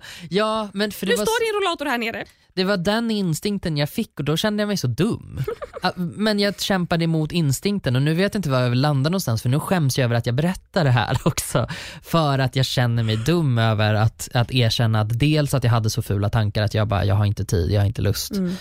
Ja, 0.30 0.68
men 0.72 0.92
för 0.92 1.06
det 1.06 1.12
nu 1.12 1.16
var, 1.16 1.24
står 1.24 1.40
din 1.52 1.60
rollator 1.60 1.84
här 1.86 1.98
nere. 1.98 2.24
det 2.54 2.64
var 2.64 2.76
den 2.76 3.10
instinkten 3.10 3.76
jag 3.76 3.90
fick 3.90 4.18
och 4.18 4.24
då 4.24 4.36
kände 4.36 4.61
jag 4.62 4.68
mig 4.68 4.76
så 4.76 4.86
dum. 4.86 5.40
Ah, 5.82 5.90
Men 5.96 6.38
jag 6.38 6.60
kämpade 6.60 7.04
emot 7.04 7.32
instinkten 7.32 7.96
och 7.96 8.02
nu 8.02 8.14
vet 8.14 8.34
jag 8.34 8.38
inte 8.38 8.50
var 8.50 8.60
jag 8.60 8.70
vill 8.70 8.80
landa 8.80 9.10
någonstans 9.10 9.42
för 9.42 9.48
nu 9.48 9.60
skäms 9.60 9.98
jag 9.98 10.04
över 10.04 10.14
att 10.14 10.26
jag 10.26 10.34
berättar 10.34 10.84
det 10.84 10.90
här 10.90 11.18
också. 11.24 11.66
För 12.02 12.38
att 12.38 12.56
jag 12.56 12.66
känner 12.66 13.02
mig 13.02 13.16
dum 13.16 13.58
över 13.58 13.94
att, 13.94 14.28
att 14.34 14.52
erkänna 14.52 15.00
att 15.00 15.18
dels 15.18 15.54
att 15.54 15.64
jag 15.64 15.70
hade 15.70 15.90
så 15.90 16.02
fula 16.02 16.28
tankar 16.28 16.62
att 16.62 16.74
jag 16.74 16.88
bara, 16.88 17.04
jag 17.04 17.14
har 17.14 17.24
inte 17.24 17.44
tid, 17.44 17.70
jag 17.70 17.80
har 17.80 17.86
inte 17.86 18.02
lust. 18.02 18.30
Mm. 18.36 18.54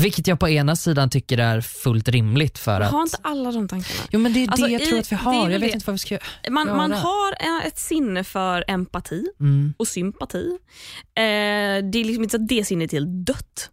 Vilket 0.00 0.26
jag 0.26 0.40
på 0.40 0.48
ena 0.48 0.76
sidan 0.76 1.10
tycker 1.10 1.38
är 1.38 1.60
fullt 1.60 2.08
rimligt 2.08 2.58
för 2.58 2.80
att... 2.80 2.90
har 2.92 3.02
inte 3.02 3.16
alla 3.22 3.52
de 3.52 3.68
tankarna. 3.68 4.00
Jo 4.10 4.20
men 4.20 4.32
det 4.32 4.44
är 4.44 4.48
Alltså, 4.50 4.66
det 4.66 4.72
jag 4.72 4.82
i- 4.82 4.86
tror 4.86 4.98
att 4.98 5.12
vi 5.12 5.16
har, 5.16 5.50
jag 5.50 5.58
vet 5.60 5.74
inte 5.74 5.86
vad 5.86 5.94
vi 5.94 5.98
ska 5.98 6.18
Man, 6.50 6.66
man 6.76 6.90
göra. 6.90 7.00
har 7.00 7.32
eh, 7.32 7.66
ett 7.66 7.78
sinne 7.78 8.24
för 8.24 8.64
empati 8.68 9.26
Mm. 9.40 9.74
och 9.76 9.88
sympati. 9.88 10.58
Eh, 11.14 11.22
det 11.92 11.98
är 11.98 12.04
liksom 12.04 12.22
inte 12.22 12.36
så 12.38 12.42
att 12.42 12.48
det 12.48 12.64
sinnet 12.64 12.92
är 12.92 12.96
helt 12.96 13.26
dött. 13.26 13.70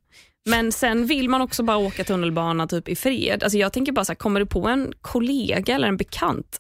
Men 0.49 0.71
sen 0.71 1.06
vill 1.06 1.29
man 1.29 1.41
också 1.41 1.63
bara 1.63 1.77
åka 1.77 2.03
tunnelbana 2.03 2.67
typ 2.67 2.89
i 2.89 2.95
fred. 2.95 3.43
Alltså 3.43 3.58
jag 3.58 3.73
tänker 3.73 3.91
bara 3.91 4.06
så 4.06 4.12
här, 4.12 4.17
kommer 4.17 4.39
du 4.39 4.45
på 4.45 4.67
en 4.67 4.93
kollega 5.01 5.75
eller 5.75 5.88
en 5.88 5.97
bekant, 5.97 6.60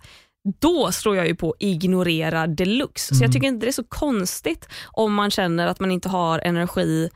då 0.61 0.91
slår 0.91 1.15
jag 1.15 1.27
ju 1.27 1.35
på 1.35 1.55
ignorera 1.59 2.47
deluxe. 2.47 3.15
Så 3.15 3.23
jag 3.23 3.31
tycker 3.31 3.47
inte 3.47 3.65
det 3.65 3.69
är 3.69 3.71
så 3.71 3.83
konstigt 3.83 4.69
om 4.91 5.13
man 5.13 5.31
känner 5.31 5.67
att 5.67 5.79
man 5.79 5.91
inte 5.91 6.09
har 6.09 6.39
energi 6.39 7.09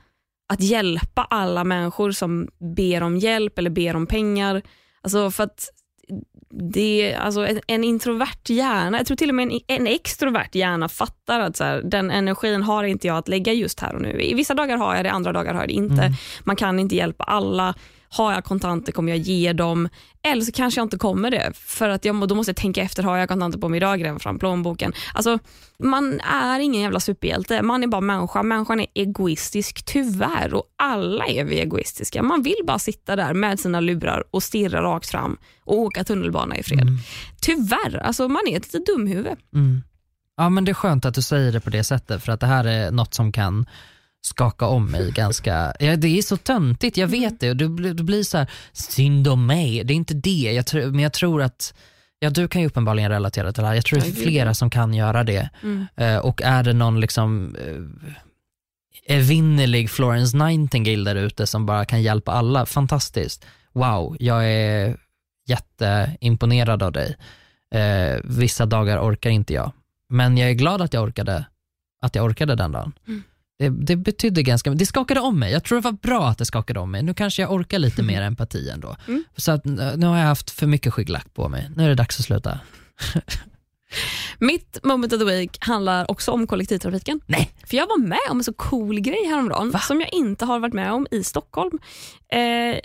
att 0.53 0.61
hjälpa 0.61 1.23
alla 1.23 1.63
människor 1.63 2.11
som 2.11 2.47
ber 2.75 3.03
om 3.03 3.17
hjälp 3.17 3.59
eller 3.59 3.69
ber 3.69 3.95
om 3.95 4.07
pengar. 4.07 4.61
Alltså 5.01 5.31
för 5.31 5.43
att 5.43 5.69
det, 6.49 7.15
alltså 7.15 7.47
en, 7.47 7.61
en 7.67 7.83
introvert 7.83 8.49
hjärna, 8.49 8.97
jag 8.97 9.07
tror 9.07 9.17
till 9.17 9.29
och 9.29 9.35
med 9.35 9.51
en, 9.51 9.59
en 9.67 9.87
extrovert 9.87 10.55
hjärna 10.55 10.89
fattar 10.89 11.39
att 11.39 11.57
så 11.57 11.63
här, 11.63 11.81
den 11.81 12.11
energin 12.11 12.63
har 12.63 12.83
inte 12.83 13.07
jag 13.07 13.17
att 13.17 13.27
lägga 13.27 13.53
just 13.53 13.79
här 13.79 13.95
och 13.95 14.01
nu. 14.01 14.21
I 14.21 14.33
vissa 14.33 14.53
dagar 14.53 14.77
har 14.77 14.95
jag 14.95 15.05
det, 15.05 15.11
andra 15.11 15.33
dagar 15.33 15.53
har 15.53 15.61
jag 15.61 15.69
det 15.69 15.73
inte. 15.73 16.13
Man 16.43 16.55
kan 16.55 16.79
inte 16.79 16.95
hjälpa 16.95 17.23
alla. 17.23 17.75
Har 18.09 18.33
jag 18.33 18.43
kontanter 18.43 18.91
kommer 18.91 19.11
jag 19.11 19.17
ge 19.17 19.53
dem. 19.53 19.89
Eller 20.23 20.41
så 20.41 20.51
kanske 20.51 20.79
jag 20.79 20.85
inte 20.85 20.97
kommer 20.97 21.31
det. 21.31 21.51
För 21.55 21.89
att 21.89 22.05
jag, 22.05 22.27
då 22.27 22.35
måste 22.35 22.49
jag 22.49 22.57
tänka 22.57 22.81
efter, 22.81 23.03
har 23.03 23.17
jag 23.17 23.29
kontanter 23.29 23.59
på 23.59 23.69
mig 23.69 23.77
idag, 23.77 23.99
gräva 23.99 24.19
fram 24.19 24.39
plånboken. 24.39 24.93
Alltså, 25.13 25.39
man 25.79 26.19
är 26.19 26.59
ingen 26.59 26.81
jävla 26.81 26.99
superhjälte, 26.99 27.61
man 27.61 27.83
är 27.83 27.87
bara 27.87 28.01
människa. 28.01 28.43
Människan 28.43 28.79
är 28.79 28.87
egoistisk, 28.93 29.85
tyvärr. 29.85 30.53
Och 30.53 30.63
alla 30.75 31.25
är 31.25 31.45
vi 31.45 31.59
egoistiska. 31.59 32.23
Man 32.23 32.41
vill 32.41 32.61
bara 32.67 32.79
sitta 32.79 33.15
där 33.15 33.33
med 33.33 33.59
sina 33.59 33.79
lurar 33.79 34.23
och 34.31 34.43
stirra 34.43 34.81
rakt 34.81 35.09
fram 35.09 35.37
och 35.63 35.79
åka 35.79 36.03
tunnelbana 36.03 36.57
i 36.57 36.63
fred. 36.63 36.87
Tyvärr, 37.41 37.97
alltså 37.97 38.27
man 38.27 38.41
är 38.47 38.57
ett 38.57 38.73
litet 38.73 38.85
dumhuvud. 38.85 39.37
Mm. 39.53 39.81
Ja 40.37 40.49
men 40.49 40.65
det 40.65 40.71
är 40.71 40.73
skönt 40.73 41.05
att 41.05 41.13
du 41.13 41.21
säger 41.21 41.51
det 41.51 41.59
på 41.59 41.69
det 41.69 41.83
sättet 41.83 42.23
för 42.23 42.31
att 42.31 42.39
det 42.39 42.47
här 42.47 42.65
är 42.65 42.91
något 42.91 43.13
som 43.13 43.31
kan 43.31 43.65
skaka 44.27 44.65
om 44.65 44.91
mig 44.91 45.11
ganska, 45.11 45.73
ja, 45.79 45.95
det 45.95 46.17
är 46.17 46.21
så 46.21 46.37
töntigt, 46.37 46.97
jag 46.97 47.07
vet 47.07 47.39
det 47.39 47.49
och 47.49 47.57
det, 47.57 47.69
blir- 47.69 47.93
det 47.93 48.03
blir 48.03 48.23
så 48.23 48.37
här, 48.37 48.47
synd 48.73 49.27
om 49.27 49.45
mig, 49.45 49.83
det 49.83 49.93
är 49.93 49.95
inte 49.95 50.13
det, 50.13 50.51
jag 50.55 50.65
tror, 50.65 50.85
men 50.85 50.99
jag 50.99 51.13
tror 51.13 51.41
att 51.41 51.73
Ja, 52.19 52.29
du 52.29 52.47
kan 52.47 52.61
ju 52.61 52.67
uppenbarligen 52.67 53.11
relatera 53.11 53.51
till 53.53 53.61
det 53.61 53.67
här. 53.67 53.75
Jag 53.75 53.85
tror 53.85 53.99
det 53.99 54.07
är 54.07 54.11
flera 54.11 54.53
som 54.53 54.69
kan 54.69 54.93
göra 54.93 55.23
det. 55.23 55.49
Mm. 55.63 55.85
Eh, 55.95 56.17
och 56.17 56.41
är 56.41 56.63
det 56.63 56.73
någon 56.73 56.99
liksom 56.99 57.55
eh, 57.55 59.15
evinnerlig 59.17 59.89
Florence 59.89 60.37
Nightingale 60.37 61.03
där 61.13 61.15
ute 61.15 61.47
som 61.47 61.65
bara 61.65 61.85
kan 61.85 62.01
hjälpa 62.01 62.31
alla, 62.31 62.65
fantastiskt. 62.65 63.45
Wow, 63.73 64.17
jag 64.19 64.45
är 64.51 64.97
jätteimponerad 65.47 66.83
av 66.83 66.91
dig. 66.91 67.15
Eh, 67.75 68.19
vissa 68.23 68.65
dagar 68.65 68.99
orkar 68.99 69.29
inte 69.29 69.53
jag. 69.53 69.71
Men 70.09 70.37
jag 70.37 70.49
är 70.49 70.53
glad 70.53 70.81
att 70.81 70.93
jag 70.93 71.03
orkade, 71.03 71.45
att 72.01 72.15
jag 72.15 72.25
orkade 72.25 72.55
den 72.55 72.71
dagen. 72.71 72.93
Mm. 73.07 73.23
Det, 73.59 73.69
det 73.69 73.95
betydde 73.95 74.43
ganska 74.43 74.71
det 74.71 74.85
skakade 74.85 75.19
om 75.19 75.39
mig. 75.39 75.51
Jag 75.51 75.63
tror 75.63 75.77
det 75.77 75.83
var 75.83 75.91
bra 75.91 76.27
att 76.27 76.37
det 76.37 76.45
skakade 76.45 76.79
om 76.79 76.91
mig. 76.91 77.03
Nu 77.03 77.13
kanske 77.13 77.41
jag 77.41 77.51
orkar 77.51 77.79
lite 77.79 78.03
mer 78.03 78.21
empati 78.21 78.69
ändå. 78.69 78.95
Mm. 79.07 79.23
Så 79.35 79.51
att, 79.51 79.65
eh, 79.65 79.73
nu 79.95 80.05
har 80.05 80.17
jag 80.17 80.25
haft 80.25 80.51
för 80.51 80.67
mycket 80.67 80.93
skygglack 80.93 81.33
på 81.33 81.49
mig. 81.49 81.69
Nu 81.75 81.83
är 81.83 81.89
det 81.89 81.95
dags 81.95 82.19
att 82.19 82.25
sluta. 82.25 82.59
Mitt 84.39 84.83
moment 84.83 85.13
of 85.13 85.19
the 85.19 85.25
week 85.25 85.57
handlar 85.59 86.11
också 86.11 86.31
om 86.31 86.47
kollektivtrafiken. 86.47 87.21
Nej. 87.25 87.51
För 87.65 87.77
jag 87.77 87.87
var 87.87 87.97
med 87.97 88.19
om 88.29 88.37
en 88.37 88.43
så 88.43 88.53
cool 88.53 88.99
grej 88.99 89.25
häromdagen 89.25 89.71
Va? 89.71 89.79
som 89.79 90.01
jag 90.01 90.13
inte 90.13 90.45
har 90.45 90.59
varit 90.59 90.73
med 90.73 90.93
om 90.93 91.07
i 91.11 91.23
Stockholm. 91.23 91.79
Eh, 92.31 92.39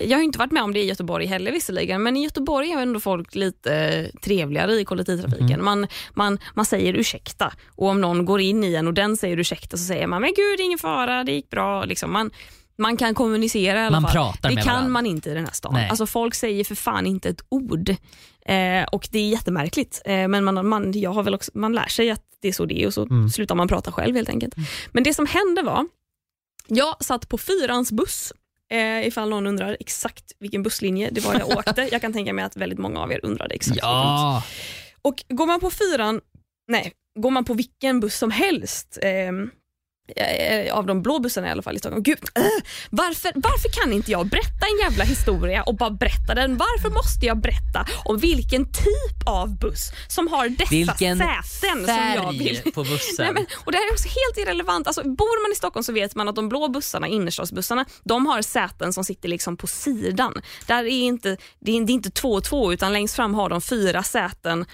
jag 0.09 0.19
har 0.19 0.23
inte 0.23 0.39
varit 0.39 0.53
med 0.53 0.63
om 0.63 0.73
det 0.73 0.81
i 0.81 0.87
Göteborg 0.87 1.27
heller 1.27 1.53
visserligen, 1.53 2.03
men 2.03 2.17
i 2.17 2.25
Göteborg 2.25 2.71
är 2.71 2.79
ändå 2.79 3.01
folk 3.01 3.35
lite 3.35 4.11
trevligare 4.23 4.73
i 4.73 4.85
kollektivtrafiken. 4.85 5.65
Man, 5.65 5.87
man, 6.15 6.39
man 6.55 6.65
säger 6.65 6.95
ursäkta 6.95 7.53
och 7.77 7.89
om 7.89 8.01
någon 8.01 8.25
går 8.25 8.41
in 8.41 8.65
i 8.65 8.75
en 8.75 8.87
och 8.87 8.95
den 8.95 9.17
säger 9.17 9.37
ursäkta 9.37 9.77
så 9.77 9.85
säger 9.85 10.07
man 10.07 10.23
men 10.23 10.35
gud 10.37 10.59
det 10.59 10.63
är 10.63 10.65
ingen 10.65 10.79
fara, 10.79 11.25
det 11.25 11.33
gick 11.33 11.51
bra. 11.51 11.85
Liksom 11.85 12.13
man, 12.13 12.31
man 12.79 12.97
kan 12.97 13.15
kommunicera 13.15 13.83
i 13.83 13.87
alla 13.87 14.01
Man 14.01 14.13
fall. 14.13 14.33
det 14.43 14.49
kan 14.57 14.67
varandra. 14.67 14.89
man 14.89 15.07
inte 15.07 15.31
i 15.31 15.35
den 15.35 15.45
här 15.45 15.53
stan. 15.53 15.75
Nej. 15.75 15.89
Alltså 15.89 16.07
folk 16.07 16.35
säger 16.35 16.65
för 16.65 16.75
fan 16.75 17.07
inte 17.07 17.29
ett 17.29 17.41
ord. 17.49 17.89
Eh, 18.47 18.85
och 18.93 19.09
det 19.13 19.19
är 19.19 19.29
jättemärkligt. 19.29 20.03
Eh, 20.05 20.29
men 20.29 20.45
man, 20.45 20.69
man, 20.69 20.93
jag 21.01 21.13
har 21.13 21.23
väl 21.23 21.35
också, 21.35 21.51
man 21.55 21.73
lär 21.73 21.87
sig 21.89 22.11
att 22.11 22.23
det 22.41 22.49
är 22.49 22.53
så 22.53 22.65
det 22.65 22.83
är 22.83 22.87
och 22.87 22.95
så 22.95 23.03
Mm. 23.03 23.31
slutar 23.31 23.55
man 23.55 23.69
prata 23.69 23.93
själv 23.93 24.17
helt 24.17 24.29
enkelt. 24.29 24.55
Men 24.93 25.03
det 25.05 25.15
som 25.15 25.27
hände 25.27 25.63
var, 25.63 25.87
jag 26.67 27.05
satt 27.05 27.29
på 27.29 27.39
fyrans 27.39 27.93
buss 27.93 28.33
Eh, 28.73 29.07
ifall 29.07 29.31
någon 29.31 29.47
undrar 29.47 29.77
exakt 29.81 30.33
vilken 30.39 30.63
busslinje 30.63 31.09
det 31.13 31.21
var 31.25 31.35
jag 31.39 31.49
åkte. 31.59 31.89
Jag 31.93 32.01
kan 32.01 32.13
tänka 32.13 32.33
mig 32.33 32.45
att 32.45 32.57
väldigt 32.57 32.79
många 32.79 33.01
av 33.01 33.13
er 33.13 33.21
undrade 33.23 33.55
exakt. 33.55 33.79
Ja, 33.83 34.43
Och 35.03 35.25
går 35.29 35.47
man 35.47 35.61
på 35.61 35.71
fyran, 35.71 36.21
nej, 36.69 36.93
går 37.21 37.31
man 37.31 37.45
på 37.45 37.55
vilken 37.55 38.01
buss 38.01 38.19
som 38.19 38.31
helst, 38.31 38.99
ehm, 39.03 39.43
eh, 39.43 39.49
av 40.73 40.87
de 40.87 41.03
blå 41.03 41.19
bussarna 41.19 41.49
i 41.49 41.51
alla 41.51 41.63
fall 41.63 41.77
i 41.77 41.79
Stockholm. 41.79 42.03
Gud, 42.03 42.19
äh, 42.35 42.43
varför, 42.91 43.33
varför 43.35 43.69
kan 43.69 43.93
inte 43.93 44.11
jag 44.11 44.27
berätta 44.27 44.67
en 44.73 44.91
jävla 44.91 45.05
historia 45.05 45.63
och 45.63 45.77
bara 45.77 45.91
berätta 45.91 46.35
den? 46.35 46.57
Varför 46.57 46.91
måste 46.91 47.27
jag 47.27 47.41
berätta 47.41 47.87
om 48.05 48.19
vilken 48.19 48.65
typ 48.65 49.27
av 49.27 49.59
buss 49.59 49.93
som 50.09 50.29
har 50.29 50.49
dessa 50.49 50.71
vilken 50.71 51.19
säten 51.19 51.87
som 51.87 52.13
jag 52.15 52.33
vill 52.33 52.57
färg 52.57 52.73
på 52.73 52.85
bussen. 52.93 53.25
Nej, 53.25 53.33
men, 53.33 53.47
och 53.65 53.73
Det 53.73 53.79
här 53.79 53.89
är 53.89 53.93
också 53.93 54.09
helt 54.09 54.49
irrelevant. 54.49 54.87
Alltså, 54.87 55.03
bor 55.03 55.43
man 55.43 55.53
i 55.53 55.57
Stockholm 55.57 55.85
så 55.85 55.93
vet 55.93 56.15
man 56.15 56.29
att 56.29 56.37
de 56.37 56.49
blå 56.49 56.69
bussarna, 56.69 57.09
innerstadsbussarna, 57.09 57.85
de 58.05 58.27
har 58.27 58.43
säten 58.43 58.93
som 58.93 59.05
sitter 59.05 59.29
liksom 59.29 59.57
på 59.57 59.67
sidan. 59.67 60.43
Där 60.67 60.85
är 60.85 60.89
inte, 60.89 61.37
det, 61.61 61.77
är, 61.77 61.85
det 61.85 61.93
är 61.93 61.95
inte 61.95 62.11
två 62.11 62.33
och 62.33 62.45
två 62.45 62.73
utan 62.73 62.93
längst 62.93 63.17
fram 63.17 63.35
har 63.35 63.49
de 63.49 63.61
fyra 63.61 64.03
säten 64.03 64.65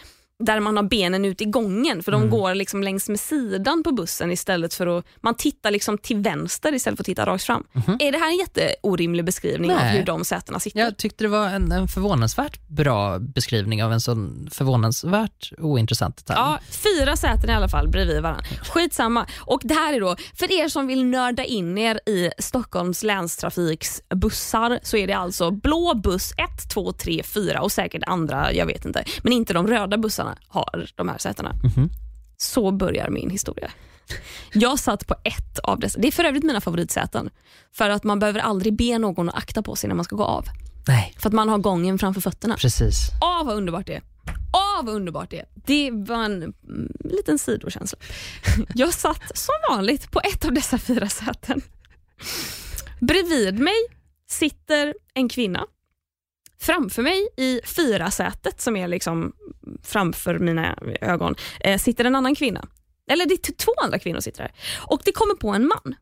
där 0.44 0.60
man 0.60 0.76
har 0.76 0.82
benen 0.84 1.24
ut 1.24 1.40
i 1.40 1.44
gången 1.44 2.02
för 2.02 2.12
de 2.12 2.18
Mm. 2.22 2.30
går 2.30 2.54
liksom 2.54 2.82
längs 2.82 3.08
med 3.08 3.20
sidan 3.20 3.82
på 3.82 3.92
bussen 3.92 4.30
istället 4.32 4.74
för 4.74 4.98
att, 4.98 5.04
man 5.20 5.34
tittar 5.34 5.70
liksom 5.70 5.98
till 5.98 6.16
vänster 6.16 6.74
istället 6.74 6.96
för 6.96 7.02
att 7.02 7.06
titta 7.06 7.26
rakt 7.26 7.44
fram. 7.44 7.64
Är 7.98 8.12
det 8.12 8.18
här 8.18 8.30
en 8.30 8.36
jätteorimlig 8.36 9.24
beskrivning 9.24 9.70
av. 9.70 9.76
Nej. 9.76 9.96
hur 9.98 10.04
de 10.04 10.24
sätena 10.24 10.60
sitter? 10.60 10.80
Jag 10.80 10.96
tyckte 10.96 11.24
det 11.24 11.28
var 11.28 11.46
en, 11.46 11.72
en 11.72 11.88
förvånansvärt 11.88 12.68
bra 12.68 13.18
beskrivning 13.18 13.84
av 13.84 13.92
en 13.92 14.00
sån 14.00 14.48
förvånansvärt 14.52 15.52
ointressant 15.58 16.16
detalj. 16.16 16.38
Ja, 16.38 16.58
fyra 16.70 17.16
säten 17.16 17.50
i 17.50 17.52
alla 17.52 17.68
fall 17.68 17.88
bredvid 17.88 18.22
varandra. 18.22 18.44
Skitsamma. 18.68 19.26
Och 19.40 19.60
det 19.64 19.74
här 19.74 19.92
är 19.94 20.00
då, 20.00 20.16
för 20.34 20.52
er 20.52 20.68
som 20.68 20.86
vill 20.86 21.04
nörda 21.04 21.44
in 21.44 21.78
er 21.78 22.00
i 22.06 22.30
Stockholms 22.38 23.02
länstrafiks 23.02 24.02
bussar 24.14 24.80
så 24.82 24.96
är 24.96 25.06
det 25.06 25.12
alltså 25.12 25.50
blå 25.50 25.94
buss 25.94 26.32
1, 26.32 26.70
2, 26.74 26.92
3, 26.92 27.22
4 27.22 27.60
och 27.62 27.72
säkert 27.72 28.02
andra, 28.06 28.52
jag 28.52 28.66
vet 28.66 28.84
inte. 28.84 29.04
Men 29.22 29.32
inte 29.32 29.52
de 29.52 29.66
röda 29.66 29.98
bussarna 29.98 30.27
har 30.48 30.86
de 30.94 31.08
här 31.08 31.18
sätena. 31.18 31.54
Mhm. 31.76 31.90
Så 32.36 32.70
börjar 32.70 33.10
min 33.10 33.30
historia. 33.30 33.70
Jag 34.52 34.78
satt 34.78 35.06
på 35.06 35.14
ett 35.24 35.58
av 35.58 35.80
dessa. 35.80 35.98
Det 36.00 36.08
är 36.08 36.12
för 36.12 36.24
övrigt 36.24 36.44
mina 36.44 36.60
favoritsäten. 36.60 37.30
För 37.72 37.90
att 37.90 38.04
man 38.04 38.18
behöver 38.18 38.40
aldrig 38.40 38.76
be 38.76 38.98
någon 38.98 39.28
att 39.28 39.34
akta 39.34 39.62
på 39.62 39.76
sig 39.76 39.88
när 39.88 39.94
man 39.96 40.04
ska 40.04 40.16
gå 40.16 40.24
av. 40.24 40.44
Nej, 40.88 41.14
För 41.18 41.28
att 41.28 41.32
man 41.34 41.48
har 41.48 41.58
gången 41.58 41.98
framför 41.98 42.20
fötterna. 42.20 42.56
precis. 42.56 43.10
Åh 43.22 43.44
vad 43.46 43.56
underbart 43.56 43.86
det 43.86 43.94
är. 43.94 44.02
Åh 44.52 44.84
vad 44.86 44.94
underbart 44.94 45.30
det 45.30 45.38
är. 45.38 45.46
Det 45.54 45.90
var 45.90 46.24
en 46.24 46.42
mm, 46.42 46.52
liten 47.04 47.38
sidokänsla. 47.38 47.98
Jag 48.74 48.94
satt 48.94 49.38
som 49.38 49.54
vanligt 49.70 50.10
på 50.10 50.20
ett 50.20 50.44
av 50.44 50.52
dessa 50.52 50.78
fyra 50.78 51.08
säten. 51.08 51.60
Bredvid 53.00 53.58
mig 53.58 53.74
sitter 54.28 54.94
en 55.14 55.28
kvinna. 55.28 55.66
Framför 56.60 57.02
mig 57.02 57.28
i 57.36 57.60
fyra 57.64 58.10
sätet 58.10 58.60
som 58.60 58.76
är 58.76 58.88
liksom 58.88 59.32
framför 59.82 60.38
mina 60.38 60.78
ögon 61.00 61.34
eh, 61.60 61.78
sitter 61.78 62.04
en 62.04 62.14
annan 62.14 62.34
kvinna. 62.34 62.68
Eller 63.10 63.26
det 63.26 63.34
är 63.34 63.52
två 63.52 63.72
andra 63.82 63.98
kvinnor 63.98 64.20
sitter 64.20 64.42
där. 64.42 64.52
Och 64.76 65.00
det 65.04 65.12
kommer 65.12 65.34
på 65.34 65.48
en 65.48 65.66
man 65.66 65.94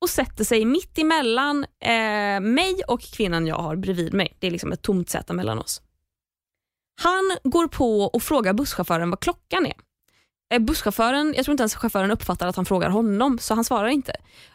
och 0.00 0.10
sätter 0.10 0.44
sig 0.44 0.64
mitt 0.64 0.98
emellan 0.98 1.66
eh, 1.80 2.40
mig 2.40 2.82
och 2.88 3.00
kvinnan 3.00 3.46
jag 3.46 3.56
har 3.56 3.76
bredvid 3.76 4.14
mig. 4.14 4.36
Det 4.38 4.46
är 4.46 4.50
liksom 4.50 4.72
ett 4.72 4.82
tomt 4.82 5.10
säte 5.10 5.32
mellan 5.32 5.58
oss. 5.58 5.82
Han 7.02 7.36
går 7.44 7.68
på 7.68 8.02
och 8.02 8.22
frågar 8.22 8.52
busschauffören 8.52 9.10
vad 9.10 9.20
klockan 9.20 9.66
är. 9.66 9.85
Eh, 10.54 10.58
busschauffören, 10.58 11.34
jag 11.36 11.44
tror 11.44 11.52
inte 11.52 11.62
ens 11.62 11.74
chauffören 11.74 12.10
uppfattar 12.10 12.46
att 12.46 12.56
han 12.56 12.64
frågar 12.64 12.90
honom 12.90 13.38
så 13.38 13.54
han 13.54 13.64
svarar 13.64 13.88
inte. 13.88 14.12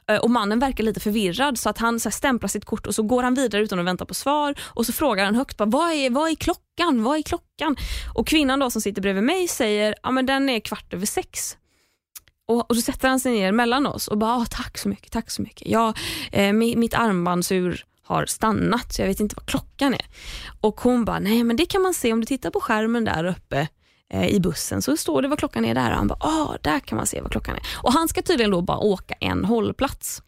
Eh, 0.08 0.18
och 0.18 0.30
Mannen 0.30 0.60
verkar 0.60 0.84
lite 0.84 1.00
förvirrad 1.00 1.60
så 1.60 1.70
att 1.70 1.78
han 1.78 2.00
så 2.00 2.10
här, 2.10 2.12
stämplar 2.12 2.48
sitt 2.48 2.66
kort 2.66 2.88
och 2.88 2.96
så 2.96 3.04
går 3.04 3.24
han 3.24 3.34
vidare 3.34 3.62
utan 3.62 3.80
att 3.80 3.86
vänta 3.86 4.06
på 4.06 4.14
svar 4.14 4.56
och 4.62 4.86
så 4.86 4.94
frågar 4.94 5.26
han 5.26 5.36
högt 5.36 5.58
bara, 5.58 5.70
vad, 5.70 5.92
är, 5.92 6.10
vad 6.10 6.30
är 6.30 6.36
klockan? 6.36 7.04
Vad 7.04 7.18
är 7.18 7.22
klockan? 7.22 7.76
Och 8.14 8.28
kvinnan 8.28 8.60
då 8.60 8.72
som 8.72 8.82
sitter 8.82 9.02
bredvid 9.02 9.24
mig 9.24 9.48
säger 9.48 9.96
ja, 10.04 10.12
men 10.12 10.26
den 10.26 10.50
är 10.50 10.60
kvart 10.60 10.94
över 10.94 11.06
sex. 11.06 11.58
Och, 12.48 12.70
och 12.70 12.76
så 12.76 12.82
sätter 12.82 13.10
han 13.10 13.20
sig 13.20 13.32
ner 13.32 13.52
mellan 13.52 13.88
oss 13.88 14.08
och 14.08 14.18
bara, 14.18 14.36
ah, 14.36 14.46
tack 14.50 14.78
så 14.78 14.90
mycket, 14.90 15.12
tack 15.12 15.32
så 15.32 15.42
mycket. 15.42 15.68
Ja, 15.68 15.94
eh, 16.32 16.54
mitt 16.54 16.94
armbandsur 16.94 17.86
har 18.04 18.26
stannat 18.26 18.94
så 18.94 19.02
jag 19.02 19.08
vet 19.08 19.20
inte 19.20 19.36
vad 19.36 19.46
klockan 19.46 19.94
är. 19.94 20.06
Och 20.62 20.82
hon 20.82 21.06
bara, 21.06 21.20
nej 21.20 21.44
men 21.44 21.56
det 21.56 21.66
kan 21.66 21.82
man 21.82 21.94
se 21.94 22.14
om 22.14 22.20
du 22.20 22.26
tittar 22.26 22.50
på 22.50 22.60
skärmen 22.60 23.06
där 23.06 23.26
uppe 23.26 23.68
i 24.12 24.40
bussen 24.40 24.82
så 24.82 24.98
står 24.98 25.22
det 25.22 25.28
vad 25.28 25.40
klockan 25.40 25.66
är 25.66 25.76
där. 25.76 25.92
Och 25.92 25.98
han 25.98 26.08
bara, 26.08 26.20
ah, 26.20 26.58
där 26.62 26.80
kan 26.80 26.96
man 26.96 27.08
se 27.08 27.22
vad 27.22 27.32
klockan 27.32 27.56
är. 27.56 27.62
Och 27.84 27.94
han 27.94 28.08
ska 28.08 28.22
tydligen 28.22 28.52
då 28.52 28.62
bara 28.62 28.78
åka 28.78 29.14
en 29.20 29.46
hållplats. 29.46 30.22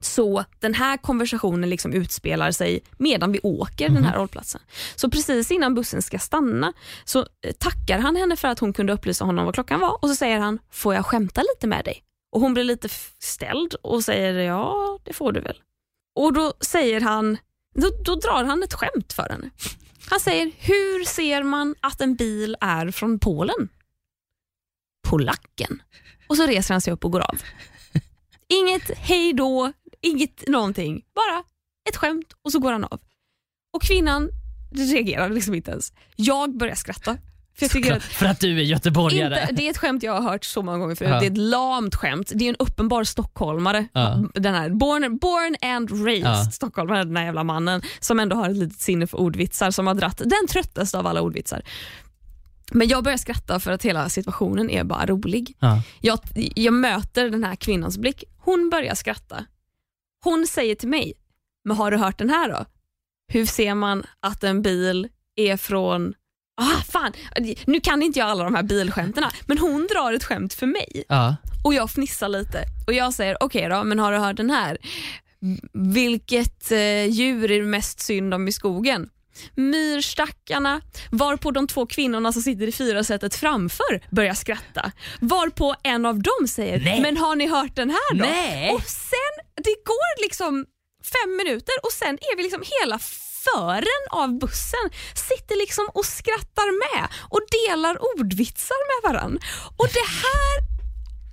Så 0.00 0.44
den 0.60 0.74
här 0.74 0.96
konversationen 0.96 1.70
liksom 1.70 1.92
utspelar 1.92 2.50
sig 2.50 2.80
medan 2.98 3.32
vi 3.32 3.40
åker 3.42 3.88
den 3.88 4.04
här 4.04 4.18
hållplatsen. 4.18 4.60
Så 4.96 5.10
precis 5.10 5.50
innan 5.50 5.74
bussen 5.74 6.02
ska 6.02 6.18
stanna 6.18 6.72
så 7.04 7.18
eh, 7.18 7.52
tackar 7.58 7.98
han 7.98 8.16
henne 8.16 8.36
för 8.36 8.48
att 8.48 8.58
hon 8.58 8.72
kunde 8.72 8.92
upplysa 8.92 9.24
honom 9.24 9.44
vad 9.44 9.54
klockan 9.54 9.80
var 9.80 9.98
och 10.02 10.08
så 10.08 10.14
säger 10.14 10.38
han, 10.38 10.58
får 10.70 10.94
jag 10.94 11.06
skämta 11.06 11.42
lite 11.54 11.66
med 11.66 11.84
dig? 11.84 12.02
Och 12.32 12.40
hon 12.40 12.54
blir 12.54 12.64
lite 12.64 12.88
ställd 13.18 13.74
och 13.82 14.04
säger, 14.04 14.34
ja 14.34 14.98
det 15.04 15.12
får 15.12 15.32
du 15.32 15.40
väl. 15.40 15.56
Och 16.14 16.32
då 16.32 16.52
säger 16.60 17.00
han, 17.00 17.38
då, 17.74 17.88
då 18.04 18.14
drar 18.14 18.44
han 18.44 18.62
ett 18.62 18.74
skämt 18.74 19.12
för 19.12 19.28
henne. 19.30 19.50
Han 20.10 20.20
säger, 20.20 20.52
hur 20.58 21.04
ser 21.04 21.42
man 21.42 21.74
att 21.80 22.00
en 22.00 22.14
bil 22.14 22.56
är 22.60 22.90
från 22.90 23.18
Polen? 23.18 23.68
Polacken. 25.08 25.82
Och 26.28 26.36
så 26.36 26.46
reser 26.46 26.74
han 26.74 26.80
sig 26.80 26.92
upp 26.92 27.04
och 27.04 27.12
går 27.12 27.20
av. 27.20 27.42
Inget 28.48 28.98
hej 28.98 29.32
då, 29.32 29.72
inget 30.00 30.48
någonting. 30.48 31.04
Bara 31.14 31.44
ett 31.88 31.96
skämt 31.96 32.32
och 32.42 32.52
så 32.52 32.58
går 32.58 32.72
han 32.72 32.84
av. 32.84 33.00
Och 33.72 33.82
kvinnan 33.82 34.30
reagerar 34.72 35.28
liksom 35.28 35.54
inte 35.54 35.70
ens. 35.70 35.92
Jag 36.16 36.56
börjar 36.56 36.74
skratta. 36.74 37.18
För 37.58 37.92
att 37.92 38.02
För 38.02 38.26
att 38.26 38.40
du 38.40 38.58
är 38.58 38.62
göteborgare. 38.62 39.40
inte, 39.40 39.52
det 39.52 39.66
är 39.66 39.70
ett 39.70 39.78
skämt 39.78 40.02
jag 40.02 40.12
har 40.20 40.30
hört 40.30 40.44
så 40.44 40.62
många 40.62 40.78
gånger 40.78 40.94
förut. 40.94 41.10
Ja. 41.10 41.20
Det 41.20 41.26
är 41.26 41.30
ett 41.30 41.36
lamt 41.38 41.94
skämt. 41.94 42.32
Det 42.34 42.44
är 42.44 42.48
en 42.48 42.56
uppenbar 42.58 43.04
stockholmare. 43.04 43.86
Ja. 43.92 44.24
Den 44.34 44.54
här 44.54 44.70
born, 44.70 45.18
born 45.18 45.56
and 45.74 46.06
raised 46.06 46.26
Ja. 46.30 46.44
stockholmare, 46.44 47.04
den 47.04 47.16
här 47.16 47.24
jävla 47.24 47.44
mannen 47.44 47.82
som 48.00 48.20
ändå 48.20 48.36
har 48.36 48.50
ett 48.50 48.56
litet 48.56 48.80
sinne 48.80 49.06
för 49.06 49.18
ordvitsar 49.18 49.70
som 49.70 49.86
har 49.86 49.94
dratt 49.94 50.18
den 50.18 50.46
tröttaste 50.48 50.98
av 50.98 51.06
alla 51.06 51.20
ordvitsar. 51.20 51.62
Men 52.72 52.88
jag 52.88 53.04
börjar 53.04 53.18
skratta 53.18 53.60
för 53.60 53.72
att 53.72 53.82
hela 53.84 54.08
situationen 54.08 54.70
är 54.70 54.84
bara 54.84 55.06
rolig. 55.06 55.56
Ja. 55.58 55.82
Jag, 56.00 56.18
jag 56.34 56.74
möter 56.74 57.30
den 57.30 57.44
här 57.44 57.56
kvinnans 57.56 57.98
blick. 57.98 58.24
Hon 58.38 58.70
börjar 58.70 58.94
skratta. 58.94 59.44
Hon 60.24 60.46
säger 60.46 60.74
till 60.74 60.88
mig, 60.88 61.12
men 61.64 61.76
har 61.76 61.90
du 61.90 61.96
hört 61.96 62.18
den 62.18 62.30
här 62.30 62.48
då? 62.50 62.64
Hur 63.32 63.46
ser 63.46 63.74
man 63.74 64.04
att 64.20 64.44
en 64.44 64.62
bil 64.62 65.08
är 65.36 65.56
från... 65.56 66.14
Ah, 66.60 66.82
fan. 66.92 67.12
Nu 67.64 67.80
kan 67.80 68.02
inte 68.02 68.18
jag 68.18 68.28
alla 68.28 68.44
de 68.44 68.54
här 68.54 68.62
bilskämten, 68.62 69.24
men 69.46 69.58
hon 69.58 69.86
drar 69.86 70.12
ett 70.12 70.24
skämt 70.24 70.54
för 70.54 70.66
mig 70.66 71.04
Ja. 71.08 71.36
och 71.64 71.74
jag 71.74 71.90
fnissar 71.90 72.28
lite 72.28 72.64
och 72.86 72.92
jag 72.92 73.14
säger 73.14 73.42
okej 73.42 73.68
då, 73.68 73.84
men 73.84 73.98
har 73.98 74.12
du 74.12 74.18
hört 74.18 74.36
den 74.36 74.50
här? 74.50 74.78
Vilket 75.72 76.70
eh, 76.72 77.04
djur 77.06 77.50
är 77.50 77.58
det 77.60 77.66
mest 77.66 78.00
synd 78.00 78.34
om 78.34 78.48
i 78.48 78.52
skogen? 78.52 79.08
Myrstackarna, 79.54 80.80
varpå 81.10 81.50
de 81.50 81.66
två 81.66 81.86
kvinnorna 81.86 82.32
som 82.32 82.42
sitter 82.42 82.66
i 82.66 82.72
fyrasätet 82.72 83.34
framför 83.34 84.00
börjar 84.10 84.34
skratta. 84.34 84.92
Varpå 85.20 85.74
en 85.82 86.06
av 86.06 86.22
dem 86.22 86.48
säger, 86.48 86.80
Nej. 86.80 87.00
men 87.02 87.16
har 87.16 87.36
ni 87.36 87.46
hört 87.46 87.76
den 87.76 87.90
här 87.90 88.14
då? 88.14 88.24
Nej. 88.24 88.70
Och 88.74 88.82
sen, 88.82 89.44
det 89.56 89.74
går 89.84 90.22
liksom 90.22 90.66
fem 91.04 91.36
minuter 91.36 91.74
och 91.82 91.92
sen 91.92 92.14
är 92.14 92.36
vi 92.36 92.42
liksom 92.42 92.62
hela 92.82 92.98
fören 93.46 94.02
av 94.10 94.38
bussen 94.38 94.86
sitter 95.14 95.56
liksom 95.56 95.86
och 95.94 96.04
skrattar 96.04 96.68
med 96.84 97.08
och 97.28 97.40
delar 97.58 97.94
ordvitsar 98.10 98.80
med 98.90 99.10
varann. 99.10 99.38
Och 99.76 99.88
det 99.92 100.08
här 100.22 100.78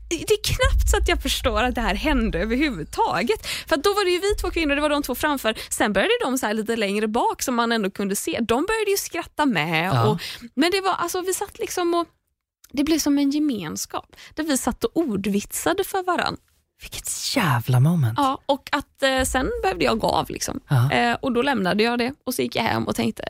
det 0.09 0.33
är 0.33 0.43
knappt 0.43 0.89
så 0.89 0.97
att 0.97 1.07
jag 1.07 1.21
förstår 1.21 1.63
att 1.63 1.75
det 1.75 1.81
här 1.81 1.95
hände 1.95 2.39
överhuvudtaget. 2.39 3.47
För 3.47 3.77
då 3.77 3.93
var 3.93 4.05
det 4.05 4.11
ju 4.11 4.19
vi 4.19 4.35
två 4.35 4.51
kvinnor, 4.51 4.75
det 4.75 4.81
var 4.81 4.89
de 4.89 5.03
två 5.03 5.15
framför. 5.15 5.57
Sen 5.69 5.93
började 5.93 6.13
de 6.21 6.37
så 6.37 6.45
här 6.45 6.53
lite 6.53 6.75
längre 6.75 7.07
bak 7.07 7.41
som 7.41 7.55
man 7.55 7.71
ändå 7.71 7.91
kunde 7.91 8.15
se. 8.15 8.39
De 8.41 8.65
började 8.65 8.91
ju 8.91 8.97
skratta 8.97 9.45
med. 9.45 9.85
Ja. 9.85 10.07
Och, 10.07 10.21
men 10.55 10.71
det 10.71 10.81
var, 10.81 10.93
alltså, 10.93 11.21
vi 11.21 11.33
satt 11.33 11.59
liksom 11.59 11.93
och 11.93 12.07
det 12.71 12.83
blev 12.83 12.99
som 12.99 13.17
en 13.17 13.31
gemenskap 13.31 14.15
där 14.33 14.43
vi 14.43 14.57
satt 14.57 14.83
och 14.83 14.97
ordvitsade 14.97 15.83
för 15.83 16.03
varann. 16.03 16.37
Vilket 16.81 17.35
jävla 17.35 17.79
moment. 17.79 18.13
Ja, 18.17 18.41
och 18.45 18.69
att 18.71 19.03
eh, 19.03 19.23
sen 19.23 19.51
behövde 19.63 19.85
jag 19.85 19.99
gå 19.99 20.07
av. 20.07 20.29
Liksom. 20.29 20.59
Ja. 20.67 20.91
Eh, 20.91 21.17
och 21.21 21.31
Då 21.31 21.41
lämnade 21.41 21.83
jag 21.83 21.99
det 21.99 22.13
och 22.25 22.33
så 22.33 22.41
gick 22.41 22.55
jag 22.55 22.63
hem 22.63 22.83
och 22.83 22.95
tänkte 22.95 23.23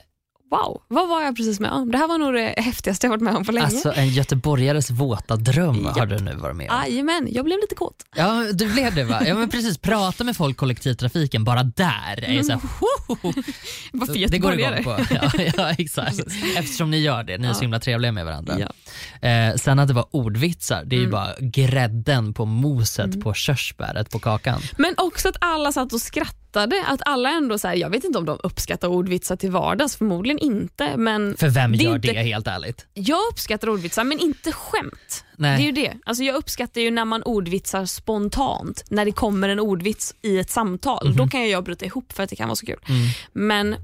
wow, 0.51 0.81
vad 0.87 1.09
var 1.09 1.21
jag 1.21 1.35
precis 1.35 1.59
med 1.59 1.71
om? 1.71 1.91
Det 1.91 1.97
här 1.97 2.07
var 2.07 2.17
nog 2.17 2.33
det 2.33 2.53
häftigaste 2.57 3.07
jag 3.07 3.09
varit 3.09 3.21
med 3.23 3.35
om 3.35 3.45
på 3.45 3.51
länge. 3.51 3.65
Alltså 3.65 3.93
en 3.93 4.07
göteborgares 4.09 4.89
våta 4.89 5.35
dröm 5.35 5.83
Japp. 5.83 5.97
har 5.97 6.05
du 6.05 6.19
nu 6.19 6.35
varit 6.35 6.55
med 6.55 6.69
om. 6.69 6.77
Jajamän, 6.85 7.27
jag 7.31 7.45
blev 7.45 7.59
lite 7.59 7.75
kåt. 7.75 8.05
Ja, 8.15 8.43
du 8.53 8.73
blev 8.73 8.95
det 8.95 9.03
va? 9.03 9.21
Ja 9.27 9.35
men 9.35 9.49
precis, 9.49 9.77
prata 9.77 10.23
med 10.23 10.37
folk 10.37 10.57
kollektivtrafiken 10.57 11.43
bara 11.43 11.63
där 11.63 12.23
är 12.23 12.33
ju 12.33 12.43
så 12.43 12.51
här, 12.51 12.59
hohoho. 12.59 13.05
Varför 13.91 14.28
Det 14.30 14.38
går 14.38 14.53
igång 14.60 14.84
på. 14.84 14.97
Ja, 15.10 15.32
ja 15.58 15.70
exakt. 15.78 16.20
Eftersom 16.58 16.91
ni 16.91 16.97
gör 16.99 17.24
det, 17.24 17.38
ni 17.38 17.47
är 17.47 17.53
så 17.53 17.62
himla 17.62 17.80
trevliga 17.80 18.12
med 18.12 18.26
varandra. 18.26 18.58
Ja. 18.60 19.28
Eh, 19.30 19.56
sen 19.56 19.80
att 19.80 19.88
det 19.88 19.93
var 19.93 20.06
ordvitsar, 20.16 20.84
det 20.86 20.95
är 20.95 20.99
ju 20.99 21.03
Mm. 21.06 21.12
bara 21.12 21.34
grädden 21.39 22.34
på 22.34 22.45
moset 22.45 23.22
på 23.24 23.34
körsbäret 23.34 24.10
på 24.12 24.20
kakan. 24.20 24.62
Men 24.78 24.93
också 24.97 25.30
att 25.30 25.36
alla 25.41 25.72
satt 25.72 25.93
och 25.93 26.01
skrattade. 26.01 26.84
Att 26.88 27.01
alla 27.06 27.30
ändå 27.30 27.58
så 27.58 27.68
här, 27.68 27.76
Jag 27.76 27.89
vet 27.89 28.03
inte 28.03 28.18
om 28.20 28.26
de 28.26 28.39
uppskattar 28.43 28.88
ordvitsar 28.88 29.36
till 29.36 29.51
vardags, 29.51 29.95
förmodligen 29.95 30.39
inte. 30.39 30.97
Men 30.97 31.38
För 31.38 31.49
vem 31.49 31.72
Det 31.72 31.84
gör 31.84 31.95
inte- 31.95 32.12
det 32.14 32.20
helt 32.24 32.47
ärligt? 32.47 32.86
jag 32.93 33.20
uppskattar 33.32 33.70
ordvitsar, 33.70 34.03
men 34.03 34.20
inte 34.20 34.51
skämt. 34.51 35.26
Nej. 35.38 35.57
Det 35.57 35.63
är 35.63 35.65
ju 35.65 35.71
det. 35.71 35.97
Alltså 36.05 36.23
jag 36.23 36.36
uppskattar 36.36 36.81
ju 36.81 36.91
när 36.91 37.05
man 37.05 37.23
ordvitsar 37.23 37.86
spontant. 37.86 38.83
När 38.89 39.05
det 39.05 39.11
kommer 39.11 39.49
en 39.49 39.59
ordvits 39.59 40.15
i 40.21 40.39
ett 40.39 40.49
samtal. 40.49 41.15
Då 41.15 41.27
kan 41.27 41.49
jag 41.49 41.63
bryta 41.63 41.86
ihop 41.86 42.13
för 42.13 42.23
att 42.23 42.29
det 42.29 42.36
kan 42.36 42.47
vara 42.47 42.55
så 42.55 42.65
kul. 42.65 42.79
Mm. 42.88 43.07
Men 43.33 43.75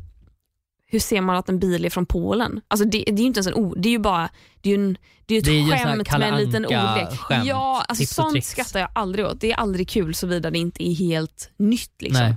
hur 0.87 0.99
ser 0.99 1.21
man 1.21 1.35
att 1.35 1.49
en 1.49 1.59
bil 1.59 1.85
är 1.85 1.89
från 1.89 2.05
Polen? 2.05 2.61
Alltså 2.67 2.85
det, 2.85 3.03
det 3.07 3.11
är 3.11 3.17
ju 3.17 3.23
inte 3.25 3.37
ens 3.37 3.47
en 3.47 3.53
ord, 3.53 3.77
det 3.81 3.89
är 3.89 3.91
ju 3.91 3.99
bara 3.99 4.29
det 4.61 4.69
är 4.71 4.75
en, 4.75 4.97
det 5.25 5.35
är 5.35 5.39
ett 5.39 5.45
Det 5.45 5.51
är 5.59 5.77
skämt 5.77 6.11
med 6.19 6.33
en 6.33 6.37
liten 6.45 6.65
ordlek. 6.65 7.19
skämt, 7.19 7.45
Ja, 7.45 7.85
alltså 7.87 8.05
sånt 8.05 8.31
tricks. 8.31 8.47
skrattar 8.49 8.79
jag 8.79 8.89
aldrig 8.95 9.25
åt. 9.25 9.41
Det 9.41 9.51
är 9.51 9.55
aldrig 9.55 9.89
kul 9.89 10.15
såvida 10.15 10.51
det 10.51 10.57
inte 10.59 10.89
är 10.89 10.93
helt 10.95 11.49
nytt. 11.57 12.01
Liksom. 12.01 12.25
Nej. 12.25 12.35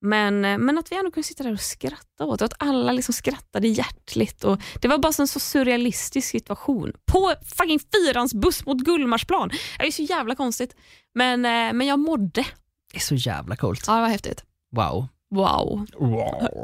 Men, 0.00 0.44
eh, 0.44 0.58
men 0.58 0.78
att 0.78 0.92
vi 0.92 0.96
ändå 0.96 1.10
kunde 1.10 1.26
sitta 1.26 1.44
där 1.44 1.52
och 1.52 1.60
skratta 1.60 2.24
åt 2.24 2.38
det. 2.38 2.44
Att 2.44 2.54
alla 2.58 2.92
liksom 2.92 3.14
skrattade 3.14 3.68
hjärtligt. 3.68 4.44
Och 4.44 4.60
det 4.80 4.88
var 4.88 4.98
bara 4.98 5.12
en 5.18 5.28
så 5.28 5.40
surrealistisk 5.40 6.28
situation. 6.28 6.92
På 7.06 7.34
fucking 7.56 7.80
fyrans 7.92 8.34
buss 8.34 8.66
mot 8.66 8.78
Gullmarsplan. 8.78 9.50
Det 9.78 9.86
är 9.86 9.90
så 9.90 10.02
jävla 10.02 10.34
konstigt. 10.34 10.76
Men, 11.14 11.44
eh, 11.44 11.72
men 11.72 11.86
jag 11.86 11.98
mådde. 11.98 12.44
Det 12.92 12.96
är 12.96 13.00
så 13.00 13.14
jävla 13.14 13.56
coolt. 13.56 13.84
Ja, 13.86 13.94
det 13.94 14.00
var 14.00 14.08
häftigt. 14.08 14.44
Wow. 14.76 15.08
Wow. 15.30 15.86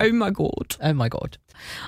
Oh 0.01 0.13
my 0.13 0.31
god. 0.31 0.75
Oh 0.81 0.93
my 0.93 1.09
god. 1.09 1.37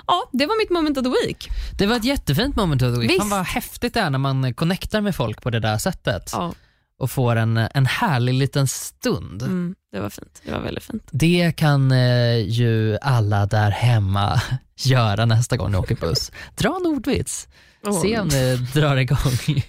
Ja, 0.07 0.29
det 0.33 0.45
var 0.45 0.57
mitt 0.57 0.69
moment 0.69 0.97
of 0.97 1.03
the 1.03 1.27
week. 1.27 1.49
Det 1.77 1.85
var 1.85 1.95
ett 1.95 2.03
jättefint 2.03 2.55
moment 2.55 2.81
of 2.81 2.93
the 2.93 2.99
week. 2.99 3.09
Visst. 3.09 3.21
Fan 3.21 3.29
vad 3.29 3.45
häftigt 3.45 3.93
det 3.93 3.99
är 3.99 4.09
när 4.09 4.19
man 4.19 4.53
connectar 4.53 5.01
med 5.01 5.15
folk 5.15 5.41
på 5.41 5.49
det 5.49 5.59
där 5.59 5.77
sättet 5.77 6.29
Ja, 6.33 6.53
och 6.99 7.11
får 7.11 7.35
en, 7.35 7.57
en 7.57 7.85
härlig 7.85 8.33
liten 8.33 8.67
stund. 8.67 9.41
mm, 9.41 9.75
det 9.91 9.99
var 9.99 10.09
fint. 10.09 10.41
Det 10.45 10.51
var 10.51 10.59
väldigt 10.59 10.83
fint. 10.83 11.03
Det 11.11 11.51
kan 11.57 11.91
eh, 11.91 12.37
ju 12.37 12.97
alla 13.01 13.45
där 13.45 13.71
hemma 13.71 14.41
göra 14.75 15.25
nästa 15.25 15.57
gång 15.57 15.71
ni 15.71 15.77
åker 15.77 15.95
buss. 15.95 16.31
Dra 16.55 16.75
en 16.79 16.85
ordvits. 16.85 17.47
Åh. 17.85 18.01
Se 18.01 18.19
om 18.19 18.29
det 18.29 18.55
drar 18.73 18.95
igång. 18.97 19.63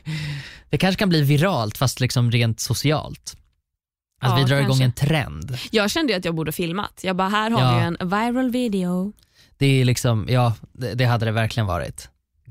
Det 0.71 0.79
kanske 0.79 0.99
kan 0.99 1.09
bli 1.09 1.23
viralt 1.23 1.79
fast 1.79 2.01
liksom 2.01 2.31
rent 2.31 2.61
socialt. 2.61 3.37
Att 4.21 4.31
Ja, 4.31 4.37
vi 4.37 4.45
drar 4.45 4.57
igång 4.57 4.67
kanske. 4.79 4.85
en 4.85 4.93
trend. 4.93 5.59
Jag 5.71 5.91
kände 5.91 6.13
ju 6.13 6.19
att 6.19 6.25
jag 6.25 6.35
borde 6.35 6.53
filmat. 6.53 7.01
Jag 7.03 7.17
bara, 7.17 7.29
här 7.29 7.51
har 7.51 7.61
Ja. 7.61 7.79
vi 7.79 7.85
en 7.85 8.09
viral 8.11 8.51
video. 8.51 9.13
Det 9.59 9.67
är 9.67 9.85
liksom, 9.85 10.27
ja 10.31 10.55
det, 10.73 10.95
det 10.95 11.05
hade 11.05 11.25
det 11.25 11.33
verkligen 11.33 11.67
varit. 11.67 12.09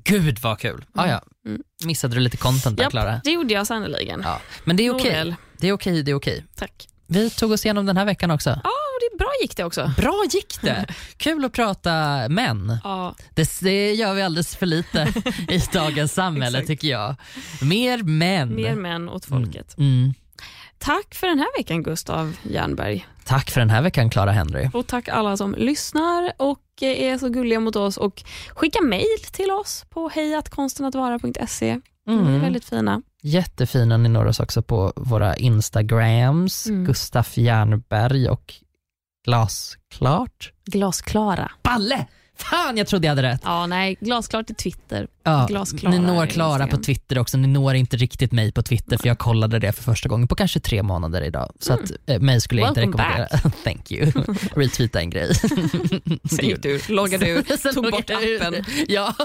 Gud 0.08 0.39
vad 0.39 0.60
kul. 0.60 0.86
Ah, 0.95 1.08
ja. 1.08 1.22
Mm. 1.45 1.62
Missade 1.86 2.16
du 2.16 2.20
lite 2.22 2.38
content 2.38 2.78
där 2.78 2.89
Klara? 2.89 3.22
det 3.24 3.32
gjorde 3.32 3.53
jag 3.53 3.68
sannerligen. 3.68 4.22
Ja. 4.24 4.41
Men 4.64 4.76
det 4.78 4.86
är 4.86 4.91
okej. 4.95 5.10
Nåväl. 5.12 5.36
Det 5.58 5.68
är 5.68 5.74
okej, 5.74 6.03
det 6.03 6.12
är 6.12 6.16
okej. 6.16 6.45
Tack. 6.55 6.88
Vi 7.08 7.30
tog 7.30 7.51
oss 7.51 7.66
igenom 7.66 7.86
den 7.86 7.97
här 7.97 8.05
veckan 8.05 8.32
också. 8.32 8.49
Ja, 8.49 8.70
och 8.70 9.12
det 9.12 9.18
bra 9.18 9.28
gick 9.41 9.58
det 9.58 9.64
också. 9.64 9.91
Bra 9.97 10.24
gick 10.32 10.62
det. 10.62 10.86
Kul 11.18 11.45
att 11.45 11.53
prata 11.53 12.26
män. 12.30 12.78
Ja, 12.84 13.16
Det, 13.34 13.60
det 13.62 13.93
gör 13.93 14.14
vi 14.14 14.22
alldeles 14.22 14.55
för 14.55 14.66
lite 14.66 15.14
i 15.49 15.62
dagens 15.74 16.14
samhälle 16.14 16.58
Exakt. 16.58 16.68
tycker 16.68 16.88
jag. 16.88 17.16
Mer 17.62 18.03
män. 18.03 18.55
mer 18.55 18.76
män 18.76 19.10
åt 19.10 19.26
folket. 19.26 19.78
Mm. 19.78 20.14
Tack 20.78 21.16
för 21.16 21.28
den 21.28 21.40
här 21.40 21.58
veckan 21.58 21.84
Gustav 21.84 22.38
Jernberg. 22.44 23.08
Tack 23.26 23.52
för 23.52 23.60
den 23.60 23.70
här 23.70 23.82
veckan 23.82 24.10
Clara 24.10 24.32
Henry. 24.32 24.70
Och 24.74 24.88
tack 24.88 25.08
alla 25.08 25.38
som 25.38 25.56
lyssnar 25.58 26.32
och 26.38 26.60
är 26.82 27.18
så 27.18 27.30
gulliga 27.30 27.60
mot 27.60 27.76
oss 27.76 27.98
och 27.98 28.24
skicka 28.50 28.82
mejl 28.82 29.20
till 29.32 29.52
oss 29.52 29.86
på 29.90 30.10
hejatkonstenatvara.se. 30.10 31.80
Ni 32.06 32.14
är 32.14 32.20
Mm. 32.20 32.42
väldigt 32.42 32.66
fina. 32.66 33.02
Jättefina, 33.22 33.98
ni 33.98 34.10
når 34.10 34.26
oss 34.26 34.40
också 34.40 34.62
på 34.62 34.94
våra 34.96 35.36
Instagrams, 35.36 36.66
Mm. 36.68 36.86
Gustaf 36.86 37.38
Jernberg 37.38 38.30
och 38.30 38.54
Glasklart. 39.26 40.52
Glasklara. 40.66 41.52
Balle! 41.64 42.06
Fan, 42.36 42.78
jag 42.78 42.88
trodde 42.88 43.08
jag 43.08 43.12
hade 43.16 43.28
rätt. 43.28 43.42
Ja, 43.44 43.66
nej, 43.68 43.98
glasklart 44.02 44.50
är 44.50 44.54
Twitter. 44.54 45.08
Ja, 45.28 45.66
ni 45.90 46.00
når 46.00 46.26
Klara 46.26 46.68
på. 46.68 46.78
Twitter 46.78 47.18
också, 47.20 47.38
ni 47.38 47.48
når 47.48 47.76
inte 47.76 47.98
riktigt 47.98 48.32
mig 48.32 48.52
på 48.52 48.62
Twitter 48.62 48.98
för 48.98 49.08
jag 49.08 49.18
kollade 49.18 49.60
det 49.60 49.72
för 49.72 49.84
första 49.84 50.10
gången 50.10 50.28
på 50.28 50.36
kanske 50.36 50.60
tre 50.60 50.84
månader 50.84 51.22
idag. 51.22 51.54
Så 51.60 51.74
att 51.74 51.92
eh, 52.06 52.20
mig 52.20 52.42
skulle 52.42 52.62
jag 52.62 52.70
inte 52.70 52.78
Mm. 52.78 52.92
Welcome 52.92 53.14
rekommendera. 53.14 53.52
Thank 53.64 53.92
you. 53.92 54.12
Retweeta 54.56 55.00
en 55.00 55.10
grej. 55.10 55.36
Sen 56.30 56.46
gick 56.46 56.62
du 56.64 56.80
loggade 56.90 57.30
ur, 57.30 57.74
tog 57.74 57.92
bort 57.92 58.10
appen. 58.10 58.66
Ja, 58.88 59.16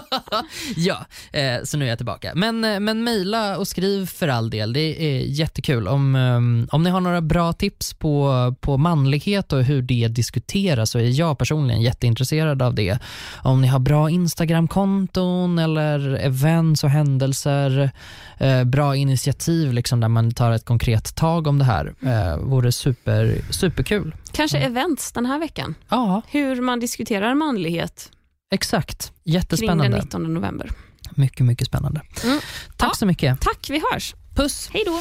ja. 0.77 1.07
Eh, 1.33 1.63
så 1.65 1.77
nu 1.77 1.85
är 1.85 1.89
jag 1.89 1.99
tillbaka. 1.99 2.33
Men, 2.35 2.65
eh, 2.65 2.81
men 2.81 3.05
mejla 3.05 3.59
och 3.59 3.69
skriv 3.69 4.07
för 4.07 4.29
all 4.29 4.51
del. 4.51 4.73
Det 4.73 4.81
är 5.03 5.21
jättekul. 5.21 5.89
Om, 5.89 6.17
eh, 6.17 6.75
om 6.75 6.83
ni 6.83 6.91
har 6.91 7.01
några 7.01 7.21
bra 7.21 7.53
tips 7.53 7.95
på, 7.95 8.55
på 8.61 8.77
manlighet 8.77 9.53
och 9.53 9.65
hur 9.65 9.83
det 9.83 10.09
diskuteras 10.09 10.91
så 10.91 10.99
är 10.99 11.19
jag 11.19 11.39
personligen 11.39 11.83
jätteintresserad 11.83 12.63
av 12.63 12.75
det. 12.75 12.99
Om 13.43 13.63
ni 13.63 13.69
har 13.69 13.79
bra 13.79 14.11
Instagram-konton 14.11 15.59
eller 15.59 15.92
events 16.01 16.85
och 16.85 16.91
händelser, 16.91 17.91
eh, 18.39 18.65
bra 18.65 18.97
initiativ 18.97 19.73
liksom, 19.73 20.01
där 20.01 20.09
man 20.09 20.31
tar 20.35 20.51
ett 20.53 20.65
konkret 20.65 21.15
tag 21.15 21.47
om 21.47 21.59
det 21.59 21.65
här, 21.65 21.95
eh, 22.03 22.37
vore 22.37 22.73
super, 22.73 23.39
superkul. 23.51 24.15
Kanske 24.33 24.59
events 24.59 25.13
den 25.13 25.27
här 25.27 25.39
veckan. 25.39 25.75
Ja, 25.89 26.23
Hur 26.29 26.61
man 26.61 26.81
diskuterar 26.81 27.35
manlighet 27.35 28.11
exakt. 28.53 28.99
kring 29.07 29.13
den 29.25 29.35
Jättespännande. 29.35 29.99
19 29.99 30.35
november. 30.35 30.71
Mycket, 31.15 31.47
mycket 31.47 31.67
spännande. 31.67 32.01
Mm. 32.25 32.39
Tack 32.77 32.89
Ja. 32.91 32.95
så 32.95 33.07
mycket. 33.07 33.41
Tack, 33.41 33.67
vi 33.71 33.83
hörs. 33.93 34.15
Puss! 34.35 34.71
Hej 34.73 34.83
då. 34.87 35.01